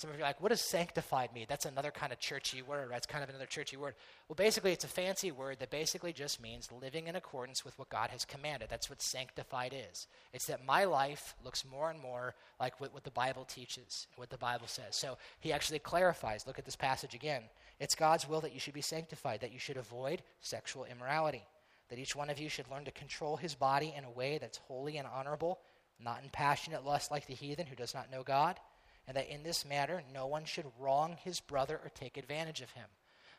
Some 0.03 0.11
of 0.11 0.17
you 0.17 0.25
are 0.25 0.27
like, 0.27 0.41
what 0.41 0.49
does 0.49 0.61
sanctified 0.61 1.33
mean? 1.33 1.47
That's 1.49 1.65
another 1.65 1.93
kind 1.93 2.12
of 2.12 2.19
churchy 2.19 2.61
word. 2.61 2.88
That's 2.91 3.07
kind 3.07 3.23
of 3.23 3.31
another 3.31 3.47
churchy 3.47 3.77
word. 3.77 3.95
Well, 4.27 4.35
basically, 4.35 4.73
it's 4.73 4.83
a 4.83 4.88
fancy 4.88 5.31
word 5.31 5.61
that 5.61 5.71
basically 5.71 6.12
just 6.12 6.43
means 6.43 6.73
living 6.73 7.07
in 7.07 7.15
accordance 7.15 7.65
with 7.65 7.79
what 7.79 7.88
God 7.88 8.11
has 8.11 8.25
commanded. 8.25 8.69
That's 8.69 8.91
what 8.91 9.01
sanctified 9.01 9.73
is. 9.73 10.09
It's 10.33 10.47
that 10.47 10.67
my 10.67 10.87
life 10.87 11.37
looks 11.45 11.65
more 11.65 11.88
and 11.88 12.01
more 12.01 12.35
like 12.59 12.81
what, 12.81 12.93
what 12.93 13.05
the 13.05 13.12
Bible 13.12 13.45
teaches, 13.45 14.09
what 14.17 14.29
the 14.29 14.37
Bible 14.37 14.67
says. 14.67 14.97
So 14.97 15.19
he 15.38 15.53
actually 15.53 15.79
clarifies. 15.79 16.49
Look 16.49 16.59
at 16.59 16.65
this 16.65 16.75
passage 16.75 17.15
again. 17.15 17.45
It's 17.79 17.95
God's 17.95 18.29
will 18.29 18.41
that 18.41 18.55
you 18.55 18.59
should 18.59 18.75
be 18.75 18.81
sanctified, 18.81 19.41
that 19.43 19.53
you 19.53 19.61
should 19.61 19.77
avoid 19.77 20.25
sexual 20.41 20.85
immorality, 20.85 21.45
that 21.91 22.01
each 22.01 22.17
one 22.17 22.29
of 22.29 22.41
you 22.41 22.49
should 22.49 22.69
learn 22.73 22.87
to 22.87 22.91
control 22.91 23.37
his 23.37 23.55
body 23.55 23.95
in 23.97 24.03
a 24.03 24.11
way 24.11 24.38
that's 24.38 24.59
holy 24.67 24.97
and 24.97 25.07
honorable, 25.07 25.61
not 26.01 26.25
in 26.25 26.31
passionate 26.31 26.85
lust 26.85 27.12
like 27.12 27.27
the 27.27 27.35
heathen 27.35 27.67
who 27.67 27.77
does 27.77 27.95
not 27.95 28.11
know 28.11 28.25
God 28.25 28.59
and 29.07 29.17
that 29.17 29.33
in 29.33 29.43
this 29.43 29.65
matter 29.65 30.03
no 30.12 30.27
one 30.27 30.45
should 30.45 30.67
wrong 30.79 31.17
his 31.23 31.41
brother 31.41 31.81
or 31.83 31.91
take 31.91 32.17
advantage 32.17 32.61
of 32.61 32.71
him. 32.71 32.87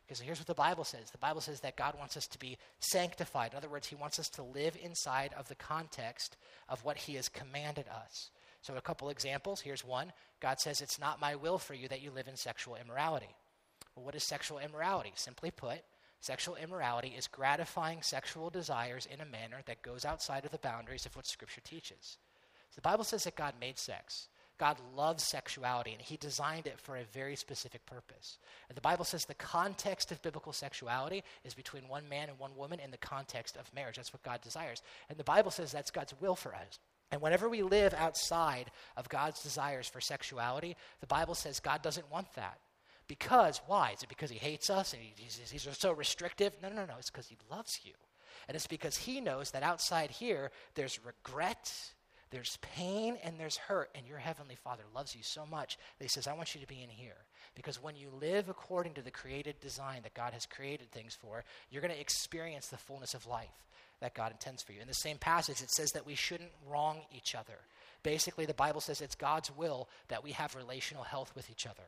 Because 0.05 0.19
here's 0.19 0.39
what 0.39 0.47
the 0.47 0.53
Bible 0.53 0.83
says 0.83 1.11
the 1.11 1.17
Bible 1.17 1.41
says 1.41 1.61
that 1.61 1.77
God 1.77 1.97
wants 1.97 2.17
us 2.17 2.27
to 2.27 2.39
be 2.39 2.57
sanctified. 2.79 3.51
In 3.51 3.57
other 3.57 3.69
words, 3.69 3.87
He 3.87 3.95
wants 3.95 4.19
us 4.19 4.29
to 4.29 4.43
live 4.43 4.77
inside 4.81 5.33
of 5.37 5.47
the 5.47 5.55
context 5.55 6.37
of 6.67 6.83
what 6.83 6.97
He 6.97 7.15
has 7.15 7.29
commanded 7.29 7.85
us. 7.87 8.29
So, 8.61 8.75
a 8.75 8.81
couple 8.81 9.09
examples. 9.09 9.61
Here's 9.61 9.85
one 9.85 10.11
God 10.39 10.59
says, 10.59 10.81
It's 10.81 10.99
not 10.99 11.21
my 11.21 11.35
will 11.35 11.57
for 11.57 11.73
you 11.73 11.87
that 11.87 12.01
you 12.01 12.11
live 12.11 12.27
in 12.27 12.35
sexual 12.35 12.75
immorality. 12.75 13.33
Well, 13.95 14.05
what 14.05 14.15
is 14.15 14.23
sexual 14.23 14.59
immorality? 14.59 15.13
Simply 15.15 15.51
put, 15.51 15.79
sexual 16.19 16.55
immorality 16.55 17.13
is 17.17 17.27
gratifying 17.27 18.01
sexual 18.01 18.49
desires 18.49 19.07
in 19.11 19.21
a 19.21 19.25
manner 19.25 19.61
that 19.67 19.83
goes 19.83 20.03
outside 20.03 20.45
of 20.45 20.51
the 20.51 20.57
boundaries 20.57 21.05
of 21.05 21.15
what 21.15 21.27
Scripture 21.27 21.61
teaches. 21.61 22.17
So 22.71 22.75
the 22.75 22.81
Bible 22.81 23.03
says 23.03 23.23
that 23.23 23.35
God 23.35 23.53
made 23.59 23.77
sex. 23.77 24.27
God 24.59 24.77
loves 24.95 25.23
sexuality 25.23 25.93
and 25.93 26.01
he 26.01 26.17
designed 26.17 26.67
it 26.67 26.79
for 26.79 26.95
a 26.95 27.03
very 27.03 27.35
specific 27.35 27.85
purpose. 27.85 28.37
And 28.69 28.77
the 28.77 28.81
Bible 28.81 29.05
says 29.05 29.25
the 29.25 29.33
context 29.33 30.11
of 30.11 30.21
biblical 30.21 30.53
sexuality 30.53 31.23
is 31.43 31.53
between 31.53 31.87
one 31.87 32.07
man 32.07 32.29
and 32.29 32.39
one 32.39 32.55
woman 32.55 32.79
in 32.79 32.91
the 32.91 32.97
context 32.97 33.57
of 33.57 33.73
marriage. 33.73 33.95
That's 33.95 34.13
what 34.13 34.23
God 34.23 34.41
desires. 34.41 34.81
And 35.09 35.17
the 35.17 35.23
Bible 35.23 35.51
says 35.51 35.71
that's 35.71 35.91
God's 35.91 36.13
will 36.21 36.35
for 36.35 36.53
us. 36.53 36.79
And 37.11 37.21
whenever 37.21 37.49
we 37.49 37.61
live 37.61 37.93
outside 37.93 38.71
of 38.97 39.09
God's 39.09 39.43
desires 39.43 39.87
for 39.87 40.01
sexuality, 40.01 40.75
the 40.99 41.07
Bible 41.07 41.35
says 41.35 41.59
God 41.59 41.81
doesn't 41.81 42.11
want 42.11 42.33
that. 42.35 42.57
Because, 43.07 43.61
why? 43.67 43.91
Is 43.91 44.01
it 44.03 44.09
because 44.09 44.31
he 44.31 44.37
hates 44.37 44.69
us 44.69 44.93
and 44.93 45.01
he's, 45.15 45.39
he's 45.51 45.67
so 45.77 45.91
restrictive? 45.91 46.53
No, 46.61 46.69
no, 46.69 46.85
no. 46.85 46.95
It's 46.97 47.11
because 47.11 47.27
he 47.27 47.37
loves 47.51 47.81
you. 47.83 47.93
And 48.47 48.55
it's 48.55 48.67
because 48.67 48.97
he 48.97 49.21
knows 49.21 49.51
that 49.51 49.63
outside 49.63 50.09
here, 50.09 50.51
there's 50.75 50.99
regret 51.05 51.71
there's 52.33 52.57
pain 52.61 53.17
and 53.23 53.39
there's 53.39 53.57
hurt, 53.57 53.91
and 53.93 54.07
your 54.07 54.17
Heavenly 54.17 54.55
Father 54.55 54.81
loves 54.95 55.15
you 55.15 55.21
so 55.21 55.45
much 55.45 55.77
that 55.97 56.03
He 56.03 56.09
says, 56.09 56.25
I 56.25 56.33
want 56.33 56.55
you 56.55 56.61
to 56.61 56.67
be 56.67 56.81
in 56.81 56.89
here. 56.89 57.13
Because 57.53 57.81
when 57.81 57.95
you 57.95 58.09
live 58.19 58.49
according 58.49 58.95
to 58.95 59.03
the 59.03 59.11
created 59.11 59.59
design 59.61 60.01
that 60.01 60.15
God 60.15 60.33
has 60.33 60.47
created 60.47 60.91
things 60.91 61.13
for, 61.13 61.43
you're 61.69 61.83
going 61.83 61.93
to 61.93 61.99
experience 61.99 62.67
the 62.67 62.77
fullness 62.77 63.13
of 63.13 63.27
life 63.27 63.67
that 64.01 64.15
God 64.15 64.31
intends 64.31 64.63
for 64.63 64.73
you. 64.73 64.81
In 64.81 64.87
the 64.87 64.95
same 64.95 65.19
passage, 65.19 65.61
it 65.61 65.69
says 65.69 65.91
that 65.91 66.07
we 66.07 66.15
shouldn't 66.15 66.49
wrong 66.67 67.01
each 67.15 67.35
other. 67.35 67.59
Basically, 68.01 68.47
the 68.47 68.55
Bible 68.55 68.81
says 68.81 68.99
it's 68.99 69.13
God's 69.13 69.55
will 69.55 69.87
that 70.07 70.23
we 70.23 70.31
have 70.31 70.55
relational 70.55 71.03
health 71.03 71.31
with 71.35 71.51
each 71.51 71.67
other 71.67 71.83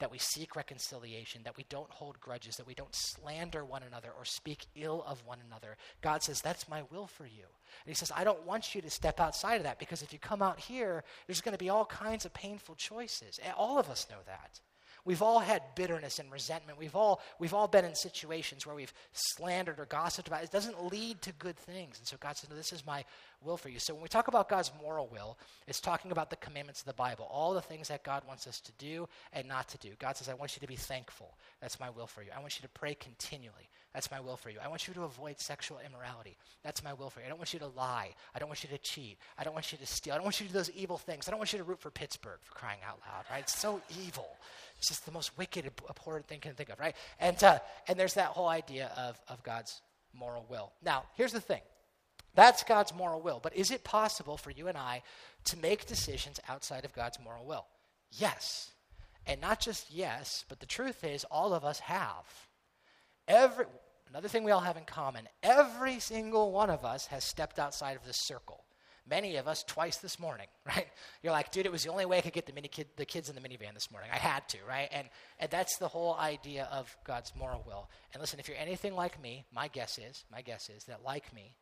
that 0.00 0.10
we 0.10 0.18
seek 0.18 0.56
reconciliation, 0.56 1.42
that 1.44 1.56
we 1.56 1.64
don't 1.68 1.90
hold 1.90 2.20
grudges, 2.20 2.56
that 2.56 2.66
we 2.66 2.74
don't 2.74 2.94
slander 2.94 3.64
one 3.64 3.82
another 3.82 4.10
or 4.16 4.24
speak 4.24 4.66
ill 4.74 5.04
of 5.06 5.24
one 5.24 5.38
another. 5.46 5.76
God 6.00 6.22
says, 6.22 6.40
That's 6.40 6.68
my 6.68 6.82
will 6.90 7.06
for 7.06 7.24
you. 7.24 7.44
And 7.84 7.88
He 7.88 7.94
says, 7.94 8.12
I 8.14 8.24
don't 8.24 8.44
want 8.44 8.74
you 8.74 8.82
to 8.82 8.90
step 8.90 9.20
outside 9.20 9.56
of 9.56 9.62
that 9.62 9.78
because 9.78 10.02
if 10.02 10.12
you 10.12 10.18
come 10.18 10.42
out 10.42 10.58
here, 10.58 11.04
there's 11.26 11.40
going 11.40 11.54
to 11.54 11.58
be 11.58 11.70
all 11.70 11.84
kinds 11.84 12.24
of 12.24 12.34
painful 12.34 12.74
choices. 12.74 13.38
All 13.56 13.78
of 13.78 13.88
us 13.88 14.06
know 14.10 14.18
that. 14.26 14.60
We've 15.04 15.22
all 15.22 15.38
had 15.38 15.62
bitterness 15.74 16.18
and 16.18 16.30
resentment. 16.30 16.78
We've 16.78 16.94
all, 16.94 17.20
we've 17.38 17.54
all 17.54 17.68
been 17.68 17.84
in 17.84 17.94
situations 17.94 18.66
where 18.66 18.74
we've 18.74 18.92
slandered 19.12 19.78
or 19.78 19.86
gossiped 19.86 20.28
about. 20.28 20.44
It 20.44 20.50
doesn't 20.50 20.92
lead 20.92 21.22
to 21.22 21.32
good 21.32 21.56
things. 21.56 21.98
And 21.98 22.06
so 22.06 22.16
God 22.20 22.36
says, 22.36 22.50
no, 22.50 22.56
this 22.56 22.72
is 22.72 22.86
my 22.86 23.04
will 23.42 23.56
for 23.56 23.68
you. 23.68 23.78
So 23.78 23.94
when 23.94 24.02
we 24.02 24.08
talk 24.08 24.28
about 24.28 24.48
God's 24.48 24.70
moral 24.80 25.08
will, 25.10 25.38
it's 25.66 25.80
talking 25.80 26.12
about 26.12 26.30
the 26.30 26.36
commandments 26.36 26.80
of 26.80 26.86
the 26.86 26.92
Bible, 26.94 27.26
all 27.30 27.54
the 27.54 27.62
things 27.62 27.88
that 27.88 28.04
God 28.04 28.22
wants 28.26 28.46
us 28.46 28.60
to 28.60 28.72
do 28.78 29.08
and 29.32 29.48
not 29.48 29.68
to 29.68 29.78
do. 29.78 29.90
God 29.98 30.16
says, 30.16 30.28
I 30.28 30.34
want 30.34 30.56
you 30.56 30.60
to 30.60 30.66
be 30.66 30.76
thankful. 30.76 31.34
That's 31.60 31.80
my 31.80 31.90
will 31.90 32.06
for 32.06 32.22
you. 32.22 32.30
I 32.36 32.40
want 32.40 32.56
you 32.58 32.62
to 32.62 32.68
pray 32.68 32.94
continually. 32.94 33.70
That's 33.94 34.10
my 34.10 34.20
will 34.20 34.36
for 34.36 34.50
you. 34.50 34.58
I 34.62 34.68
want 34.68 34.86
you 34.86 34.94
to 34.94 35.02
avoid 35.02 35.40
sexual 35.40 35.78
immorality. 35.84 36.36
That's 36.62 36.84
my 36.84 36.92
will 36.92 37.10
for 37.10 37.20
you. 37.20 37.26
I 37.26 37.28
don't 37.28 37.38
want 37.38 37.52
you 37.52 37.58
to 37.58 37.66
lie. 37.66 38.10
I 38.34 38.38
don't 38.38 38.48
want 38.48 38.62
you 38.62 38.70
to 38.70 38.78
cheat. 38.78 39.18
I 39.36 39.42
don't 39.42 39.52
want 39.52 39.72
you 39.72 39.78
to 39.78 39.86
steal. 39.86 40.12
I 40.12 40.16
don't 40.16 40.24
want 40.24 40.40
you 40.40 40.46
to 40.46 40.52
do 40.52 40.58
those 40.58 40.70
evil 40.70 40.96
things. 40.96 41.26
I 41.26 41.32
don't 41.32 41.38
want 41.38 41.52
you 41.52 41.58
to 41.58 41.64
root 41.64 41.80
for 41.80 41.90
Pittsburgh 41.90 42.38
for 42.42 42.54
crying 42.54 42.78
out 42.86 43.00
loud, 43.00 43.24
right? 43.30 43.40
It's 43.40 43.58
so 43.58 43.80
evil. 44.04 44.28
It's 44.78 44.88
just 44.88 45.06
the 45.06 45.12
most 45.12 45.36
wicked, 45.36 45.70
abhorrent 45.88 46.26
thing 46.26 46.36
you 46.36 46.42
can 46.42 46.54
think 46.54 46.68
of, 46.68 46.78
right? 46.78 46.94
And, 47.18 47.42
uh, 47.42 47.58
and 47.88 47.98
there's 47.98 48.14
that 48.14 48.28
whole 48.28 48.48
idea 48.48 48.92
of, 48.96 49.20
of 49.28 49.42
God's 49.42 49.80
moral 50.14 50.46
will. 50.48 50.72
Now, 50.84 51.04
here's 51.16 51.32
the 51.32 51.40
thing 51.40 51.60
that's 52.34 52.62
God's 52.62 52.94
moral 52.94 53.20
will. 53.20 53.40
But 53.42 53.56
is 53.56 53.70
it 53.70 53.82
possible 53.82 54.36
for 54.36 54.50
you 54.50 54.68
and 54.68 54.78
I 54.78 55.02
to 55.46 55.58
make 55.58 55.86
decisions 55.86 56.38
outside 56.48 56.84
of 56.84 56.94
God's 56.94 57.18
moral 57.18 57.44
will? 57.44 57.66
Yes. 58.12 58.70
And 59.26 59.40
not 59.40 59.60
just 59.60 59.90
yes, 59.90 60.44
but 60.48 60.60
the 60.60 60.66
truth 60.66 61.04
is, 61.04 61.24
all 61.24 61.52
of 61.52 61.64
us 61.64 61.80
have. 61.80 62.24
Every, 63.28 63.66
another 64.10 64.28
thing 64.28 64.44
we 64.44 64.50
all 64.50 64.60
have 64.60 64.76
in 64.76 64.84
common 64.84 65.28
every 65.42 65.98
single 65.98 66.52
one 66.52 66.70
of 66.70 66.84
us 66.84 67.06
has 67.06 67.24
stepped 67.24 67.58
outside 67.58 67.96
of 67.96 68.04
this 68.04 68.18
circle. 68.18 68.64
Many 69.08 69.36
of 69.36 69.48
us 69.48 69.64
twice 69.64 69.96
this 69.96 70.20
morning, 70.20 70.46
right? 70.66 70.86
You're 71.22 71.32
like, 71.32 71.50
dude, 71.50 71.66
it 71.66 71.72
was 71.72 71.82
the 71.82 71.90
only 71.90 72.04
way 72.04 72.18
I 72.18 72.20
could 72.20 72.32
get 72.32 72.46
the, 72.46 72.52
mini 72.52 72.68
kid, 72.68 72.88
the 72.96 73.04
kids 73.04 73.28
in 73.28 73.34
the 73.34 73.40
minivan 73.40 73.74
this 73.74 73.90
morning. 73.90 74.10
I 74.12 74.18
had 74.18 74.48
to, 74.50 74.58
right? 74.68 74.88
And, 74.92 75.08
and 75.38 75.50
that's 75.50 75.78
the 75.78 75.88
whole 75.88 76.14
idea 76.14 76.68
of 76.70 76.94
God's 77.04 77.32
moral 77.34 77.64
will. 77.66 77.88
And 78.12 78.20
listen, 78.20 78.38
if 78.38 78.46
you're 78.46 78.58
anything 78.58 78.94
like 78.94 79.20
me, 79.20 79.46
my 79.52 79.68
guess 79.68 79.98
is, 79.98 80.24
my 80.30 80.42
guess 80.42 80.68
is 80.68 80.84
that 80.84 81.02
like 81.04 81.32
me, 81.34 81.54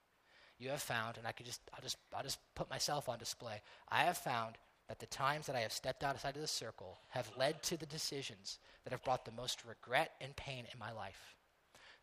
you 0.58 0.70
have 0.70 0.82
found, 0.82 1.16
and 1.16 1.26
I 1.26 1.32
could 1.32 1.46
just, 1.46 1.60
I'll 1.72 1.82
just, 1.82 1.96
I'll 2.14 2.24
just 2.24 2.38
put 2.54 2.68
myself 2.68 3.08
on 3.08 3.18
display. 3.18 3.62
I 3.88 4.02
have 4.02 4.18
found 4.18 4.56
that 4.88 4.98
the 4.98 5.06
times 5.06 5.46
that 5.46 5.56
I 5.56 5.60
have 5.60 5.72
stepped 5.72 6.02
outside 6.02 6.34
of 6.34 6.42
the 6.42 6.48
circle 6.48 6.98
have 7.10 7.30
led 7.36 7.62
to 7.64 7.76
the 7.76 7.86
decisions 7.86 8.58
that 8.82 8.92
have 8.92 9.04
brought 9.04 9.24
the 9.24 9.32
most 9.32 9.62
regret 9.64 10.12
and 10.20 10.34
pain 10.34 10.64
in 10.72 10.78
my 10.78 10.92
life. 10.92 11.36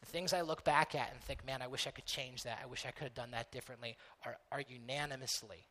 The 0.01 0.05
things 0.05 0.33
I 0.33 0.41
look 0.41 0.63
back 0.63 0.93
at 0.95 1.11
and 1.11 1.19
think, 1.21 1.45
man, 1.45 1.61
I 1.61 1.67
wish 1.67 1.87
I 1.87 1.91
could 1.91 2.05
change 2.05 2.43
that. 2.43 2.59
I 2.61 2.67
wish 2.67 2.85
I 2.85 2.91
could 2.91 3.05
have 3.05 3.15
done 3.15 3.31
that 3.31 3.51
differently, 3.51 3.97
are, 4.25 4.37
are 4.51 4.61
unanimously 4.67 5.67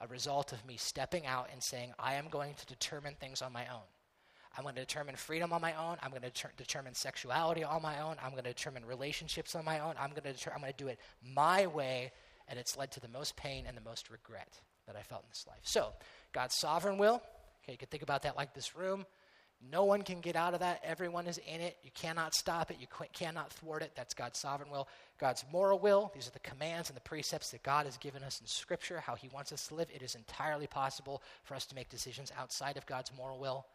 a 0.00 0.06
result 0.06 0.52
of 0.52 0.64
me 0.66 0.76
stepping 0.76 1.26
out 1.26 1.48
and 1.52 1.62
saying, 1.62 1.92
I 1.98 2.14
am 2.14 2.28
going 2.28 2.54
to 2.54 2.66
determine 2.66 3.14
things 3.18 3.42
on 3.42 3.52
my 3.52 3.66
own. 3.66 3.86
I'm 4.56 4.62
going 4.62 4.76
to 4.76 4.80
determine 4.80 5.16
freedom 5.16 5.52
on 5.52 5.60
my 5.60 5.72
own. 5.72 5.96
I'm 6.02 6.10
going 6.10 6.22
to 6.22 6.30
ter- 6.30 6.52
determine 6.56 6.94
sexuality 6.94 7.64
on 7.64 7.82
my 7.82 8.00
own. 8.00 8.16
I'm 8.22 8.32
going 8.32 8.44
to 8.44 8.50
determine 8.50 8.84
relationships 8.84 9.54
on 9.54 9.64
my 9.64 9.80
own. 9.80 9.94
I'm 9.98 10.10
going 10.10 10.22
to 10.22 10.32
deter- 10.32 10.52
I'm 10.54 10.60
going 10.60 10.72
to 10.72 10.84
do 10.84 10.88
it 10.88 11.00
my 11.22 11.66
way, 11.66 12.12
and 12.48 12.58
it's 12.58 12.76
led 12.76 12.92
to 12.92 13.00
the 13.00 13.08
most 13.08 13.34
pain 13.36 13.64
and 13.66 13.76
the 13.76 13.82
most 13.82 14.10
regret 14.10 14.60
that 14.86 14.96
I 14.96 15.02
felt 15.02 15.22
in 15.22 15.28
this 15.30 15.44
life. 15.48 15.60
So, 15.62 15.92
God's 16.32 16.54
sovereign 16.56 16.98
will. 16.98 17.22
Okay, 17.64 17.72
you 17.72 17.78
can 17.78 17.88
think 17.88 18.02
about 18.02 18.22
that 18.22 18.36
like 18.36 18.54
this 18.54 18.76
room. 18.76 19.06
No 19.70 19.84
one 19.84 20.02
can 20.02 20.20
get 20.20 20.36
out 20.36 20.54
of 20.54 20.60
that. 20.60 20.82
Everyone 20.84 21.26
is 21.26 21.38
in 21.38 21.60
it. 21.60 21.76
You 21.82 21.90
cannot 21.94 22.34
stop 22.34 22.70
it. 22.70 22.76
You 22.80 22.86
qu- 22.86 23.06
cannot 23.12 23.52
thwart 23.52 23.82
it. 23.82 23.92
That's 23.94 24.14
God's 24.14 24.38
sovereign 24.38 24.70
will. 24.70 24.88
God's 25.18 25.44
moral 25.52 25.78
will. 25.78 26.10
These 26.14 26.28
are 26.28 26.32
the 26.32 26.38
commands 26.40 26.90
and 26.90 26.96
the 26.96 27.02
precepts 27.02 27.50
that 27.50 27.62
God 27.62 27.86
has 27.86 27.96
given 27.96 28.22
us 28.22 28.40
in 28.40 28.46
Scripture, 28.46 29.00
how 29.00 29.14
He 29.14 29.28
wants 29.28 29.52
us 29.52 29.68
to 29.68 29.74
live. 29.74 29.88
It 29.94 30.02
is 30.02 30.14
entirely 30.14 30.66
possible 30.66 31.22
for 31.44 31.54
us 31.54 31.66
to 31.66 31.74
make 31.74 31.88
decisions 31.88 32.32
outside 32.38 32.76
of 32.76 32.86
God's 32.86 33.12
moral 33.16 33.38
will. 33.38 33.66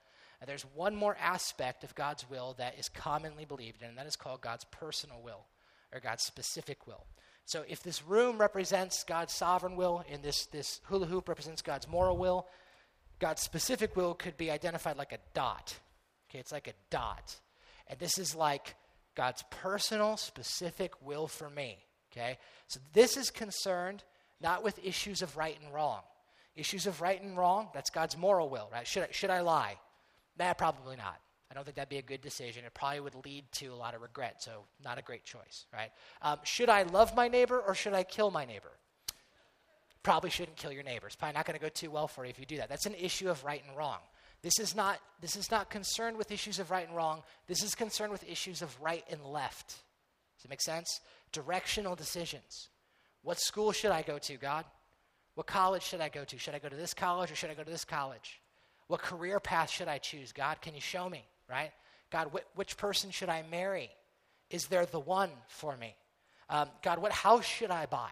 And 0.41 0.47
there's 0.47 0.65
one 0.75 0.95
more 0.95 1.17
aspect 1.19 1.83
of 1.83 1.95
God's 1.95 2.29
will 2.29 2.55
that 2.57 2.77
is 2.77 2.89
commonly 2.89 3.45
believed 3.45 3.81
in, 3.81 3.89
and 3.89 3.97
that 3.97 4.07
is 4.07 4.15
called 4.15 4.41
God's 4.41 4.65
personal 4.65 5.21
will 5.21 5.45
or 5.93 5.99
God's 5.99 6.23
specific 6.23 6.87
will. 6.87 7.05
So 7.45 7.63
if 7.67 7.81
this 7.81 8.03
room 8.03 8.37
represents 8.37 9.03
God's 9.03 9.33
sovereign 9.33 9.75
will 9.75 10.03
and 10.09 10.21
this, 10.21 10.45
this 10.45 10.81
hula 10.83 11.07
hoop 11.07 11.27
represents 11.27 11.63
God's 11.63 11.87
moral 11.87 12.15
will, 12.15 12.47
God's 13.19 13.41
specific 13.41 13.95
will 13.95 14.13
could 14.13 14.37
be 14.37 14.49
identified 14.49 14.97
like 14.97 15.11
a 15.11 15.19
dot. 15.33 15.77
Okay, 16.29 16.39
it's 16.39 16.51
like 16.51 16.67
a 16.67 16.73
dot. 16.89 17.35
And 17.87 17.99
this 17.99 18.17
is 18.17 18.35
like 18.35 18.75
God's 19.15 19.43
personal, 19.49 20.17
specific 20.17 20.93
will 21.01 21.27
for 21.27 21.49
me. 21.49 21.77
Okay? 22.11 22.37
So 22.67 22.79
this 22.93 23.17
is 23.17 23.29
concerned 23.29 24.03
not 24.41 24.63
with 24.63 24.79
issues 24.83 25.21
of 25.21 25.35
right 25.37 25.57
and 25.61 25.73
wrong. 25.73 26.01
Issues 26.55 26.87
of 26.87 27.01
right 27.01 27.21
and 27.21 27.37
wrong, 27.37 27.69
that's 27.73 27.89
God's 27.89 28.17
moral 28.17 28.49
will, 28.49 28.69
right? 28.71 28.87
Should 28.87 29.03
I, 29.03 29.07
should 29.11 29.29
I 29.29 29.41
lie? 29.41 29.77
Nah, 30.37 30.53
probably 30.53 30.95
not. 30.95 31.19
I 31.51 31.55
don't 31.55 31.63
think 31.63 31.75
that'd 31.75 31.89
be 31.89 31.97
a 31.97 32.01
good 32.01 32.21
decision. 32.21 32.63
It 32.63 32.73
probably 32.73 32.99
would 32.99 33.25
lead 33.25 33.51
to 33.53 33.67
a 33.67 33.75
lot 33.75 33.95
of 33.95 34.01
regret, 34.01 34.43
so 34.43 34.65
not 34.83 34.97
a 34.97 35.01
great 35.01 35.25
choice, 35.25 35.65
right? 35.73 35.89
Um, 36.21 36.39
should 36.43 36.69
I 36.69 36.83
love 36.83 37.15
my 37.15 37.27
neighbor 37.27 37.59
or 37.59 37.73
should 37.73 37.93
I 37.93 38.03
kill 38.03 38.29
my 38.29 38.45
neighbor? 38.45 38.71
Probably 40.03 40.29
shouldn't 40.29 40.57
kill 40.57 40.71
your 40.71 40.83
neighbor. 40.83 41.07
It's 41.07 41.15
probably 41.15 41.35
not 41.35 41.45
going 41.45 41.59
to 41.59 41.61
go 41.61 41.69
too 41.69 41.91
well 41.91 42.07
for 42.07 42.23
you 42.23 42.29
if 42.29 42.39
you 42.39 42.45
do 42.45 42.57
that. 42.57 42.69
That's 42.69 42.85
an 42.85 42.95
issue 42.95 43.29
of 43.29 43.43
right 43.43 43.61
and 43.67 43.75
wrong. 43.77 43.99
This 44.41 44.57
is 44.59 44.75
not 44.75 44.99
this 45.19 45.35
is 45.35 45.51
not 45.51 45.69
concerned 45.69 46.17
with 46.17 46.31
issues 46.31 46.59
of 46.59 46.71
right 46.71 46.87
and 46.87 46.95
wrong. 46.95 47.23
This 47.47 47.61
is 47.61 47.75
concerned 47.75 48.11
with 48.11 48.23
issues 48.29 48.61
of 48.61 48.75
right 48.81 49.03
and 49.09 49.23
left. 49.25 49.67
Does 50.37 50.45
it 50.45 50.49
make 50.49 50.61
sense? 50.61 51.01
Directional 51.33 51.95
decisions. 51.95 52.69
What 53.21 53.39
school 53.39 53.73
should 53.73 53.91
I 53.91 54.01
go 54.01 54.17
to, 54.17 54.37
God? 54.37 54.63
What 55.35 55.47
college 55.47 55.83
should 55.83 55.99
I 55.99 56.07
go 56.07 56.23
to? 56.23 56.37
Should 56.37 56.55
I 56.55 56.59
go 56.59 56.69
to 56.69 56.75
this 56.75 56.93
college 56.93 57.31
or 57.31 57.35
should 57.35 57.49
I 57.49 57.53
go 57.53 57.63
to 57.63 57.71
this 57.71 57.83
college? 57.83 58.41
What 58.87 59.01
career 59.01 59.39
path 59.39 59.69
should 59.69 59.89
I 59.89 59.97
choose? 59.97 60.31
God, 60.31 60.61
can 60.61 60.73
you 60.73 60.81
show 60.81 61.09
me, 61.09 61.25
right? 61.49 61.71
God, 62.09 62.31
wh- 62.33 62.57
which 62.57 62.77
person 62.77 63.11
should 63.11 63.29
I 63.29 63.43
marry? 63.51 63.89
Is 64.49 64.67
there 64.67 64.85
the 64.85 64.99
one 64.99 65.29
for 65.47 65.75
me? 65.77 65.95
Um, 66.49 66.69
God, 66.81 66.99
what 66.99 67.11
house 67.11 67.45
should 67.45 67.71
I 67.71 67.85
buy? 67.85 68.11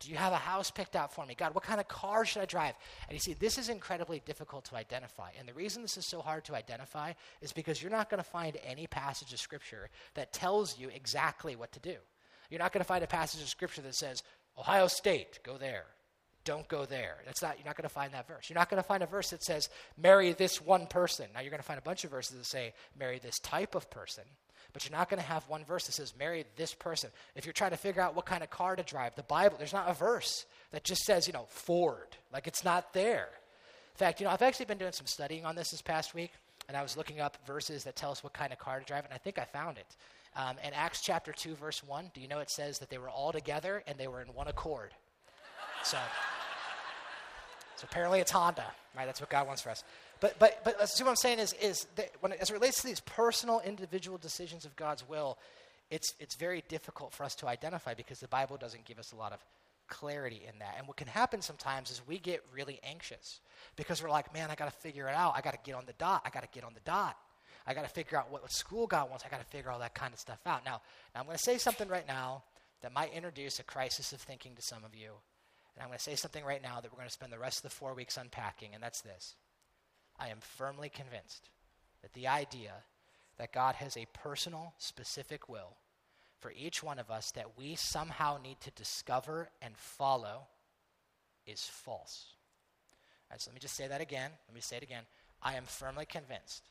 Do 0.00 0.10
you 0.10 0.16
have 0.16 0.32
a 0.32 0.36
house 0.36 0.70
picked 0.70 0.94
out 0.94 1.12
for 1.12 1.24
me? 1.24 1.34
God, 1.34 1.54
what 1.54 1.64
kind 1.64 1.80
of 1.80 1.88
car 1.88 2.24
should 2.24 2.42
I 2.42 2.46
drive? 2.46 2.74
And 3.08 3.14
you 3.14 3.20
see, 3.20 3.34
this 3.34 3.58
is 3.58 3.68
incredibly 3.68 4.20
difficult 4.24 4.66
to 4.66 4.76
identify. 4.76 5.30
And 5.38 5.48
the 5.48 5.54
reason 5.54 5.82
this 5.82 5.96
is 5.96 6.06
so 6.06 6.20
hard 6.20 6.44
to 6.46 6.54
identify 6.54 7.12
is 7.40 7.52
because 7.52 7.82
you're 7.82 7.90
not 7.90 8.10
going 8.10 8.22
to 8.22 8.28
find 8.28 8.58
any 8.64 8.86
passage 8.86 9.32
of 9.32 9.38
Scripture 9.40 9.88
that 10.14 10.32
tells 10.32 10.78
you 10.78 10.88
exactly 10.88 11.56
what 11.56 11.72
to 11.72 11.80
do. 11.80 11.96
You're 12.50 12.60
not 12.60 12.72
going 12.72 12.82
to 12.82 12.88
find 12.88 13.02
a 13.02 13.08
passage 13.08 13.42
of 13.42 13.48
Scripture 13.48 13.82
that 13.82 13.94
says, 13.94 14.22
Ohio 14.58 14.86
State, 14.86 15.40
go 15.42 15.56
there 15.56 15.86
don't 16.46 16.66
go 16.68 16.86
there. 16.86 17.16
That's 17.26 17.42
not, 17.42 17.58
you're 17.58 17.66
not 17.66 17.76
going 17.76 17.88
to 17.88 17.92
find 17.92 18.14
that 18.14 18.26
verse. 18.26 18.48
You're 18.48 18.58
not 18.58 18.70
going 18.70 18.82
to 18.82 18.86
find 18.86 19.02
a 19.02 19.06
verse 19.06 19.30
that 19.30 19.42
says, 19.42 19.68
marry 19.98 20.32
this 20.32 20.62
one 20.62 20.86
person. 20.86 21.26
Now, 21.34 21.40
you're 21.40 21.50
going 21.50 21.60
to 21.60 21.66
find 21.66 21.78
a 21.78 21.82
bunch 21.82 22.04
of 22.04 22.10
verses 22.12 22.38
that 22.38 22.46
say, 22.46 22.72
marry 22.98 23.18
this 23.18 23.38
type 23.40 23.74
of 23.74 23.90
person, 23.90 24.24
but 24.72 24.84
you're 24.84 24.96
not 24.96 25.08
going 25.08 25.20
to 25.20 25.26
have 25.26 25.48
one 25.48 25.64
verse 25.64 25.86
that 25.86 25.92
says, 25.92 26.14
marry 26.18 26.44
this 26.56 26.74
person. 26.74 27.10
If 27.34 27.46
you're 27.46 27.52
trying 27.52 27.70
to 27.70 27.76
figure 27.76 28.02
out 28.02 28.14
what 28.14 28.26
kind 28.26 28.42
of 28.42 28.50
car 28.50 28.76
to 28.76 28.82
drive, 28.82 29.14
the 29.14 29.22
Bible, 29.22 29.56
there's 29.58 29.72
not 29.72 29.88
a 29.88 29.94
verse 29.94 30.46
that 30.72 30.84
just 30.84 31.02
says, 31.02 31.26
you 31.26 31.32
know, 31.32 31.46
Ford. 31.48 32.16
Like, 32.32 32.46
it's 32.46 32.64
not 32.64 32.92
there. 32.92 33.28
In 33.94 33.98
fact, 33.98 34.20
you 34.20 34.26
know, 34.26 34.32
I've 34.32 34.42
actually 34.42 34.66
been 34.66 34.78
doing 34.78 34.92
some 34.92 35.06
studying 35.06 35.44
on 35.44 35.56
this 35.56 35.70
this 35.70 35.82
past 35.82 36.14
week, 36.14 36.32
and 36.68 36.76
I 36.76 36.82
was 36.82 36.96
looking 36.96 37.20
up 37.20 37.38
verses 37.46 37.84
that 37.84 37.96
tell 37.96 38.10
us 38.10 38.22
what 38.22 38.32
kind 38.32 38.52
of 38.52 38.58
car 38.58 38.78
to 38.78 38.84
drive, 38.84 39.04
and 39.04 39.14
I 39.14 39.18
think 39.18 39.38
I 39.38 39.44
found 39.44 39.78
it. 39.78 39.96
Um, 40.36 40.56
in 40.62 40.74
Acts 40.74 41.00
chapter 41.00 41.32
2, 41.32 41.54
verse 41.54 41.82
1, 41.82 42.10
do 42.12 42.20
you 42.20 42.28
know 42.28 42.40
it 42.40 42.50
says 42.50 42.78
that 42.80 42.90
they 42.90 42.98
were 42.98 43.08
all 43.08 43.32
together 43.32 43.82
and 43.86 43.96
they 43.96 44.06
were 44.06 44.20
in 44.20 44.28
one 44.28 44.48
accord? 44.48 44.90
So. 45.82 45.96
So 47.76 47.86
apparently 47.90 48.20
it's 48.20 48.30
Honda, 48.30 48.64
right? 48.96 49.04
That's 49.04 49.20
what 49.20 49.28
God 49.28 49.46
wants 49.46 49.62
for 49.62 49.68
us. 49.68 49.84
But, 50.20 50.38
but, 50.38 50.60
but 50.64 50.88
see 50.88 51.04
what 51.04 51.10
I'm 51.10 51.16
saying 51.16 51.38
is, 51.38 51.52
is 51.54 51.86
that 51.96 52.10
when 52.20 52.32
it, 52.32 52.38
as 52.40 52.50
it 52.50 52.54
relates 52.54 52.80
to 52.80 52.86
these 52.86 53.00
personal, 53.00 53.60
individual 53.64 54.18
decisions 54.18 54.64
of 54.64 54.74
God's 54.76 55.06
will, 55.08 55.38
it's, 55.90 56.14
it's 56.18 56.34
very 56.36 56.64
difficult 56.68 57.12
for 57.12 57.24
us 57.24 57.34
to 57.36 57.48
identify 57.48 57.94
because 57.94 58.20
the 58.20 58.28
Bible 58.28 58.56
doesn't 58.56 58.84
give 58.84 58.98
us 58.98 59.12
a 59.12 59.16
lot 59.16 59.32
of 59.32 59.44
clarity 59.88 60.42
in 60.48 60.58
that. 60.58 60.74
And 60.78 60.86
what 60.86 60.96
can 60.96 61.06
happen 61.06 61.42
sometimes 61.42 61.90
is 61.90 62.02
we 62.06 62.18
get 62.18 62.42
really 62.52 62.80
anxious 62.82 63.40
because 63.76 64.02
we're 64.02 64.10
like, 64.10 64.32
man, 64.32 64.50
I 64.50 64.54
got 64.54 64.70
to 64.70 64.76
figure 64.78 65.08
it 65.08 65.14
out. 65.14 65.34
I 65.36 65.40
got 65.40 65.52
to 65.52 65.60
get 65.64 65.74
on 65.74 65.84
the 65.86 65.92
dot. 65.94 66.22
I 66.24 66.30
got 66.30 66.42
to 66.42 66.48
get 66.52 66.64
on 66.64 66.74
the 66.74 66.80
dot. 66.80 67.16
I 67.66 67.74
got 67.74 67.82
to 67.82 67.90
figure 67.90 68.18
out 68.18 68.30
what, 68.30 68.42
what 68.42 68.52
school 68.52 68.86
God 68.86 69.10
wants. 69.10 69.24
I 69.24 69.28
got 69.28 69.40
to 69.40 69.46
figure 69.46 69.70
all 69.70 69.80
that 69.80 69.94
kind 69.94 70.12
of 70.12 70.18
stuff 70.18 70.38
out. 70.46 70.64
Now, 70.64 70.80
now 71.14 71.20
I'm 71.20 71.26
going 71.26 71.36
to 71.36 71.42
say 71.42 71.58
something 71.58 71.88
right 71.88 72.06
now 72.06 72.42
that 72.82 72.92
might 72.92 73.12
introduce 73.12 73.58
a 73.58 73.64
crisis 73.64 74.12
of 74.12 74.20
thinking 74.20 74.54
to 74.54 74.62
some 74.62 74.84
of 74.84 74.94
you. 74.94 75.10
And 75.74 75.82
I'm 75.82 75.88
going 75.88 75.98
to 75.98 76.04
say 76.04 76.14
something 76.14 76.44
right 76.44 76.62
now 76.62 76.80
that 76.80 76.90
we're 76.90 76.98
going 76.98 77.08
to 77.08 77.12
spend 77.12 77.32
the 77.32 77.38
rest 77.38 77.58
of 77.58 77.70
the 77.70 77.76
four 77.76 77.94
weeks 77.94 78.16
unpacking, 78.16 78.70
and 78.74 78.82
that's 78.82 79.02
this. 79.02 79.34
I 80.18 80.28
am 80.28 80.38
firmly 80.40 80.88
convinced 80.88 81.50
that 82.02 82.12
the 82.12 82.28
idea 82.28 82.72
that 83.38 83.52
God 83.52 83.74
has 83.76 83.96
a 83.96 84.06
personal, 84.12 84.74
specific 84.78 85.48
will 85.48 85.76
for 86.38 86.52
each 86.52 86.82
one 86.82 86.98
of 86.98 87.10
us 87.10 87.30
that 87.32 87.58
we 87.58 87.74
somehow 87.74 88.38
need 88.42 88.60
to 88.60 88.70
discover 88.72 89.48
and 89.62 89.76
follow 89.76 90.46
is 91.46 91.64
false. 91.64 92.26
Right, 93.30 93.40
so 93.40 93.50
let 93.50 93.54
me 93.54 93.60
just 93.60 93.76
say 93.76 93.88
that 93.88 94.00
again. 94.00 94.30
Let 94.48 94.54
me 94.54 94.60
say 94.60 94.76
it 94.76 94.82
again. 94.82 95.04
I 95.42 95.54
am 95.54 95.64
firmly 95.64 96.06
convinced 96.06 96.68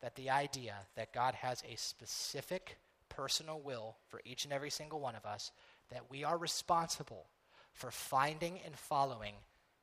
that 0.00 0.14
the 0.14 0.30
idea 0.30 0.74
that 0.96 1.12
God 1.12 1.34
has 1.34 1.62
a 1.70 1.76
specific 1.76 2.78
personal 3.08 3.60
will 3.60 3.96
for 4.08 4.20
each 4.24 4.44
and 4.44 4.52
every 4.52 4.70
single 4.70 5.00
one 5.00 5.16
of 5.16 5.26
us, 5.26 5.50
that 5.90 6.10
we 6.10 6.24
are 6.24 6.38
responsible 6.38 7.26
for 7.72 7.90
finding 7.90 8.60
and 8.64 8.76
following 8.76 9.34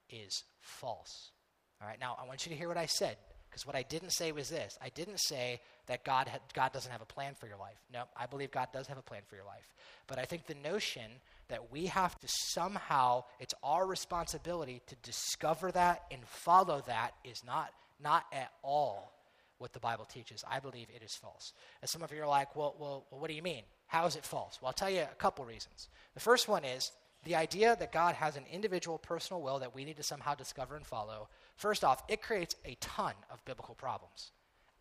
is 0.09 0.43
false. 0.59 1.31
All 1.81 1.87
right, 1.87 1.99
now 1.99 2.17
I 2.21 2.25
want 2.25 2.45
you 2.45 2.51
to 2.51 2.57
hear 2.57 2.67
what 2.67 2.77
I 2.77 2.85
said 2.85 3.17
Because 3.49 3.65
what 3.65 3.75
I 3.75 3.83
didn't 3.83 4.11
say 4.11 4.31
was 4.31 4.49
this 4.49 4.77
I 4.81 4.89
didn't 4.89 5.19
say 5.19 5.61
that 5.87 6.03
God, 6.03 6.29
God 6.53 6.73
doesn't 6.73 6.91
have 6.91 7.01
a 7.01 7.05
plan 7.05 7.35
for 7.35 7.47
your 7.47 7.57
life. 7.57 7.77
No, 7.93 8.03
I 8.17 8.25
believe 8.25 8.51
God 8.51 8.69
does 8.73 8.87
have 8.87 8.97
a 8.97 9.03
plan 9.03 9.21
for 9.27 9.35
your 9.35 9.45
life. 9.45 9.73
But 10.07 10.19
I 10.19 10.25
think 10.25 10.45
the 10.45 10.55
notion 10.55 11.09
that 11.47 11.71
we 11.71 11.85
have 11.87 12.19
to 12.19 12.27
somehow, 12.27 13.23
it's 13.39 13.53
our 13.63 13.85
responsibility 13.85 14.81
to 14.87 14.95
discover 15.03 15.71
that 15.71 16.03
and 16.11 16.21
follow 16.25 16.81
that 16.87 17.11
is 17.23 17.43
not, 17.45 17.71
not 18.01 18.25
at 18.33 18.51
all 18.63 19.13
what 19.57 19.73
the 19.73 19.79
Bible 19.79 20.05
teaches. 20.05 20.43
I 20.49 20.59
believe 20.59 20.87
it 20.93 21.03
is 21.03 21.15
false. 21.15 21.53
And 21.81 21.89
some 21.89 22.01
of 22.01 22.11
you 22.11 22.21
are 22.21 22.27
like, 22.27 22.55
well, 22.55 22.75
well, 22.79 23.05
well 23.09 23.19
what 23.21 23.29
do 23.29 23.35
you 23.35 23.43
mean? 23.43 23.63
How 23.87 24.05
is 24.05 24.15
it 24.15 24.25
false? 24.25 24.59
Well, 24.61 24.67
I'll 24.67 24.73
tell 24.73 24.89
you 24.89 25.01
a 25.01 25.15
couple 25.17 25.45
reasons. 25.45 25.89
The 26.13 26.19
first 26.19 26.47
one 26.47 26.65
is 26.65 26.91
the 27.23 27.35
idea 27.35 27.75
that 27.79 27.91
God 27.91 28.15
has 28.15 28.35
an 28.35 28.43
individual 28.51 28.97
personal 28.97 29.41
will 29.41 29.59
that 29.59 29.73
we 29.73 29.85
need 29.85 29.97
to 29.97 30.03
somehow 30.03 30.35
discover 30.35 30.75
and 30.75 30.85
follow. 30.85 31.29
First 31.55 31.83
off, 31.83 32.03
it 32.07 32.21
creates 32.21 32.55
a 32.65 32.75
ton 32.79 33.13
of 33.31 33.43
biblical 33.45 33.75
problems. 33.75 34.31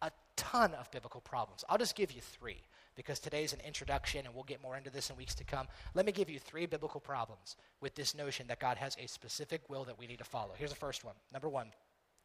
A 0.03 0.11
ton 0.37 0.75
of 0.75 0.91
biblical 0.91 1.21
problems. 1.21 1.65
I'll 1.69 1.79
just 1.79 1.97
give 1.97 2.13
you 2.13 2.21
three 2.21 2.63
because 2.97 3.19
today's 3.19 3.53
an 3.53 3.61
introduction 3.67 4.27
and 4.27 4.35
we'll 4.35 4.45
get 4.45 4.63
more 4.63 4.77
into 4.77 4.91
this 4.91 5.11
in 5.11 5.17
weeks 5.17 5.35
to 5.37 5.45
come. 5.45 5.67
Let 5.95 6.07
me 6.07 6.13
give 6.13 6.31
you 6.31 6.39
three 6.39 6.67
biblical 6.67 7.01
problems 7.01 7.57
with 7.81 7.95
this 7.95 8.15
notion 8.15 8.47
that 8.49 8.61
God 8.61 8.77
has 8.77 8.97
a 9.03 9.09
specific 9.09 9.63
will 9.69 9.85
that 9.85 9.99
we 9.99 10.07
need 10.07 10.19
to 10.19 10.25
follow. 10.25 10.53
Here's 10.57 10.71
the 10.71 10.77
first 10.77 11.05
one. 11.05 11.15
Number 11.33 11.49
one. 11.49 11.69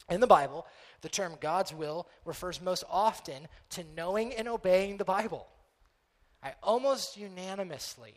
In 0.10 0.22
the 0.22 0.28
Bible, 0.28 0.66
the 1.02 1.10
term 1.10 1.34
God's 1.40 1.74
will 1.74 2.08
refers 2.26 2.62
most 2.62 2.84
often 2.90 3.48
to 3.72 3.84
knowing 3.96 4.34
and 4.34 4.48
obeying 4.48 4.98
the 4.98 5.06
Bible. 5.06 5.48
I 6.42 6.54
almost 6.64 7.18
unanimously 7.18 8.16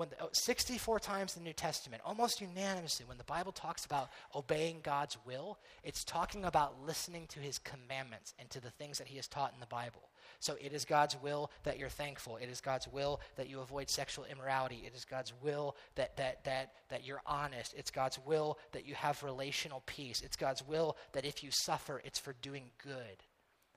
when 0.00 0.08
the, 0.08 0.28
64 0.32 0.98
times 0.98 1.36
in 1.36 1.42
the 1.42 1.48
New 1.50 1.52
Testament, 1.52 2.00
almost 2.06 2.40
unanimously, 2.40 3.04
when 3.04 3.18
the 3.18 3.24
Bible 3.24 3.52
talks 3.52 3.84
about 3.84 4.08
obeying 4.34 4.78
God's 4.82 5.18
will, 5.26 5.58
it's 5.84 6.04
talking 6.04 6.46
about 6.46 6.82
listening 6.86 7.26
to 7.26 7.38
his 7.38 7.58
commandments 7.58 8.32
and 8.38 8.48
to 8.48 8.62
the 8.62 8.70
things 8.70 8.96
that 8.96 9.08
he 9.08 9.16
has 9.16 9.28
taught 9.28 9.52
in 9.52 9.60
the 9.60 9.66
Bible. 9.66 10.08
So 10.38 10.56
it 10.58 10.72
is 10.72 10.86
God's 10.86 11.18
will 11.22 11.50
that 11.64 11.78
you're 11.78 11.90
thankful. 11.90 12.38
It 12.38 12.48
is 12.48 12.62
God's 12.62 12.88
will 12.88 13.20
that 13.36 13.50
you 13.50 13.60
avoid 13.60 13.90
sexual 13.90 14.24
immorality. 14.24 14.84
It 14.86 14.96
is 14.96 15.04
God's 15.04 15.34
will 15.42 15.76
that, 15.96 16.16
that, 16.16 16.44
that, 16.44 16.72
that 16.88 17.06
you're 17.06 17.20
honest. 17.26 17.74
It's 17.76 17.90
God's 17.90 18.18
will 18.24 18.58
that 18.72 18.86
you 18.86 18.94
have 18.94 19.22
relational 19.22 19.82
peace. 19.84 20.22
It's 20.22 20.36
God's 20.36 20.66
will 20.66 20.96
that 21.12 21.26
if 21.26 21.44
you 21.44 21.50
suffer, 21.52 22.00
it's 22.06 22.18
for 22.18 22.32
doing 22.40 22.70
good. 22.82 23.22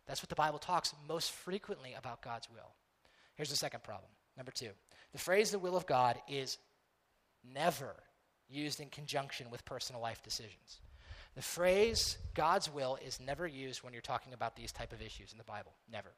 That's 0.07 0.23
what 0.23 0.29
the 0.29 0.35
Bible 0.35 0.59
talks 0.59 0.93
most 1.05 1.31
frequently 1.33 1.93
about 1.97 2.21
God's 2.21 2.49
will. 2.49 2.75
Here's 3.35 3.49
the 3.49 3.57
second 3.57 3.83
problem. 3.83 4.09
Number 4.37 4.51
two, 4.51 4.69
the 5.11 5.19
phrase 5.19 5.51
the 5.51 5.59
will 5.59 5.77
of 5.77 5.85
God 5.85 6.17
is 6.27 6.57
never 7.43 7.95
used 8.49 8.79
in 8.79 8.89
conjunction 8.89 9.49
with 9.49 9.65
personal 9.65 10.01
life 10.01 10.21
decisions. 10.23 10.79
The 11.35 11.41
phrase 11.41 12.17
God's 12.35 12.71
will 12.71 12.97
is 13.05 13.19
never 13.19 13.47
used 13.47 13.83
when 13.83 13.93
you're 13.93 14.01
talking 14.01 14.33
about 14.33 14.55
these 14.55 14.71
type 14.71 14.93
of 14.93 15.01
issues 15.01 15.31
in 15.31 15.37
the 15.37 15.43
Bible. 15.43 15.73
Never. 15.91 16.09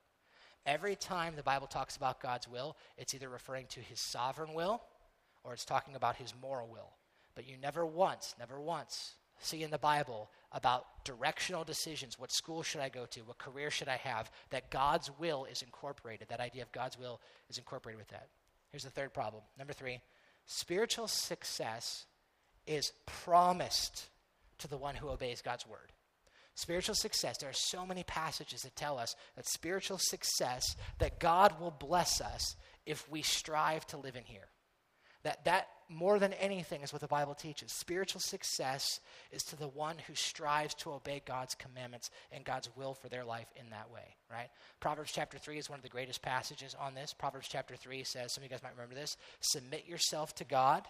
Every 0.66 0.96
time 0.96 1.36
the 1.36 1.44
Bible 1.44 1.68
talks 1.68 1.96
about 1.96 2.22
God's 2.22 2.48
will, 2.48 2.76
it's 2.98 3.14
either 3.14 3.30
referring 3.30 3.68
to 3.68 3.80
his 3.80 4.00
sovereign 4.00 4.54
will 4.54 4.82
or 5.44 5.54
it's 5.54 5.66
talking 5.66 5.96
about 5.96 6.16
his 6.16 6.34
moral 6.42 6.68
will. 6.68 6.92
But 7.36 7.48
you 7.48 7.56
never 7.58 7.86
once, 7.86 8.36
never 8.40 8.60
once 8.60 9.16
see 9.40 9.64
in 9.64 9.72
the 9.72 9.78
Bible 9.78 10.30
about 10.52 11.04
directional 11.04 11.64
decisions 11.64 12.18
what 12.18 12.32
school 12.32 12.64
should 12.64 12.82
I 12.82 12.90
go 12.90 13.06
to, 13.08 13.22
what 13.22 13.38
career 13.38 13.70
should 13.70 13.90
I 13.90 13.98
have, 13.98 14.32
that 14.50 14.72
God's 14.72 15.12
will 15.20 15.46
is 15.46 15.62
incorporated. 15.62 16.30
That 16.30 16.40
idea 16.40 16.64
of 16.64 16.72
God's 16.72 16.98
will 16.98 17.20
is 17.50 17.58
incorporated 17.58 18.00
with 18.00 18.10
that. 18.10 18.30
Here's 18.72 18.84
the 18.84 18.90
third 18.90 19.14
problem. 19.14 19.44
Number 19.58 19.74
three 19.74 20.00
spiritual 20.46 21.08
success 21.08 22.06
is 22.68 22.92
promised 23.06 24.08
to 24.60 24.68
the 24.68 24.78
one 24.78 24.96
who 24.96 25.10
obeys 25.10 25.42
God's 25.42 25.68
word. 25.68 25.92
Spiritual 26.56 26.96
success, 26.96 27.38
there 27.38 27.50
are 27.50 27.54
so 27.54 27.86
many 27.86 28.04
passages 28.04 28.62
that 28.62 28.76
tell 28.78 28.98
us 28.98 29.16
that 29.36 29.48
spiritual 29.48 29.98
success, 30.00 30.76
that 31.00 31.20
God 31.20 31.60
will 31.60 31.72
bless 31.72 32.22
us 32.22 32.56
if 32.86 33.10
we 33.12 33.22
strive 33.22 33.86
to 33.88 33.98
live 33.98 34.16
in 34.16 34.24
here. 34.24 34.48
That, 35.24 35.44
that 35.44 35.68
more 35.88 36.18
than 36.20 36.34
anything 36.34 36.82
is 36.82 36.92
what 36.92 37.02
the 37.02 37.08
Bible 37.08 37.36
teaches. 37.36 37.72
Spiritual 37.72 38.22
success 38.22 39.00
is 39.32 39.44
to 39.44 39.56
the 39.56 39.68
one 39.68 39.98
who 40.08 40.16
strives 40.16 40.74
to 40.76 40.92
obey 40.92 41.22
God's 41.26 41.56
commandments 41.56 42.10
and 42.32 42.44
God's 42.44 42.70
will 42.76 42.94
for 42.94 43.08
their 43.08 43.24
life 43.24 43.48
in 43.56 43.70
that 43.70 43.92
way, 43.92 44.16
right? 44.32 44.50
Proverbs 44.80 45.12
chapter 45.14 45.38
3 45.38 45.58
is 45.58 45.70
one 45.70 45.78
of 45.78 45.84
the 45.84 45.90
greatest 45.90 46.22
passages 46.22 46.76
on 46.80 46.96
this. 46.96 47.14
Proverbs 47.14 47.48
chapter 47.50 47.76
3 47.76 48.04
says, 48.04 48.34
some 48.34 48.44
of 48.44 48.46
you 48.46 48.50
guys 48.50 48.64
might 48.64 48.74
remember 48.76 48.96
this, 48.96 49.18
submit 49.42 49.86
yourself 49.88 50.34
to 50.36 50.44
God, 50.44 50.84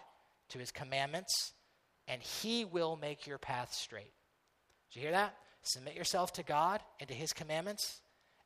to 0.48 0.58
his 0.58 0.70
commandments, 0.70 1.52
and 2.08 2.22
he 2.22 2.64
will 2.64 2.96
make 2.96 3.26
your 3.26 3.38
path 3.38 3.74
straight. 3.74 4.12
Did 4.92 4.96
you 4.96 5.02
hear 5.02 5.12
that? 5.12 5.34
Submit 5.62 5.94
yourself 5.94 6.32
to 6.34 6.42
God 6.42 6.80
and 7.00 7.08
to 7.08 7.14
his 7.14 7.32
commandments, 7.32 8.00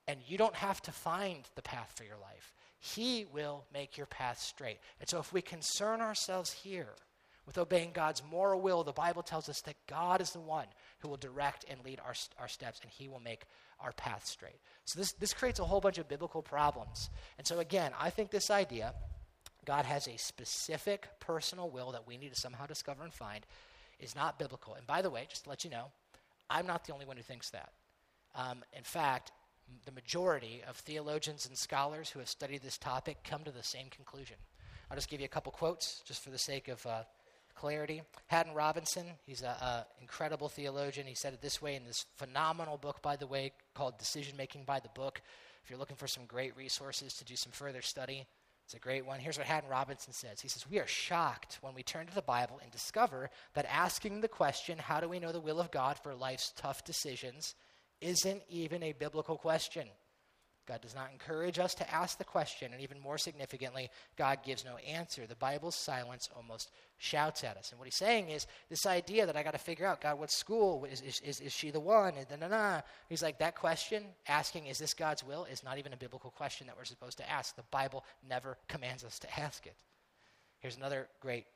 and 0.08 0.18
you 0.26 0.38
don't 0.38 0.54
have 0.54 0.80
to 0.82 0.92
find 0.92 1.48
the 1.54 1.62
path 1.62 1.92
for 1.94 2.04
your 2.04 2.16
life. 2.16 2.54
He 2.80 3.26
will 3.30 3.64
make 3.72 3.96
your 3.96 4.06
path 4.06 4.40
straight. 4.40 4.78
And 4.98 5.08
so, 5.08 5.18
if 5.18 5.32
we 5.32 5.42
concern 5.42 6.00
ourselves 6.00 6.50
here 6.50 6.94
with 7.46 7.58
obeying 7.58 7.90
God's 7.92 8.22
moral 8.30 8.60
will, 8.60 8.82
the 8.84 8.92
Bible 8.92 9.22
tells 9.22 9.48
us 9.48 9.60
that 9.62 9.76
God 9.86 10.20
is 10.22 10.30
the 10.30 10.40
one 10.40 10.66
who 11.00 11.08
will 11.08 11.18
direct 11.18 11.66
and 11.68 11.84
lead 11.84 12.00
our, 12.04 12.14
our 12.38 12.48
steps, 12.48 12.80
and 12.82 12.90
He 12.90 13.06
will 13.06 13.20
make 13.20 13.42
our 13.80 13.92
path 13.92 14.26
straight. 14.26 14.60
So, 14.86 14.98
this, 14.98 15.12
this 15.12 15.34
creates 15.34 15.60
a 15.60 15.64
whole 15.64 15.80
bunch 15.80 15.98
of 15.98 16.08
biblical 16.08 16.40
problems. 16.40 17.10
And 17.36 17.46
so, 17.46 17.58
again, 17.58 17.92
I 18.00 18.08
think 18.08 18.30
this 18.30 18.50
idea 18.50 18.94
God 19.66 19.84
has 19.84 20.08
a 20.08 20.16
specific 20.16 21.08
personal 21.20 21.68
will 21.68 21.92
that 21.92 22.06
we 22.06 22.16
need 22.16 22.32
to 22.32 22.40
somehow 22.40 22.66
discover 22.66 23.04
and 23.04 23.12
find 23.12 23.44
is 23.98 24.16
not 24.16 24.38
biblical. 24.38 24.74
And 24.74 24.86
by 24.86 25.02
the 25.02 25.10
way, 25.10 25.26
just 25.28 25.44
to 25.44 25.50
let 25.50 25.64
you 25.64 25.70
know, 25.70 25.86
I'm 26.48 26.66
not 26.66 26.86
the 26.86 26.94
only 26.94 27.04
one 27.04 27.16
who 27.16 27.22
thinks 27.22 27.50
that. 27.50 27.72
Um, 28.34 28.64
in 28.76 28.84
fact, 28.84 29.32
the 29.84 29.92
majority 29.92 30.62
of 30.68 30.76
theologians 30.76 31.46
and 31.46 31.56
scholars 31.56 32.10
who 32.10 32.18
have 32.18 32.28
studied 32.28 32.62
this 32.62 32.78
topic 32.78 33.18
come 33.24 33.44
to 33.44 33.50
the 33.50 33.62
same 33.62 33.88
conclusion. 33.90 34.36
I'll 34.90 34.96
just 34.96 35.08
give 35.08 35.20
you 35.20 35.26
a 35.26 35.28
couple 35.28 35.52
quotes 35.52 36.02
just 36.04 36.22
for 36.22 36.30
the 36.30 36.38
sake 36.38 36.68
of 36.68 36.84
uh, 36.86 37.02
clarity. 37.54 38.02
Haddon 38.26 38.54
Robinson, 38.54 39.06
he's 39.26 39.42
an 39.42 39.84
incredible 40.00 40.48
theologian. 40.48 41.06
He 41.06 41.14
said 41.14 41.32
it 41.32 41.42
this 41.42 41.60
way 41.60 41.76
in 41.76 41.84
this 41.84 42.06
phenomenal 42.16 42.76
book, 42.76 43.02
by 43.02 43.16
the 43.16 43.26
way, 43.26 43.52
called 43.74 43.98
Decision 43.98 44.36
Making 44.36 44.64
by 44.64 44.80
the 44.80 44.88
Book. 44.90 45.20
If 45.62 45.70
you're 45.70 45.78
looking 45.78 45.96
for 45.96 46.06
some 46.06 46.24
great 46.24 46.56
resources 46.56 47.14
to 47.14 47.24
do 47.24 47.36
some 47.36 47.52
further 47.52 47.82
study, 47.82 48.26
it's 48.64 48.74
a 48.74 48.78
great 48.78 49.04
one. 49.04 49.18
Here's 49.18 49.36
what 49.36 49.46
Haddon 49.46 49.68
Robinson 49.68 50.12
says 50.12 50.40
He 50.40 50.48
says, 50.48 50.64
We 50.70 50.78
are 50.78 50.86
shocked 50.86 51.58
when 51.60 51.74
we 51.74 51.82
turn 51.82 52.06
to 52.06 52.14
the 52.14 52.22
Bible 52.22 52.60
and 52.62 52.70
discover 52.70 53.28
that 53.54 53.66
asking 53.68 54.20
the 54.20 54.28
question, 54.28 54.78
How 54.78 55.00
do 55.00 55.08
we 55.08 55.18
know 55.18 55.32
the 55.32 55.40
will 55.40 55.60
of 55.60 55.70
God 55.70 55.98
for 55.98 56.14
life's 56.14 56.52
tough 56.56 56.84
decisions? 56.84 57.56
Isn't 58.00 58.42
even 58.48 58.82
a 58.82 58.92
biblical 58.92 59.36
question. 59.36 59.86
God 60.70 60.82
does 60.82 60.94
not 60.94 61.10
encourage 61.10 61.58
us 61.58 61.74
to 61.74 61.92
ask 61.92 62.16
the 62.16 62.24
question, 62.24 62.72
and 62.72 62.80
even 62.80 63.00
more 63.00 63.18
significantly, 63.18 63.90
God 64.16 64.38
gives 64.44 64.64
no 64.64 64.76
answer. 64.76 65.26
The 65.26 65.34
Bible's 65.34 65.74
silence 65.74 66.28
almost 66.36 66.70
shouts 66.96 67.42
at 67.42 67.56
us. 67.56 67.70
And 67.70 67.78
what 67.80 67.86
he's 67.86 67.96
saying 67.96 68.28
is 68.28 68.46
this 68.68 68.86
idea 68.86 69.26
that 69.26 69.36
I 69.36 69.42
got 69.42 69.54
to 69.54 69.58
figure 69.58 69.84
out, 69.84 70.00
God, 70.00 70.20
what 70.20 70.30
school? 70.30 70.84
Is, 70.84 71.00
is, 71.00 71.40
is, 71.40 71.52
she 71.52 71.72
the 71.72 71.80
one? 71.80 72.14
And 72.30 72.82
He's 73.08 73.22
like, 73.22 73.38
that 73.38 73.56
question, 73.56 74.04
asking, 74.28 74.66
is 74.66 74.78
this 74.78 74.94
God's 74.94 75.24
will, 75.24 75.44
is 75.44 75.64
not 75.64 75.78
even 75.78 75.92
a 75.92 75.96
biblical 75.96 76.30
question 76.30 76.68
that 76.68 76.76
we're 76.76 76.84
supposed 76.84 77.18
to 77.18 77.28
ask. 77.28 77.56
The 77.56 77.64
Bible 77.72 78.04
never 78.28 78.56
commands 78.68 79.02
us 79.02 79.18
to 79.20 79.40
ask 79.40 79.66
it. 79.66 79.74
Here's 80.60 80.76
another 80.76 81.08
great 81.20 81.46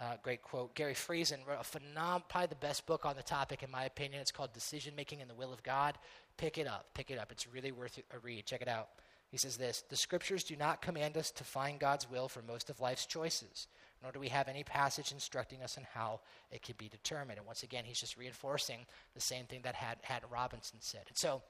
uh, 0.00 0.16
great 0.22 0.42
quote. 0.42 0.74
Gary 0.74 0.94
Friesen 0.94 1.46
wrote 1.46 1.58
a 1.60 2.20
probably 2.28 2.46
the 2.46 2.54
best 2.54 2.86
book 2.86 3.04
on 3.04 3.16
the 3.16 3.22
topic, 3.22 3.62
in 3.62 3.70
my 3.70 3.84
opinion. 3.84 4.20
It's 4.20 4.30
called 4.30 4.52
Decision 4.52 4.94
Making 4.96 5.20
in 5.20 5.28
the 5.28 5.34
Will 5.34 5.52
of 5.52 5.62
God. 5.62 5.98
Pick 6.36 6.56
it 6.56 6.66
up. 6.66 6.86
Pick 6.94 7.10
it 7.10 7.18
up. 7.18 7.30
It's 7.30 7.46
really 7.46 7.70
worth 7.70 7.98
a 8.12 8.18
read. 8.18 8.46
Check 8.46 8.62
it 8.62 8.68
out. 8.68 8.88
He 9.30 9.36
says 9.36 9.56
this 9.56 9.84
The 9.90 9.96
scriptures 9.96 10.42
do 10.42 10.56
not 10.56 10.82
command 10.82 11.16
us 11.16 11.30
to 11.32 11.44
find 11.44 11.78
God's 11.78 12.10
will 12.10 12.28
for 12.28 12.42
most 12.42 12.70
of 12.70 12.80
life's 12.80 13.06
choices, 13.06 13.68
nor 14.02 14.10
do 14.10 14.18
we 14.18 14.28
have 14.28 14.48
any 14.48 14.64
passage 14.64 15.12
instructing 15.12 15.62
us 15.62 15.76
on 15.76 15.86
how 15.92 16.20
it 16.50 16.62
can 16.62 16.76
be 16.78 16.88
determined. 16.88 17.38
And 17.38 17.46
once 17.46 17.62
again, 17.62 17.84
he's 17.84 18.00
just 18.00 18.16
reinforcing 18.16 18.86
the 19.14 19.20
same 19.20 19.44
thing 19.44 19.60
that 19.62 19.74
had, 19.74 19.98
Haddon 20.02 20.30
Robinson 20.32 20.78
said. 20.80 21.02
And 21.08 21.16
so, 21.16 21.42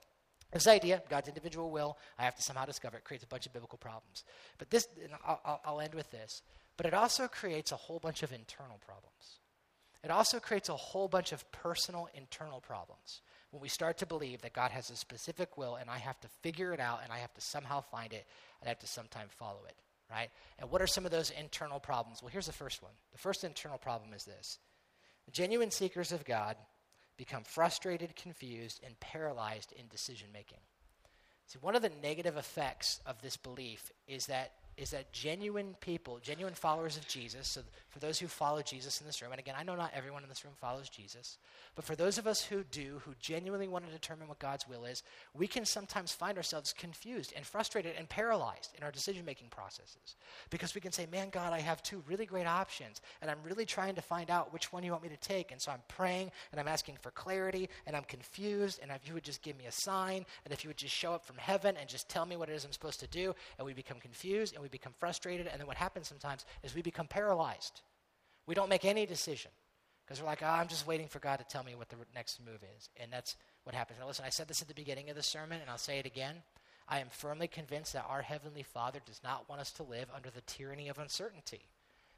this 0.53 0.67
idea, 0.67 1.01
God's 1.09 1.29
individual 1.29 1.71
will, 1.71 1.97
I 2.19 2.25
have 2.25 2.35
to 2.35 2.43
somehow 2.43 2.65
discover 2.65 2.97
it, 2.97 3.05
creates 3.05 3.23
a 3.23 3.29
bunch 3.29 3.47
of 3.47 3.53
biblical 3.53 3.79
problems. 3.79 4.25
But 4.59 4.71
this, 4.71 4.89
I'll, 5.25 5.61
I'll 5.65 5.81
end 5.81 5.95
with 5.95 6.11
this. 6.11 6.43
But 6.81 6.87
it 6.87 6.95
also 6.95 7.29
creates 7.29 7.73
a 7.73 7.77
whole 7.77 7.99
bunch 7.99 8.23
of 8.23 8.33
internal 8.33 8.79
problems. 8.79 9.41
It 10.03 10.11
also 10.11 10.41
creates 10.41 10.71
a 10.71 10.77
whole 10.77 11.09
bunch 11.09 11.31
of 11.31 11.45
personal 11.53 12.09
internal 12.15 12.59
problems 12.59 13.21
when 13.51 13.61
we 13.61 13.69
start 13.69 13.99
to 13.99 14.07
believe 14.07 14.41
that 14.41 14.55
God 14.55 14.71
has 14.71 14.89
a 14.89 14.97
specific 14.97 15.59
will 15.59 15.77
and 15.77 15.91
I 15.91 15.99
have 15.99 16.19
to 16.21 16.29
figure 16.41 16.73
it 16.73 16.81
out 16.81 17.01
and 17.05 17.13
I 17.13 17.19
have 17.19 17.35
to 17.35 17.41
somehow 17.43 17.83
find 17.83 18.15
it 18.15 18.25
and 18.61 18.67
I 18.67 18.71
have 18.71 18.79
to 18.79 18.87
sometime 18.87 19.27
follow 19.29 19.61
it, 19.69 19.75
right? 20.11 20.31
And 20.59 20.71
what 20.71 20.81
are 20.81 20.87
some 20.87 21.05
of 21.05 21.11
those 21.11 21.31
internal 21.39 21.81
problems? 21.81 22.23
Well, 22.23 22.31
here's 22.31 22.47
the 22.47 22.53
first 22.53 22.83
one. 22.83 22.93
The 23.13 23.19
first 23.19 23.45
internal 23.45 23.77
problem 23.77 24.15
is 24.15 24.25
this 24.25 24.59
genuine 25.31 25.73
seekers 25.73 26.13
of 26.13 26.25
God 26.25 26.57
become 27.19 27.43
frustrated, 27.45 28.17
confused, 28.17 28.81
and 28.87 28.99
paralyzed 29.01 29.75
in 29.79 29.87
decision 29.89 30.29
making. 30.33 30.61
See, 31.47 31.59
one 31.61 31.77
of 31.77 31.83
the 31.83 31.93
negative 32.03 32.39
effects 32.39 33.01
of 33.05 33.21
this 33.21 33.37
belief 33.37 33.93
is 34.09 34.29
that 34.29 34.53
is 34.81 34.91
that 34.91 35.13
genuine 35.13 35.77
people, 35.81 36.19
genuine 36.23 36.55
followers 36.55 36.97
of 36.97 37.07
Jesus, 37.07 37.47
so 37.49 37.61
for 37.91 37.99
those 37.99 38.19
who 38.19 38.27
follow 38.27 38.63
Jesus 38.63 39.01
in 39.01 39.07
this 39.07 39.21
room, 39.21 39.31
and 39.31 39.39
again, 39.39 39.55
I 39.59 39.63
know 39.63 39.77
not 39.77 39.93
everyone 39.95 40.23
in 40.23 40.29
this 40.31 40.43
room 40.43 40.55
follows 40.59 40.89
Jesus, 40.89 41.37
but 41.75 41.85
for 41.85 41.95
those 41.95 42.17
of 42.17 42.27
us 42.27 42.43
who 42.43 42.65
do, 42.71 43.03
who 43.05 43.13
genuinely 43.21 43.69
want 43.69 43.85
to 43.85 43.93
determine 43.93 44.27
what 44.27 44.39
God's 44.39 44.67
will 44.67 44.87
is, 44.87 45.03
we 45.35 45.47
can 45.47 45.67
sometimes 45.67 46.13
find 46.13 46.39
ourselves 46.39 46.73
confused 46.73 47.35
and 47.37 47.45
frustrated 47.45 47.95
and 47.99 48.09
paralyzed 48.09 48.73
in 48.77 48.83
our 48.83 48.91
decision 48.91 49.25
making 49.25 49.49
processes. 49.49 50.17
Because 50.49 50.75
we 50.75 50.81
can 50.81 50.93
say, 50.93 51.07
Man, 51.11 51.29
God, 51.31 51.53
I 51.53 51.61
have 51.61 51.83
two 51.83 52.03
really 52.09 52.25
great 52.25 52.47
options, 52.47 53.03
and 53.21 53.31
I'm 53.31 53.43
really 53.45 53.67
trying 53.67 53.97
to 53.97 54.03
find 54.03 54.31
out 54.31 54.53
which 54.53 54.73
one 54.73 54.83
you 54.83 54.93
want 54.93 55.03
me 55.03 55.11
to 55.11 55.17
take. 55.19 55.53
And 55.53 55.61
so 55.61 55.73
I'm 55.73 55.83
praying 55.89 56.31
and 56.53 56.61
I'm 56.61 56.69
asking 56.69 56.97
for 57.03 57.11
clarity, 57.11 57.69
and 57.87 57.95
I'm 57.95 58.05
confused, 58.05 58.81
and 58.83 58.91
if 58.91 59.07
you 59.07 59.13
would 59.13 59.25
just 59.25 59.43
give 59.43 59.59
me 59.59 59.67
a 59.67 59.73
sign, 59.73 60.25
and 60.45 60.55
if 60.55 60.65
you 60.65 60.69
would 60.71 60.79
just 60.79 60.95
show 60.95 61.13
up 61.13 61.27
from 61.27 61.37
heaven 61.37 61.77
and 61.79 61.89
just 61.89 62.09
tell 62.09 62.25
me 62.25 62.37
what 62.37 62.49
it 62.49 62.55
is 62.55 62.65
I'm 62.65 62.73
supposed 62.73 63.01
to 63.01 63.07
do, 63.09 63.35
and 63.59 63.67
we 63.67 63.75
become 63.75 64.01
confused 64.01 64.55
and 64.55 64.63
we 64.63 64.70
become 64.71 64.95
frustrated, 64.99 65.47
and 65.47 65.61
then 65.61 65.67
what 65.67 65.77
happens 65.77 66.09
sometimes 66.09 66.45
is 66.63 66.75
we 66.75 66.83
become 66.83 67.07
paralyzed. 67.07 67.83
We 68.47 68.55
don't 68.55 68.69
make 68.69 68.85
any 68.85 69.07
decision. 69.07 69.51
Because 70.11 70.21
we're 70.21 70.29
like, 70.29 70.43
oh, 70.43 70.49
I'm 70.49 70.67
just 70.67 70.89
waiting 70.89 71.07
for 71.07 71.21
God 71.21 71.37
to 71.37 71.45
tell 71.45 71.63
me 71.63 71.77
what 71.77 71.89
the 71.89 71.95
next 72.17 72.41
move 72.45 72.59
is. 72.77 72.89
And 73.01 73.13
that's 73.13 73.37
what 73.63 73.77
happens. 73.77 74.01
Now, 74.01 74.09
listen, 74.09 74.25
I 74.25 74.31
said 74.31 74.49
this 74.49 74.61
at 74.61 74.67
the 74.67 74.75
beginning 74.75 75.09
of 75.09 75.15
the 75.15 75.23
sermon, 75.23 75.61
and 75.61 75.71
I'll 75.71 75.79
say 75.79 76.01
it 76.01 76.07
again. 76.07 76.35
I 76.89 76.99
am 76.99 77.07
firmly 77.11 77.47
convinced 77.47 77.93
that 77.93 78.07
our 78.09 78.21
Heavenly 78.21 78.65
Father 78.65 78.99
does 79.07 79.21
not 79.23 79.49
want 79.49 79.61
us 79.61 79.71
to 79.75 79.85
live 79.85 80.07
under 80.13 80.29
the 80.29 80.41
tyranny 80.41 80.89
of 80.89 80.99
uncertainty. 80.99 81.61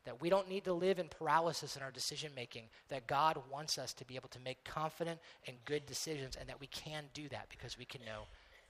That 0.06 0.22
we 0.22 0.30
don't 0.30 0.48
need 0.48 0.64
to 0.64 0.72
live 0.72 0.98
in 0.98 1.08
paralysis 1.08 1.76
in 1.76 1.82
our 1.82 1.90
decision 1.90 2.32
making. 2.34 2.70
That 2.88 3.06
God 3.06 3.36
wants 3.50 3.76
us 3.76 3.92
to 3.92 4.06
be 4.06 4.16
able 4.16 4.30
to 4.30 4.40
make 4.40 4.64
confident 4.64 5.20
and 5.46 5.58
good 5.66 5.84
decisions, 5.84 6.34
and 6.40 6.48
that 6.48 6.60
we 6.62 6.68
can 6.68 7.04
do 7.12 7.28
that 7.28 7.50
because 7.50 7.76
we 7.76 7.84
can 7.84 8.00
know 8.06 8.22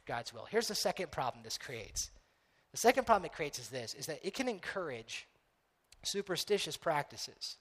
God's 0.04 0.34
will. 0.34 0.46
Here's 0.50 0.66
the 0.66 0.74
second 0.74 1.12
problem 1.12 1.44
this 1.44 1.58
creates. 1.58 2.10
The 2.72 2.78
second 2.78 3.04
problem 3.04 3.26
it 3.26 3.32
creates 3.32 3.58
is 3.58 3.68
this: 3.68 3.94
is 3.94 4.06
that 4.06 4.20
it 4.26 4.34
can 4.34 4.48
encourage 4.48 5.26
superstitious 6.02 6.76
practices. 6.76 7.56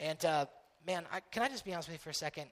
And 0.00 0.22
uh, 0.24 0.46
man, 0.86 1.04
I, 1.12 1.20
can 1.20 1.42
I 1.42 1.48
just 1.48 1.64
be 1.64 1.72
honest 1.72 1.88
with 1.88 1.94
you 1.94 2.00
for 2.00 2.10
a 2.10 2.14
second? 2.14 2.46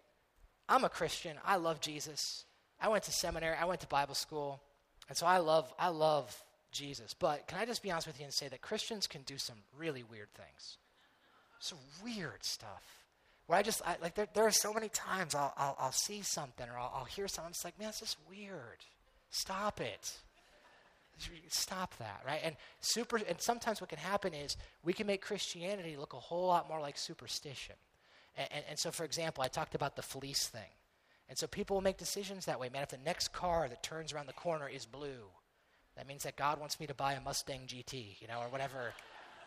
I'm 0.69 0.85
a 0.85 0.89
Christian. 0.89 1.37
I 1.45 1.57
love 1.57 1.81
Jesus. 1.81 2.45
I 2.81 2.89
went 2.89 3.05
to 3.05 3.13
seminary. 3.13 3.57
I 3.61 3.65
went 3.65 3.81
to 3.81 3.89
Bible 3.89 4.15
school, 4.15 4.63
and 5.09 5.19
so 5.19 5.27
I 5.27 5.39
love 5.39 5.73
I 5.79 5.89
love 5.89 6.41
Jesus. 6.71 7.15
But 7.15 7.47
can 7.49 7.59
I 7.59 7.67
just 7.67 7.83
be 7.83 7.91
honest 7.91 8.07
with 8.07 8.19
you 8.19 8.25
and 8.25 8.33
say 8.33 8.49
that 8.49 8.63
Christians 8.63 9.07
can 9.07 9.23
do 9.23 9.37
some 9.37 9.57
really 9.77 10.05
weird 10.05 10.33
things, 10.35 10.79
some 11.59 11.79
weird 12.05 12.45
stuff. 12.45 12.85
Where 13.47 13.59
I 13.59 13.63
just 13.63 13.83
I, 13.85 13.97
like 14.01 14.15
there, 14.15 14.29
there 14.33 14.47
are 14.47 14.53
so 14.53 14.73
many 14.73 14.89
times 14.89 15.35
I'll, 15.35 15.53
I'll, 15.57 15.77
I'll 15.81 15.93
see 15.93 16.23
something 16.23 16.69
or 16.69 16.79
I'll, 16.79 16.93
I'll 16.95 17.05
hear 17.05 17.27
something. 17.27 17.51
It's 17.51 17.65
like 17.65 17.79
man, 17.79 17.89
it's 17.89 17.99
just 17.99 18.17
weird. 18.31 18.79
Stop 19.31 19.81
it 19.81 20.15
stop 21.49 21.97
that, 21.99 22.23
right? 22.27 22.41
And 22.43 22.57
super, 22.81 23.17
and 23.17 23.41
sometimes 23.41 23.81
what 23.81 23.91
can 23.91 23.99
happen 23.99 24.35
is 24.35 24.57
we 24.85 24.93
can 24.93 25.07
make 25.07 25.23
Christianity 25.23 25.97
look 25.97 26.13
a 26.13 26.19
whole 26.19 26.47
lot 26.47 26.69
more 26.69 26.81
like 26.81 26.99
superstition. 26.99 27.77
And, 28.37 28.49
and, 28.53 28.65
and, 28.71 28.79
so, 28.79 28.91
for 28.91 29.05
example, 29.05 29.43
I 29.43 29.49
talked 29.49 29.75
about 29.75 29.97
the 29.97 30.03
fleece 30.03 30.49
thing. 30.49 30.71
And 31.29 31.39
so 31.39 31.47
people 31.47 31.77
will 31.77 31.83
make 31.83 31.97
decisions 31.97 32.47
that 32.47 32.59
way. 32.59 32.69
Man, 32.69 32.83
if 32.83 32.89
the 32.89 32.99
next 32.99 33.33
car 33.33 33.69
that 33.69 33.83
turns 33.83 34.13
around 34.13 34.27
the 34.27 34.33
corner 34.33 34.69
is 34.69 34.85
blue, 34.87 35.29
that 35.97 36.07
means 36.07 36.23
that 36.25 36.37
God 36.37 36.59
wants 36.59 36.81
me 36.81 36.87
to 36.87 36.95
buy 36.95 37.15
a 37.15 37.21
Mustang 37.21 37.63
GT, 37.67 38.21
you 38.21 38.29
know, 38.29 38.41
or 38.41 38.49
whatever 38.49 38.93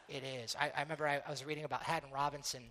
it 0.08 0.24
is. 0.24 0.56
I, 0.60 0.72
I 0.78 0.82
remember 0.82 1.08
I, 1.08 1.22
I 1.26 1.30
was 1.30 1.46
reading 1.46 1.64
about 1.66 1.84
Haddon 1.84 2.10
Robinson 2.14 2.64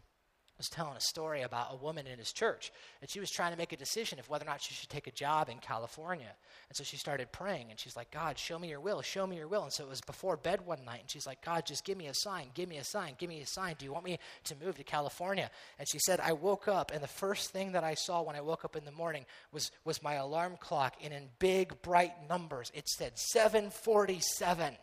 was 0.58 0.68
telling 0.68 0.96
a 0.96 1.00
story 1.00 1.42
about 1.42 1.68
a 1.72 1.76
woman 1.76 2.06
in 2.06 2.18
his 2.18 2.32
church, 2.32 2.72
and 3.00 3.10
she 3.10 3.20
was 3.20 3.30
trying 3.30 3.52
to 3.52 3.58
make 3.58 3.72
a 3.72 3.76
decision 3.76 4.18
of 4.18 4.28
whether 4.28 4.44
or 4.44 4.48
not 4.48 4.62
she 4.62 4.74
should 4.74 4.88
take 4.88 5.06
a 5.06 5.12
job 5.12 5.48
in 5.48 5.58
California. 5.58 6.32
And 6.68 6.76
so 6.76 6.84
she 6.84 6.96
started 6.96 7.32
praying, 7.32 7.70
and 7.70 7.80
she's 7.80 7.96
like, 7.96 8.10
God, 8.10 8.38
show 8.38 8.58
me 8.58 8.68
your 8.68 8.80
will, 8.80 9.02
show 9.02 9.26
me 9.26 9.36
your 9.36 9.48
will. 9.48 9.64
And 9.64 9.72
so 9.72 9.84
it 9.84 9.90
was 9.90 10.00
before 10.00 10.36
bed 10.36 10.64
one 10.64 10.84
night, 10.84 11.00
and 11.00 11.10
she's 11.10 11.26
like, 11.26 11.42
God, 11.44 11.66
just 11.66 11.84
give 11.84 11.98
me 11.98 12.06
a 12.06 12.14
sign, 12.14 12.46
give 12.54 12.68
me 12.68 12.76
a 12.76 12.84
sign, 12.84 13.14
give 13.18 13.28
me 13.28 13.40
a 13.40 13.46
sign. 13.46 13.76
Do 13.78 13.84
you 13.84 13.92
want 13.92 14.04
me 14.04 14.18
to 14.44 14.54
move 14.64 14.76
to 14.76 14.84
California? 14.84 15.50
And 15.78 15.88
she 15.88 15.98
said, 15.98 16.20
I 16.20 16.32
woke 16.32 16.68
up, 16.68 16.90
and 16.92 17.02
the 17.02 17.08
first 17.08 17.50
thing 17.50 17.72
that 17.72 17.84
I 17.84 17.94
saw 17.94 18.22
when 18.22 18.36
I 18.36 18.40
woke 18.40 18.64
up 18.64 18.76
in 18.76 18.84
the 18.84 18.92
morning 18.92 19.24
was, 19.52 19.70
was 19.84 20.02
my 20.02 20.14
alarm 20.14 20.56
clock, 20.60 20.96
and 21.02 21.12
in 21.12 21.28
big, 21.38 21.80
bright 21.82 22.12
numbers, 22.28 22.70
it 22.74 22.88
said 22.88 23.18
747. 23.18 24.74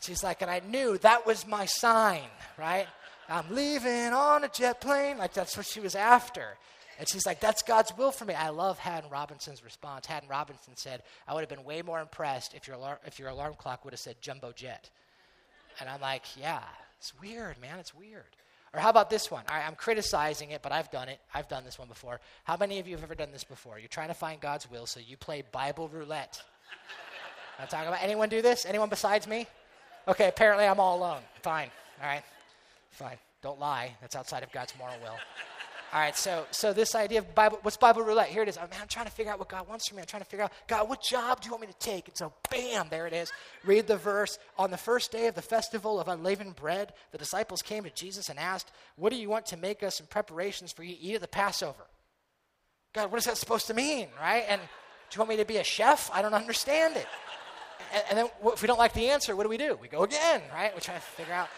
She's 0.00 0.24
like, 0.24 0.40
and 0.40 0.50
I 0.50 0.60
knew 0.60 0.96
that 0.98 1.26
was 1.26 1.46
my 1.46 1.66
sign, 1.66 2.28
right? 2.58 2.86
I'm 3.30 3.54
leaving 3.54 4.12
on 4.12 4.44
a 4.44 4.48
jet 4.48 4.80
plane. 4.80 5.18
Like 5.18 5.32
that's 5.32 5.56
what 5.56 5.66
she 5.66 5.80
was 5.80 5.94
after. 5.94 6.56
And 6.98 7.08
she's 7.08 7.24
like, 7.24 7.40
that's 7.40 7.62
God's 7.62 7.96
will 7.96 8.10
for 8.10 8.26
me. 8.26 8.34
I 8.34 8.50
love 8.50 8.78
Haddon 8.78 9.08
Robinson's 9.08 9.64
response. 9.64 10.04
Haddon 10.04 10.28
Robinson 10.28 10.74
said, 10.76 11.02
I 11.26 11.32
would 11.32 11.40
have 11.40 11.48
been 11.48 11.64
way 11.64 11.80
more 11.80 11.98
impressed 11.98 12.52
if 12.54 12.66
your 12.66 12.76
alarm, 12.76 12.98
if 13.06 13.18
your 13.18 13.28
alarm 13.28 13.54
clock 13.56 13.84
would 13.84 13.94
have 13.94 14.00
said 14.00 14.16
jumbo 14.20 14.52
jet. 14.52 14.90
And 15.80 15.88
I'm 15.88 16.02
like, 16.02 16.24
yeah, 16.38 16.60
it's 16.98 17.14
weird, 17.18 17.58
man. 17.58 17.78
It's 17.78 17.94
weird. 17.94 18.24
Or 18.74 18.80
how 18.80 18.90
about 18.90 19.08
this 19.08 19.30
one? 19.30 19.42
I'm 19.48 19.74
criticizing 19.74 20.50
it, 20.50 20.60
but 20.62 20.72
I've 20.72 20.90
done 20.90 21.08
it. 21.08 21.18
I've 21.34 21.48
done 21.48 21.64
this 21.64 21.78
one 21.78 21.88
before. 21.88 22.20
How 22.44 22.56
many 22.56 22.78
of 22.78 22.86
you 22.86 22.94
have 22.96 23.02
ever 23.02 23.14
done 23.14 23.32
this 23.32 23.44
before? 23.44 23.78
You're 23.78 23.88
trying 23.88 24.08
to 24.08 24.14
find 24.14 24.40
God's 24.40 24.70
will, 24.70 24.86
so 24.86 25.00
you 25.00 25.16
play 25.16 25.42
Bible 25.50 25.88
roulette. 25.88 26.42
I'm 27.58 27.66
talking 27.66 27.88
about 27.88 28.02
anyone 28.02 28.28
do 28.28 28.42
this? 28.42 28.66
Anyone 28.66 28.88
besides 28.88 29.26
me? 29.26 29.46
Okay, 30.06 30.28
apparently 30.28 30.66
I'm 30.66 30.78
all 30.78 30.98
alone. 30.98 31.22
Fine. 31.42 31.70
All 32.00 32.08
right. 32.08 32.22
Fine. 32.90 33.18
Don't 33.42 33.58
lie. 33.58 33.96
That's 34.00 34.16
outside 34.16 34.42
of 34.42 34.52
God's 34.52 34.74
moral 34.78 34.96
will. 35.02 35.16
All 35.92 35.98
right, 35.98 36.16
so 36.16 36.46
so 36.52 36.72
this 36.72 36.94
idea 36.94 37.18
of 37.18 37.34
Bible, 37.34 37.58
what's 37.62 37.76
Bible 37.76 38.02
roulette? 38.02 38.28
Here 38.28 38.44
it 38.44 38.48
is. 38.48 38.56
Oh, 38.56 38.60
man, 38.60 38.78
I'm 38.80 38.86
trying 38.86 39.06
to 39.06 39.12
figure 39.12 39.32
out 39.32 39.40
what 39.40 39.48
God 39.48 39.66
wants 39.68 39.88
from 39.88 39.96
me. 39.96 40.02
I'm 40.02 40.06
trying 40.06 40.22
to 40.22 40.28
figure 40.28 40.44
out, 40.44 40.52
God, 40.68 40.88
what 40.88 41.02
job 41.02 41.40
do 41.40 41.46
you 41.46 41.50
want 41.50 41.62
me 41.62 41.66
to 41.66 41.78
take? 41.80 42.06
And 42.06 42.16
so, 42.16 42.32
bam, 42.48 42.86
there 42.90 43.08
it 43.08 43.12
is. 43.12 43.32
Read 43.64 43.88
the 43.88 43.96
verse. 43.96 44.38
On 44.56 44.70
the 44.70 44.76
first 44.76 45.10
day 45.10 45.26
of 45.26 45.34
the 45.34 45.42
festival 45.42 45.98
of 45.98 46.06
unleavened 46.06 46.54
bread, 46.54 46.92
the 47.10 47.18
disciples 47.18 47.60
came 47.60 47.82
to 47.82 47.90
Jesus 47.90 48.28
and 48.28 48.38
asked, 48.38 48.70
What 48.94 49.10
do 49.10 49.16
you 49.16 49.28
want 49.28 49.46
to 49.46 49.56
make 49.56 49.82
us 49.82 49.98
in 49.98 50.06
preparations 50.06 50.70
for 50.70 50.84
you 50.84 50.94
to 50.94 51.00
eat 51.00 51.14
at 51.16 51.22
the 51.22 51.28
Passover? 51.28 51.86
God, 52.92 53.10
what 53.10 53.18
is 53.18 53.24
that 53.24 53.36
supposed 53.36 53.66
to 53.66 53.74
mean, 53.74 54.08
right? 54.20 54.44
And 54.48 54.60
do 54.60 55.16
you 55.16 55.18
want 55.18 55.30
me 55.30 55.36
to 55.38 55.44
be 55.44 55.56
a 55.56 55.64
chef? 55.64 56.08
I 56.14 56.22
don't 56.22 56.34
understand 56.34 56.96
it. 56.96 57.06
And, 57.92 58.04
and 58.10 58.18
then 58.18 58.26
if 58.44 58.62
we 58.62 58.68
don't 58.68 58.78
like 58.78 58.92
the 58.92 59.08
answer, 59.10 59.34
what 59.34 59.42
do 59.42 59.48
we 59.48 59.56
do? 59.56 59.76
We 59.82 59.88
go 59.88 60.04
again, 60.04 60.42
right? 60.54 60.72
We 60.72 60.80
try 60.80 60.94
to 60.94 61.00
figure 61.00 61.34
out 61.34 61.48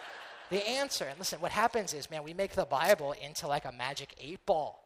the 0.53 0.69
answer. 0.69 1.07
And 1.07 1.19
listen, 1.19 1.41
what 1.41 1.51
happens 1.51 1.95
is, 1.95 2.11
man, 2.11 2.23
we 2.23 2.35
make 2.35 2.53
the 2.53 2.67
Bible 2.67 3.15
into 3.25 3.49
like 3.49 3.65
a 3.65 3.73
magic 3.73 4.15
eight 4.21 4.45
ball. 4.47 4.85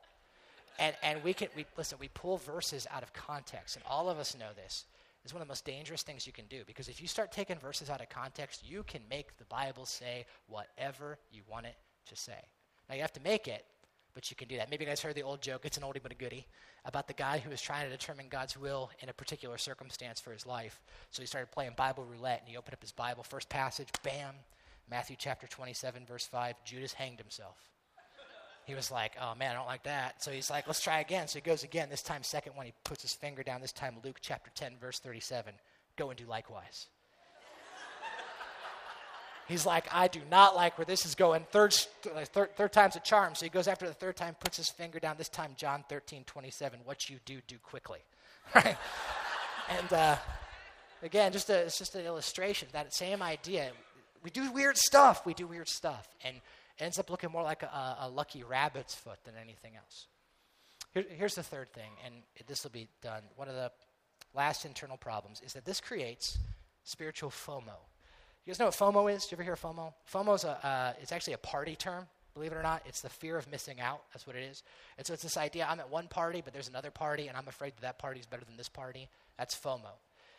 And, 0.79 0.95
and 1.03 1.23
we 1.25 1.35
can, 1.35 1.49
we, 1.57 1.67
listen, 1.77 1.99
we 2.01 2.09
pull 2.09 2.39
verses 2.39 2.87
out 2.93 3.03
of 3.03 3.13
context. 3.13 3.77
And 3.77 3.85
all 3.89 4.09
of 4.09 4.19
us 4.19 4.37
know 4.39 4.51
this. 4.55 4.85
It's 5.25 5.33
one 5.33 5.43
of 5.43 5.49
the 5.49 5.51
most 5.51 5.65
dangerous 5.65 6.05
things 6.05 6.25
you 6.25 6.33
can 6.33 6.45
do 6.47 6.63
because 6.69 6.89
if 6.89 7.03
you 7.03 7.09
start 7.09 7.33
taking 7.33 7.57
verses 7.59 7.91
out 7.91 8.01
of 8.01 8.09
context, 8.09 8.63
you 8.65 8.85
can 8.85 9.01
make 9.11 9.37
the 9.39 9.45
Bible 9.47 9.85
say 9.85 10.25
whatever 10.47 11.19
you 11.33 11.43
want 11.51 11.67
it 11.67 11.75
to 12.07 12.15
say. 12.15 12.39
Now, 12.89 12.95
you 12.95 13.01
have 13.01 13.13
to 13.15 13.23
make 13.23 13.49
it, 13.49 13.65
but 14.15 14.31
you 14.31 14.37
can 14.37 14.47
do 14.47 14.57
that. 14.59 14.71
Maybe 14.71 14.85
you 14.85 14.89
guys 14.89 15.01
heard 15.01 15.17
the 15.17 15.25
old 15.25 15.43
joke, 15.43 15.63
it's 15.65 15.77
an 15.77 15.83
oldie 15.83 16.01
but 16.01 16.13
a 16.13 16.15
goodie, 16.15 16.47
about 16.85 17.09
the 17.09 17.13
guy 17.13 17.39
who 17.39 17.51
was 17.51 17.61
trying 17.61 17.85
to 17.85 17.91
determine 17.91 18.27
God's 18.31 18.57
will 18.57 18.89
in 19.01 19.09
a 19.09 19.13
particular 19.13 19.59
circumstance 19.59 20.21
for 20.21 20.33
his 20.33 20.47
life. 20.47 20.81
So 21.11 21.23
he 21.23 21.27
started 21.27 21.51
playing 21.51 21.73
Bible 21.77 22.05
roulette 22.05 22.43
and 22.43 22.49
he 22.49 22.57
opened 22.57 22.75
up 22.75 22.83
his 22.83 22.93
Bible, 22.93 23.25
first 23.25 23.49
passage, 23.49 23.89
bam, 24.05 24.35
Matthew 24.89 25.17
chapter 25.19 25.47
27, 25.47 26.07
verse 26.07 26.27
5, 26.27 26.55
Judas 26.65 26.93
hanged 26.93 27.19
himself. 27.19 27.57
He 28.67 28.75
was 28.75 28.91
like, 28.91 29.13
oh 29.21 29.35
man, 29.37 29.53
I 29.53 29.55
don't 29.55 29.67
like 29.67 29.85
that. 29.85 30.23
So 30.23 30.33
he's 30.33 30.51
like, 30.51 30.67
let's 30.67 30.81
try 30.81 31.01
again. 31.01 31.29
So 31.29 31.39
he 31.39 31.41
goes 31.41 31.63
again. 31.63 31.89
This 31.89 32.03
time, 32.03 32.25
second 32.25 32.57
one, 32.57 32.67
he 32.67 32.73
puts 32.83 33.03
his 33.03 33.13
finger 33.13 33.45
down. 33.45 33.61
This 33.61 33.73
time, 33.73 33.97
Luke 34.03 34.19
chapter 34.21 34.51
10, 34.55 34.75
verse 34.81 34.99
37. 34.99 35.55
Go 35.97 36.11
and 36.11 36.19
do 36.19 36.27
likewise. 36.27 36.89
He's 39.49 39.65
like, 39.65 39.87
I 39.93 40.09
do 40.09 40.21
not 40.29 40.57
like 40.57 40.77
where 40.77 40.85
this 40.85 41.07
is 41.07 41.15
going. 41.15 41.47
Third, 41.53 41.73
third, 41.73 42.57
third 42.57 42.73
time's 42.73 42.97
a 42.97 43.01
charm. 43.01 43.37
So 43.37 43.47
he 43.47 43.51
goes 43.51 43.69
after 43.69 43.87
the 43.87 43.95
third 43.95 44.17
time, 44.17 44.35
puts 44.41 44.57
his 44.57 44.69
finger 44.69 44.99
down. 44.99 45.15
This 45.17 45.29
time, 45.29 45.53
John 45.57 45.85
13, 45.89 46.25
27. 46.25 46.81
What 46.85 47.09
you 47.09 47.19
do, 47.25 47.41
do 47.47 47.57
quickly. 47.59 48.01
Right? 48.55 48.77
and 49.69 49.93
uh, 49.93 50.17
again, 51.03 51.33
just 51.33 51.51
a, 51.51 51.63
it's 51.63 51.79
just 51.79 51.97
an 51.97 52.05
illustration. 52.05 52.69
That 52.71 52.95
same 52.95 53.23
idea 53.23 53.73
we 54.27 54.31
do 54.31 54.51
weird 54.51 54.77
stuff. 54.77 55.25
We 55.25 55.35
do 55.35 55.47
weird 55.47 55.69
stuff. 55.69 56.09
And 56.25 56.35
it 56.35 56.83
ends 56.83 56.99
up 56.99 57.11
looking 57.11 57.31
more 57.31 57.45
like 57.45 57.63
a, 57.63 57.97
a 58.01 58.09
lucky 58.09 58.43
rabbit's 58.43 58.93
foot 58.93 59.19
than 59.25 59.35
anything 59.41 59.77
else. 59.77 60.09
Here, 60.95 61.05
here's 61.09 61.37
the 61.37 61.45
third 61.45 61.73
thing, 61.73 61.93
and 62.05 62.13
this 62.49 62.65
will 62.65 62.73
be 62.73 62.89
done. 63.01 63.23
One 63.37 63.49
of 63.49 63.55
the 63.55 63.71
last 64.35 64.65
internal 64.65 64.97
problems 64.97 65.41
is 65.47 65.53
that 65.53 65.65
this 65.65 65.81
creates 65.81 66.39
spiritual 66.83 67.31
FOMO. 67.31 67.79
You 68.45 68.51
guys 68.51 68.59
know 68.59 68.65
what 68.65 68.75
FOMO 68.75 69.15
is? 69.15 69.27
Do 69.27 69.29
you 69.31 69.37
ever 69.37 69.45
hear 69.45 69.55
FOMO? 69.55 69.93
FOMO 70.13 70.35
is 70.35 70.43
a, 70.43 70.67
uh, 70.67 70.93
it's 71.01 71.13
actually 71.13 71.35
a 71.35 71.39
party 71.39 71.77
term. 71.77 72.09
Believe 72.35 72.51
it 72.51 72.57
or 72.57 72.65
not, 72.65 72.83
it's 72.85 73.03
the 73.03 73.09
fear 73.09 73.39
of 73.39 73.49
missing 73.49 73.81
out. 73.81 74.03
That's 74.13 74.27
what 74.27 74.35
it 74.35 74.43
is. 74.43 74.65
And 74.99 75.07
so 75.07 75.15
it's 75.15 75.23
this 75.23 75.37
idea 75.37 75.69
I'm 75.71 75.79
at 75.79 75.89
one 75.89 76.09
party, 76.09 76.43
but 76.45 76.53
there's 76.53 76.69
another 76.69 76.91
party, 76.91 77.29
and 77.29 77.37
I'm 77.37 77.47
afraid 77.47 77.75
that 77.77 77.83
that 77.83 77.99
party 78.01 78.19
is 78.19 78.27
better 78.27 78.45
than 78.45 78.57
this 78.57 78.69
party. 78.69 79.09
That's 79.39 79.55
FOMO. 79.55 79.93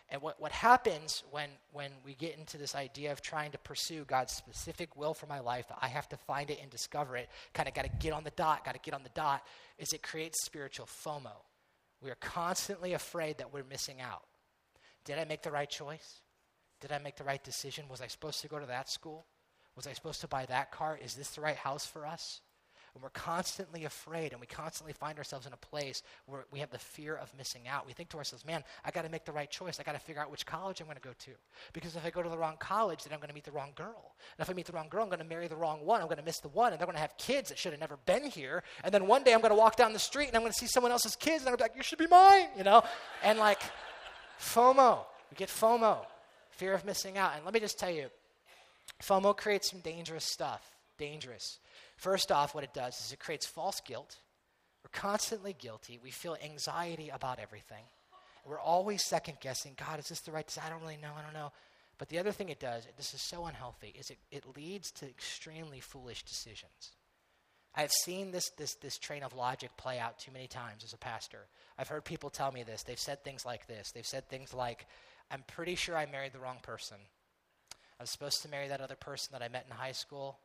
And 0.09 0.21
what, 0.21 0.39
what 0.39 0.53
happens 0.53 1.23
when, 1.31 1.49
when 1.73 1.91
we 2.05 2.13
get 2.13 2.37
into 2.37 2.57
this 2.57 2.75
idea 2.75 3.11
of 3.11 3.21
trying 3.21 3.51
to 3.51 3.57
pursue 3.57 4.05
God's 4.05 4.33
specific 4.33 4.95
will 4.95 5.13
for 5.13 5.27
my 5.27 5.39
life, 5.39 5.65
I 5.81 5.89
have 5.89 6.07
to 6.09 6.17
find 6.17 6.49
it 6.49 6.59
and 6.61 6.71
discover 6.71 7.17
it, 7.17 7.29
kind 7.53 7.67
of 7.67 7.75
got 7.75 7.83
to 7.83 7.91
get 7.99 8.13
on 8.13 8.23
the 8.23 8.31
dot, 8.31 8.63
got 8.63 8.73
to 8.73 8.79
get 8.79 8.93
on 8.93 9.03
the 9.03 9.09
dot, 9.09 9.43
is 9.77 9.91
it 9.91 10.01
creates 10.01 10.45
spiritual 10.45 10.85
FOMO. 10.85 11.33
We 12.01 12.09
are 12.09 12.17
constantly 12.21 12.93
afraid 12.93 13.39
that 13.39 13.53
we're 13.53 13.65
missing 13.65 13.99
out. 13.99 14.23
Did 15.03 15.19
I 15.19 15.25
make 15.25 15.41
the 15.41 15.51
right 15.51 15.69
choice? 15.69 16.21
Did 16.79 16.91
I 16.91 16.99
make 16.99 17.17
the 17.17 17.23
right 17.23 17.43
decision? 17.43 17.85
Was 17.89 18.01
I 18.01 18.07
supposed 18.07 18.41
to 18.41 18.47
go 18.47 18.59
to 18.59 18.65
that 18.67 18.89
school? 18.89 19.25
Was 19.75 19.87
I 19.87 19.93
supposed 19.93 20.21
to 20.21 20.27
buy 20.27 20.45
that 20.45 20.71
car? 20.71 20.97
Is 21.03 21.15
this 21.15 21.31
the 21.31 21.41
right 21.41 21.55
house 21.55 21.85
for 21.85 22.05
us? 22.05 22.41
And 22.97 23.03
we're 23.03 23.09
constantly 23.11 23.85
afraid 23.85 24.31
and 24.31 24.41
we 24.41 24.47
constantly 24.47 24.91
find 24.91 25.19
ourselves 25.19 25.45
in 25.45 25.53
a 25.53 25.57
place 25.57 26.01
where 26.25 26.45
we 26.51 26.57
have 26.57 26.71
the 26.71 26.79
fear 26.79 27.15
of 27.15 27.31
missing 27.37 27.67
out. 27.67 27.85
We 27.85 27.93
think 27.93 28.09
to 28.09 28.17
ourselves, 28.17 28.43
man, 28.43 28.63
I 28.83 28.89
got 28.89 29.03
to 29.03 29.09
make 29.09 29.23
the 29.23 29.31
right 29.31 29.47
choice. 29.51 29.79
I 29.79 29.83
got 29.83 29.91
to 29.91 29.99
figure 29.99 30.19
out 30.19 30.31
which 30.31 30.47
college 30.47 30.81
I'm 30.81 30.87
going 30.87 30.97
to 30.97 31.03
go 31.03 31.13
to. 31.25 31.31
Because 31.73 31.95
if 31.95 32.03
I 32.03 32.09
go 32.09 32.23
to 32.23 32.29
the 32.29 32.37
wrong 32.39 32.55
college, 32.57 33.03
then 33.03 33.13
I'm 33.13 33.19
going 33.19 33.29
to 33.29 33.35
meet 33.35 33.43
the 33.43 33.51
wrong 33.51 33.69
girl. 33.75 34.15
And 34.35 34.43
if 34.43 34.49
I 34.49 34.53
meet 34.53 34.65
the 34.65 34.71
wrong 34.71 34.87
girl, 34.89 35.03
I'm 35.03 35.09
going 35.09 35.19
to 35.19 35.25
marry 35.25 35.47
the 35.47 35.55
wrong 35.55 35.85
one. 35.85 36.01
I'm 36.01 36.07
going 36.07 36.17
to 36.17 36.25
miss 36.25 36.39
the 36.39 36.47
one. 36.47 36.71
And 36.73 36.79
they're 36.79 36.87
going 36.87 36.95
to 36.95 37.01
have 37.01 37.15
kids 37.19 37.49
that 37.49 37.59
should 37.59 37.71
have 37.71 37.79
never 37.79 37.99
been 38.07 38.25
here. 38.25 38.63
And 38.83 38.91
then 38.91 39.05
one 39.05 39.21
day 39.21 39.35
I'm 39.35 39.41
going 39.41 39.51
to 39.51 39.55
walk 39.55 39.75
down 39.75 39.93
the 39.93 39.99
street 39.99 40.29
and 40.29 40.35
I'm 40.35 40.41
going 40.41 40.51
to 40.51 40.57
see 40.57 40.65
someone 40.65 40.91
else's 40.91 41.15
kids 41.15 41.45
and 41.45 41.53
I'm 41.53 41.59
like, 41.59 41.75
you 41.75 41.83
should 41.83 41.99
be 41.99 42.07
mine, 42.07 42.47
you 42.57 42.63
know? 42.63 42.81
And 43.23 43.37
like, 43.37 43.61
FOMO. 44.39 45.05
We 45.29 45.35
get 45.35 45.49
FOMO, 45.49 45.99
fear 46.49 46.73
of 46.73 46.83
missing 46.83 47.19
out. 47.19 47.33
And 47.35 47.45
let 47.45 47.53
me 47.53 47.59
just 47.59 47.77
tell 47.77 47.91
you, 47.91 48.07
FOMO 49.03 49.37
creates 49.37 49.69
some 49.69 49.81
dangerous 49.81 50.25
stuff. 50.25 50.71
Dangerous. 50.97 51.59
First 51.97 52.31
off, 52.31 52.55
what 52.55 52.63
it 52.63 52.73
does 52.73 52.99
is 53.01 53.11
it 53.11 53.19
creates 53.19 53.45
false 53.45 53.81
guilt. 53.81 54.17
We're 54.83 54.99
constantly 54.99 55.55
guilty. 55.57 55.99
We 56.01 56.11
feel 56.11 56.37
anxiety 56.43 57.09
about 57.09 57.39
everything. 57.39 57.83
We're 58.45 58.59
always 58.59 59.03
second 59.03 59.39
guessing 59.41 59.73
God, 59.77 59.99
is 59.99 60.07
this 60.07 60.21
the 60.21 60.31
right 60.31 60.45
decision? 60.45 60.67
I 60.67 60.69
don't 60.69 60.81
really 60.81 60.97
know. 61.01 61.11
I 61.17 61.21
don't 61.21 61.33
know. 61.33 61.51
But 61.97 62.09
the 62.09 62.19
other 62.19 62.31
thing 62.31 62.49
it 62.49 62.59
does, 62.59 62.87
this 62.95 63.13
is 63.13 63.21
so 63.21 63.45
unhealthy, 63.45 63.93
is 63.99 64.11
it, 64.11 64.19
it 64.31 64.55
leads 64.55 64.91
to 64.91 65.05
extremely 65.07 65.79
foolish 65.79 66.23
decisions. 66.23 66.93
I've 67.75 67.91
seen 67.91 68.31
this, 68.31 68.49
this, 68.51 68.75
this 68.75 68.97
train 68.97 69.23
of 69.23 69.35
logic 69.35 69.71
play 69.77 69.99
out 69.99 70.17
too 70.17 70.31
many 70.31 70.47
times 70.47 70.83
as 70.83 70.93
a 70.93 70.97
pastor. 70.97 71.47
I've 71.77 71.87
heard 71.87 72.05
people 72.05 72.29
tell 72.29 72.51
me 72.51 72.63
this. 72.63 72.83
They've 72.83 72.99
said 72.99 73.23
things 73.23 73.45
like 73.45 73.67
this. 73.67 73.91
They've 73.91 74.05
said 74.05 74.29
things 74.29 74.53
like, 74.53 74.85
I'm 75.29 75.43
pretty 75.47 75.75
sure 75.75 75.97
I 75.97 76.05
married 76.05 76.33
the 76.33 76.39
wrong 76.39 76.57
person. 76.61 76.97
I 77.99 78.03
was 78.03 78.09
supposed 78.09 78.41
to 78.43 78.49
marry 78.49 78.67
that 78.67 78.81
other 78.81 78.95
person 78.95 79.29
that 79.33 79.43
I 79.43 79.47
met 79.47 79.65
in 79.69 79.75
high 79.75 79.91
school, 79.91 80.39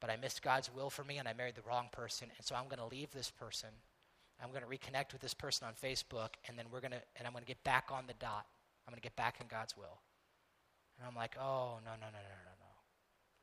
but 0.00 0.10
I 0.10 0.16
missed 0.16 0.42
God's 0.42 0.72
will 0.72 0.90
for 0.90 1.04
me 1.04 1.18
and 1.18 1.28
I 1.28 1.32
married 1.32 1.54
the 1.56 1.68
wrong 1.68 1.88
person. 1.92 2.28
And 2.36 2.46
so 2.46 2.54
I'm 2.54 2.64
going 2.64 2.78
to 2.78 2.94
leave 2.94 3.10
this 3.10 3.30
person. 3.30 3.70
I'm 4.42 4.50
going 4.50 4.62
to 4.62 4.68
reconnect 4.68 5.12
with 5.12 5.20
this 5.20 5.34
person 5.34 5.66
on 5.66 5.74
Facebook 5.74 6.34
and 6.46 6.58
then 6.58 6.66
we're 6.70 6.80
going 6.80 6.92
to, 6.92 7.02
and 7.16 7.26
I'm 7.26 7.32
going 7.32 7.44
to 7.44 7.48
get 7.48 7.62
back 7.64 7.88
on 7.90 8.04
the 8.06 8.14
dot. 8.14 8.46
I'm 8.86 8.92
going 8.92 9.00
to 9.00 9.06
get 9.06 9.16
back 9.16 9.40
in 9.40 9.46
God's 9.48 9.76
will. 9.76 10.00
And 10.98 11.06
I'm 11.06 11.16
like, 11.16 11.36
oh, 11.38 11.78
no, 11.84 11.92
no, 11.92 12.06
no, 12.06 12.22
no, 12.22 12.38
no, 12.44 12.54
no. 12.58 12.72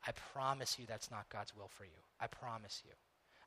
I 0.06 0.12
promise 0.32 0.78
you 0.78 0.86
that's 0.86 1.10
not 1.10 1.28
God's 1.30 1.54
will 1.54 1.68
for 1.68 1.84
you. 1.84 2.00
I 2.20 2.26
promise 2.26 2.82
you. 2.84 2.92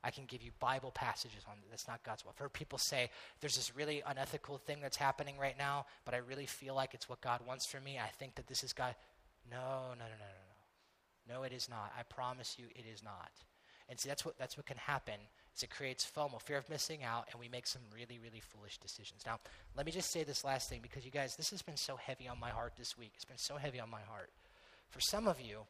I 0.02 0.10
can 0.10 0.24
give 0.24 0.42
you 0.42 0.50
Bible 0.60 0.90
passages 0.92 1.42
on 1.46 1.56
that's 1.68 1.86
not 1.86 2.02
God's 2.04 2.24
will. 2.24 2.32
I've 2.34 2.38
heard 2.38 2.52
people 2.52 2.78
say 2.78 3.10
there's 3.40 3.56
this 3.56 3.76
really 3.76 4.02
unethical 4.06 4.58
thing 4.58 4.78
that's 4.80 4.96
happening 4.96 5.34
right 5.38 5.56
now, 5.58 5.86
but 6.04 6.14
I 6.14 6.18
really 6.18 6.46
feel 6.46 6.74
like 6.74 6.94
it's 6.94 7.08
what 7.08 7.20
God 7.20 7.40
wants 7.46 7.66
for 7.66 7.80
me. 7.80 7.98
I 7.98 8.08
think 8.08 8.34
that 8.36 8.46
this 8.46 8.64
is 8.64 8.72
God. 8.72 8.94
No, 9.50 9.58
no, 9.58 10.04
no, 10.04 10.16
no, 10.16 10.30
no, 10.30 10.49
no. 11.30 11.42
It 11.44 11.52
is 11.52 11.68
not. 11.68 11.92
I 11.98 12.02
promise 12.02 12.56
you, 12.58 12.66
it 12.74 12.84
is 12.92 13.02
not. 13.02 13.30
And 13.88 13.98
see, 13.98 14.08
that's 14.08 14.24
what 14.24 14.38
that's 14.38 14.56
what 14.56 14.66
can 14.66 14.76
happen. 14.76 15.14
Is 15.56 15.62
it 15.62 15.70
creates 15.70 16.08
FOMO, 16.16 16.40
fear 16.40 16.58
of 16.58 16.68
missing 16.68 17.02
out, 17.02 17.28
and 17.30 17.40
we 17.40 17.48
make 17.48 17.66
some 17.66 17.82
really, 17.94 18.18
really 18.22 18.40
foolish 18.40 18.78
decisions. 18.78 19.22
Now, 19.26 19.40
let 19.76 19.84
me 19.84 19.92
just 19.92 20.10
say 20.10 20.22
this 20.22 20.44
last 20.44 20.68
thing 20.68 20.78
because 20.80 21.04
you 21.04 21.10
guys, 21.10 21.34
this 21.36 21.50
has 21.50 21.60
been 21.60 21.76
so 21.76 21.96
heavy 21.96 22.28
on 22.28 22.38
my 22.38 22.50
heart 22.50 22.74
this 22.78 22.96
week. 22.96 23.12
It's 23.16 23.24
been 23.24 23.36
so 23.36 23.56
heavy 23.56 23.80
on 23.80 23.90
my 23.90 24.00
heart. 24.02 24.30
For 24.90 25.00
some 25.00 25.26
of 25.26 25.40
you, 25.40 25.60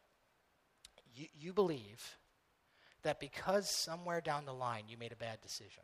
you, 1.15 1.27
you 1.39 1.53
believe 1.53 2.17
that 3.03 3.21
because 3.21 3.71
somewhere 3.71 4.21
down 4.21 4.45
the 4.45 4.53
line 4.53 4.85
you 4.89 4.97
made 4.99 5.13
a 5.13 5.17
bad 5.17 5.41
decision, 5.41 5.83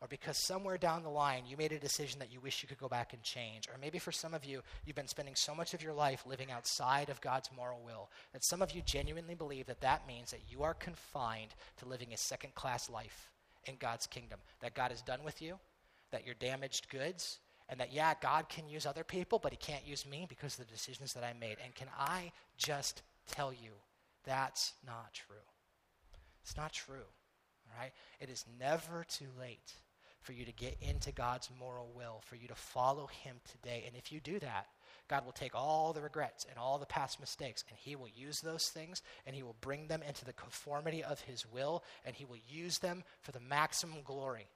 or 0.00 0.08
because 0.08 0.38
somewhere 0.38 0.78
down 0.78 1.02
the 1.02 1.08
line 1.08 1.44
you 1.46 1.56
made 1.56 1.72
a 1.72 1.78
decision 1.78 2.20
that 2.20 2.32
you 2.32 2.40
wish 2.40 2.62
you 2.62 2.68
could 2.68 2.78
go 2.78 2.88
back 2.88 3.12
and 3.12 3.22
change. 3.22 3.68
Or 3.68 3.78
maybe 3.80 3.98
for 3.98 4.12
some 4.12 4.32
of 4.32 4.44
you, 4.44 4.62
you've 4.84 4.96
been 4.96 5.08
spending 5.08 5.34
so 5.34 5.54
much 5.54 5.74
of 5.74 5.82
your 5.82 5.92
life 5.92 6.24
living 6.26 6.50
outside 6.50 7.08
of 7.08 7.20
God's 7.20 7.50
moral 7.56 7.80
will 7.84 8.10
that 8.32 8.44
some 8.44 8.62
of 8.62 8.72
you 8.72 8.82
genuinely 8.82 9.34
believe 9.34 9.66
that 9.66 9.80
that 9.80 10.06
means 10.06 10.30
that 10.30 10.42
you 10.48 10.62
are 10.62 10.74
confined 10.74 11.54
to 11.78 11.88
living 11.88 12.12
a 12.12 12.16
second 12.16 12.54
class 12.54 12.88
life 12.88 13.30
in 13.64 13.74
God's 13.78 14.06
kingdom. 14.06 14.38
That 14.60 14.74
God 14.74 14.92
is 14.92 15.02
done 15.02 15.24
with 15.24 15.42
you, 15.42 15.58
that 16.12 16.24
you're 16.24 16.36
damaged 16.36 16.88
goods, 16.90 17.38
and 17.68 17.80
that, 17.80 17.92
yeah, 17.92 18.14
God 18.20 18.48
can 18.48 18.68
use 18.68 18.86
other 18.86 19.04
people, 19.04 19.38
but 19.38 19.52
He 19.52 19.58
can't 19.58 19.86
use 19.86 20.06
me 20.06 20.26
because 20.28 20.58
of 20.58 20.66
the 20.66 20.72
decisions 20.72 21.12
that 21.14 21.24
I 21.24 21.34
made. 21.38 21.56
And 21.62 21.74
can 21.74 21.88
I 21.98 22.32
just 22.56 23.02
tell 23.26 23.52
you, 23.52 23.72
that's 24.24 24.74
not 24.86 25.12
true. 25.12 25.36
It's 26.42 26.56
not 26.56 26.72
true. 26.72 26.94
All 26.96 27.82
right? 27.82 27.92
It 28.20 28.30
is 28.30 28.46
never 28.58 29.04
too 29.08 29.28
late 29.38 29.74
for 30.28 30.34
you 30.34 30.44
to 30.44 30.52
get 30.52 30.76
into 30.82 31.10
God's 31.10 31.48
moral 31.58 31.90
will, 31.96 32.20
for 32.26 32.36
you 32.36 32.48
to 32.48 32.54
follow 32.54 33.06
Him 33.06 33.36
today. 33.50 33.84
And 33.86 33.96
if 33.96 34.12
you 34.12 34.20
do 34.20 34.38
that, 34.40 34.66
God 35.08 35.24
will 35.24 35.32
take 35.32 35.54
all 35.54 35.94
the 35.94 36.02
regrets 36.02 36.44
and 36.50 36.58
all 36.58 36.76
the 36.76 36.84
past 36.84 37.18
mistakes, 37.18 37.64
and 37.70 37.78
He 37.78 37.96
will 37.96 38.10
use 38.14 38.38
those 38.42 38.66
things, 38.66 39.00
and 39.26 39.34
He 39.34 39.42
will 39.42 39.56
bring 39.62 39.86
them 39.86 40.02
into 40.06 40.26
the 40.26 40.34
conformity 40.34 41.02
of 41.02 41.18
His 41.22 41.50
will, 41.50 41.82
and 42.04 42.14
He 42.14 42.26
will 42.26 42.36
use 42.46 42.78
them 42.78 43.04
for 43.22 43.32
the 43.32 43.40
maximum 43.40 44.02
glory 44.04 44.50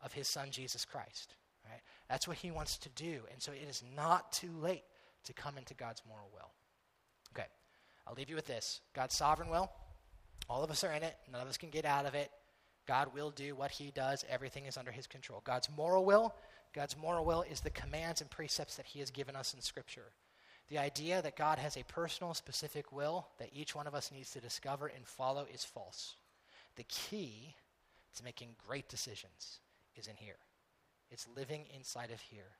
of 0.00 0.14
His 0.14 0.28
Son, 0.28 0.48
Jesus 0.50 0.86
Christ. 0.86 1.34
Right? 1.62 1.82
That's 2.08 2.26
what 2.26 2.38
He 2.38 2.50
wants 2.50 2.78
to 2.78 2.88
do. 2.88 3.20
And 3.30 3.42
so 3.42 3.52
it 3.52 3.68
is 3.68 3.84
not 3.94 4.32
too 4.32 4.52
late 4.58 4.84
to 5.24 5.34
come 5.34 5.58
into 5.58 5.74
God's 5.74 6.00
moral 6.08 6.30
will. 6.32 6.52
Okay, 7.34 7.48
I'll 8.06 8.14
leave 8.14 8.30
you 8.30 8.36
with 8.36 8.46
this 8.46 8.80
God's 8.94 9.14
sovereign 9.14 9.50
will, 9.50 9.70
all 10.48 10.64
of 10.64 10.70
us 10.70 10.84
are 10.84 10.92
in 10.92 11.02
it, 11.02 11.16
none 11.30 11.42
of 11.42 11.48
us 11.48 11.58
can 11.58 11.68
get 11.68 11.84
out 11.84 12.06
of 12.06 12.14
it. 12.14 12.30
God 12.88 13.12
will 13.14 13.30
do 13.30 13.54
what 13.54 13.70
he 13.70 13.90
does. 13.90 14.24
Everything 14.30 14.64
is 14.64 14.78
under 14.78 14.90
his 14.90 15.06
control. 15.06 15.42
God's 15.44 15.68
moral 15.76 16.06
will, 16.06 16.34
God's 16.74 16.96
moral 16.96 17.24
will 17.24 17.42
is 17.42 17.60
the 17.60 17.70
commands 17.70 18.22
and 18.22 18.30
precepts 18.30 18.76
that 18.76 18.86
he 18.86 19.00
has 19.00 19.10
given 19.10 19.36
us 19.36 19.52
in 19.52 19.60
scripture. 19.60 20.10
The 20.68 20.78
idea 20.78 21.20
that 21.20 21.36
God 21.36 21.58
has 21.58 21.76
a 21.76 21.84
personal, 21.84 22.32
specific 22.32 22.90
will 22.90 23.28
that 23.38 23.50
each 23.52 23.74
one 23.74 23.86
of 23.86 23.94
us 23.94 24.10
needs 24.10 24.30
to 24.32 24.40
discover 24.40 24.86
and 24.86 25.06
follow 25.06 25.46
is 25.52 25.64
false. 25.64 26.16
The 26.76 26.84
key 26.84 27.54
to 28.16 28.24
making 28.24 28.56
great 28.66 28.88
decisions 28.88 29.60
is 29.94 30.06
in 30.06 30.16
here. 30.16 30.38
It's 31.10 31.28
living 31.36 31.64
inside 31.74 32.10
of 32.10 32.20
here, 32.20 32.52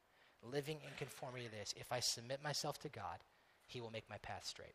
living 0.43 0.76
in 0.85 0.91
conformity 0.99 1.47
to 1.47 1.51
this. 1.51 1.72
If 1.76 1.91
I 1.91 2.01
submit 2.01 2.43
myself 2.43 2.79
to 2.81 2.89
God, 2.91 3.18
He 3.66 3.81
will 3.81 3.91
make 3.91 4.09
my 4.11 4.18
path 4.18 4.45
straight. 4.45 4.74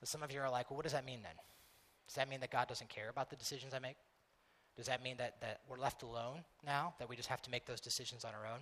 But 0.00 0.08
some 0.08 0.22
of 0.24 0.32
you 0.32 0.40
are 0.40 0.50
like, 0.50 0.70
well, 0.70 0.76
what 0.76 0.84
does 0.84 0.92
that 0.92 1.06
mean 1.06 1.22
then? 1.22 1.34
Does 2.06 2.16
that 2.16 2.28
mean 2.28 2.40
that 2.40 2.50
God 2.50 2.68
doesn't 2.68 2.90
care 2.90 3.08
about 3.08 3.30
the 3.30 3.36
decisions 3.36 3.72
I 3.74 3.78
make? 3.78 3.96
Does 4.78 4.86
that 4.86 5.02
mean 5.02 5.16
that, 5.18 5.40
that 5.40 5.62
we're 5.68 5.76
left 5.76 6.04
alone 6.04 6.44
now, 6.64 6.94
that 7.00 7.08
we 7.08 7.16
just 7.16 7.28
have 7.28 7.42
to 7.42 7.50
make 7.50 7.66
those 7.66 7.80
decisions 7.80 8.24
on 8.24 8.30
our 8.32 8.46
own? 8.46 8.60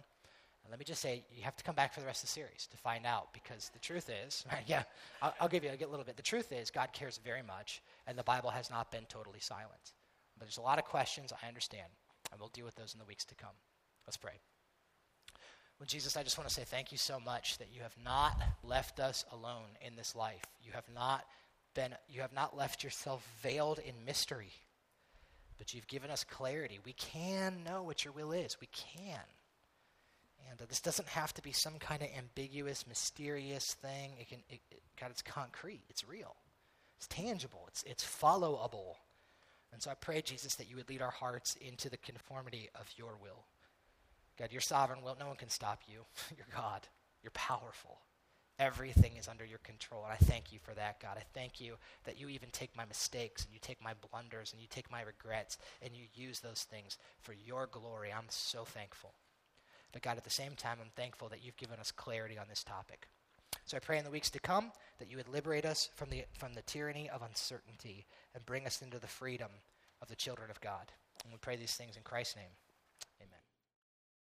And 0.64 0.70
let 0.70 0.78
me 0.78 0.84
just 0.86 1.02
say, 1.02 1.22
you 1.30 1.42
have 1.42 1.56
to 1.56 1.62
come 1.62 1.74
back 1.74 1.92
for 1.92 2.00
the 2.00 2.06
rest 2.06 2.24
of 2.24 2.30
the 2.30 2.32
series 2.32 2.66
to 2.70 2.76
find 2.78 3.04
out 3.04 3.34
because 3.34 3.70
the 3.74 3.78
truth 3.78 4.08
is, 4.24 4.42
right, 4.52 4.64
yeah, 4.66 4.84
I'll, 5.20 5.34
I'll 5.42 5.48
give 5.48 5.62
you 5.62 5.68
a 5.68 5.76
little 5.86 6.06
bit. 6.06 6.16
The 6.16 6.22
truth 6.22 6.52
is, 6.52 6.70
God 6.70 6.88
cares 6.94 7.20
very 7.22 7.42
much, 7.42 7.82
and 8.06 8.16
the 8.16 8.22
Bible 8.22 8.48
has 8.48 8.70
not 8.70 8.90
been 8.90 9.04
totally 9.10 9.40
silent. 9.40 9.92
But 10.38 10.46
there's 10.46 10.56
a 10.56 10.62
lot 10.62 10.78
of 10.78 10.86
questions, 10.86 11.34
I 11.42 11.48
understand, 11.48 11.88
and 12.32 12.40
we'll 12.40 12.48
deal 12.48 12.64
with 12.64 12.76
those 12.76 12.94
in 12.94 12.98
the 12.98 13.04
weeks 13.04 13.26
to 13.26 13.34
come. 13.34 13.54
Let's 14.06 14.16
pray. 14.16 14.40
Well, 15.78 15.86
Jesus, 15.86 16.16
I 16.16 16.22
just 16.22 16.38
want 16.38 16.48
to 16.48 16.54
say 16.54 16.64
thank 16.64 16.92
you 16.92 16.98
so 16.98 17.20
much 17.20 17.58
that 17.58 17.68
you 17.70 17.82
have 17.82 17.94
not 18.02 18.40
left 18.64 19.00
us 19.00 19.26
alone 19.32 19.76
in 19.86 19.96
this 19.96 20.16
life. 20.16 20.46
You 20.64 20.72
have 20.72 20.88
not 20.94 21.26
been, 21.74 21.94
you 22.08 22.22
have 22.22 22.32
not 22.32 22.56
left 22.56 22.82
yourself 22.82 23.22
veiled 23.42 23.80
in 23.80 23.92
mystery 24.06 24.52
but 25.58 25.74
you've 25.74 25.86
given 25.86 26.10
us 26.10 26.24
clarity. 26.24 26.78
We 26.84 26.92
can 26.92 27.64
know 27.64 27.82
what 27.82 28.04
your 28.04 28.12
will 28.12 28.32
is. 28.32 28.56
We 28.60 28.68
can. 28.68 29.20
And 30.50 30.60
uh, 30.60 30.64
this 30.68 30.80
doesn't 30.80 31.08
have 31.08 31.32
to 31.34 31.42
be 31.42 31.52
some 31.52 31.78
kind 31.78 32.02
of 32.02 32.08
ambiguous, 32.16 32.86
mysterious 32.86 33.74
thing. 33.74 34.12
It 34.20 34.28
can, 34.28 34.38
it, 34.48 34.60
it, 34.70 34.82
God, 35.00 35.10
it's 35.10 35.22
concrete. 35.22 35.82
It's 35.88 36.06
real. 36.06 36.36
It's 36.98 37.08
tangible. 37.08 37.64
It's, 37.68 37.82
it's 37.84 38.04
followable. 38.04 38.94
And 39.72 39.82
so 39.82 39.90
I 39.90 39.94
pray, 39.94 40.22
Jesus, 40.22 40.54
that 40.56 40.70
you 40.70 40.76
would 40.76 40.88
lead 40.88 41.02
our 41.02 41.10
hearts 41.10 41.56
into 41.60 41.90
the 41.90 41.96
conformity 41.96 42.68
of 42.78 42.86
your 42.96 43.16
will. 43.20 43.44
God, 44.38 44.52
your 44.52 44.60
sovereign 44.60 45.02
will. 45.02 45.16
No 45.18 45.26
one 45.26 45.36
can 45.36 45.48
stop 45.48 45.82
you. 45.86 46.04
you're 46.36 46.46
God. 46.54 46.86
You're 47.22 47.30
powerful. 47.32 47.98
Everything 48.58 49.16
is 49.18 49.28
under 49.28 49.44
your 49.44 49.58
control. 49.58 50.04
And 50.04 50.12
I 50.12 50.16
thank 50.16 50.52
you 50.52 50.58
for 50.58 50.72
that, 50.74 51.00
God. 51.00 51.18
I 51.18 51.24
thank 51.34 51.60
you 51.60 51.74
that 52.04 52.18
you 52.18 52.28
even 52.28 52.48
take 52.52 52.74
my 52.76 52.86
mistakes 52.86 53.44
and 53.44 53.52
you 53.52 53.60
take 53.60 53.82
my 53.84 53.92
blunders 54.10 54.52
and 54.52 54.62
you 54.62 54.68
take 54.70 54.90
my 54.90 55.02
regrets 55.02 55.58
and 55.82 55.92
you 55.94 56.04
use 56.14 56.40
those 56.40 56.62
things 56.62 56.96
for 57.20 57.34
your 57.34 57.66
glory. 57.66 58.10
I'm 58.12 58.24
so 58.28 58.64
thankful. 58.64 59.12
But 59.92 60.02
God, 60.02 60.16
at 60.16 60.24
the 60.24 60.30
same 60.30 60.52
time, 60.56 60.78
I'm 60.80 60.90
thankful 60.96 61.28
that 61.28 61.44
you've 61.44 61.56
given 61.56 61.78
us 61.78 61.90
clarity 61.90 62.38
on 62.38 62.46
this 62.48 62.64
topic. 62.64 63.08
So 63.66 63.76
I 63.76 63.80
pray 63.80 63.98
in 63.98 64.04
the 64.04 64.10
weeks 64.10 64.30
to 64.30 64.40
come 64.40 64.72
that 64.98 65.10
you 65.10 65.16
would 65.16 65.28
liberate 65.28 65.66
us 65.66 65.90
from 65.94 66.08
the, 66.10 66.24
from 66.38 66.54
the 66.54 66.62
tyranny 66.62 67.10
of 67.10 67.22
uncertainty 67.22 68.06
and 68.34 68.46
bring 68.46 68.66
us 68.66 68.80
into 68.80 68.98
the 68.98 69.06
freedom 69.06 69.50
of 70.00 70.08
the 70.08 70.16
children 70.16 70.50
of 70.50 70.60
God. 70.60 70.92
And 71.24 71.32
we 71.32 71.38
pray 71.38 71.56
these 71.56 71.74
things 71.74 71.96
in 71.96 72.02
Christ's 72.02 72.36
name. 72.36 72.52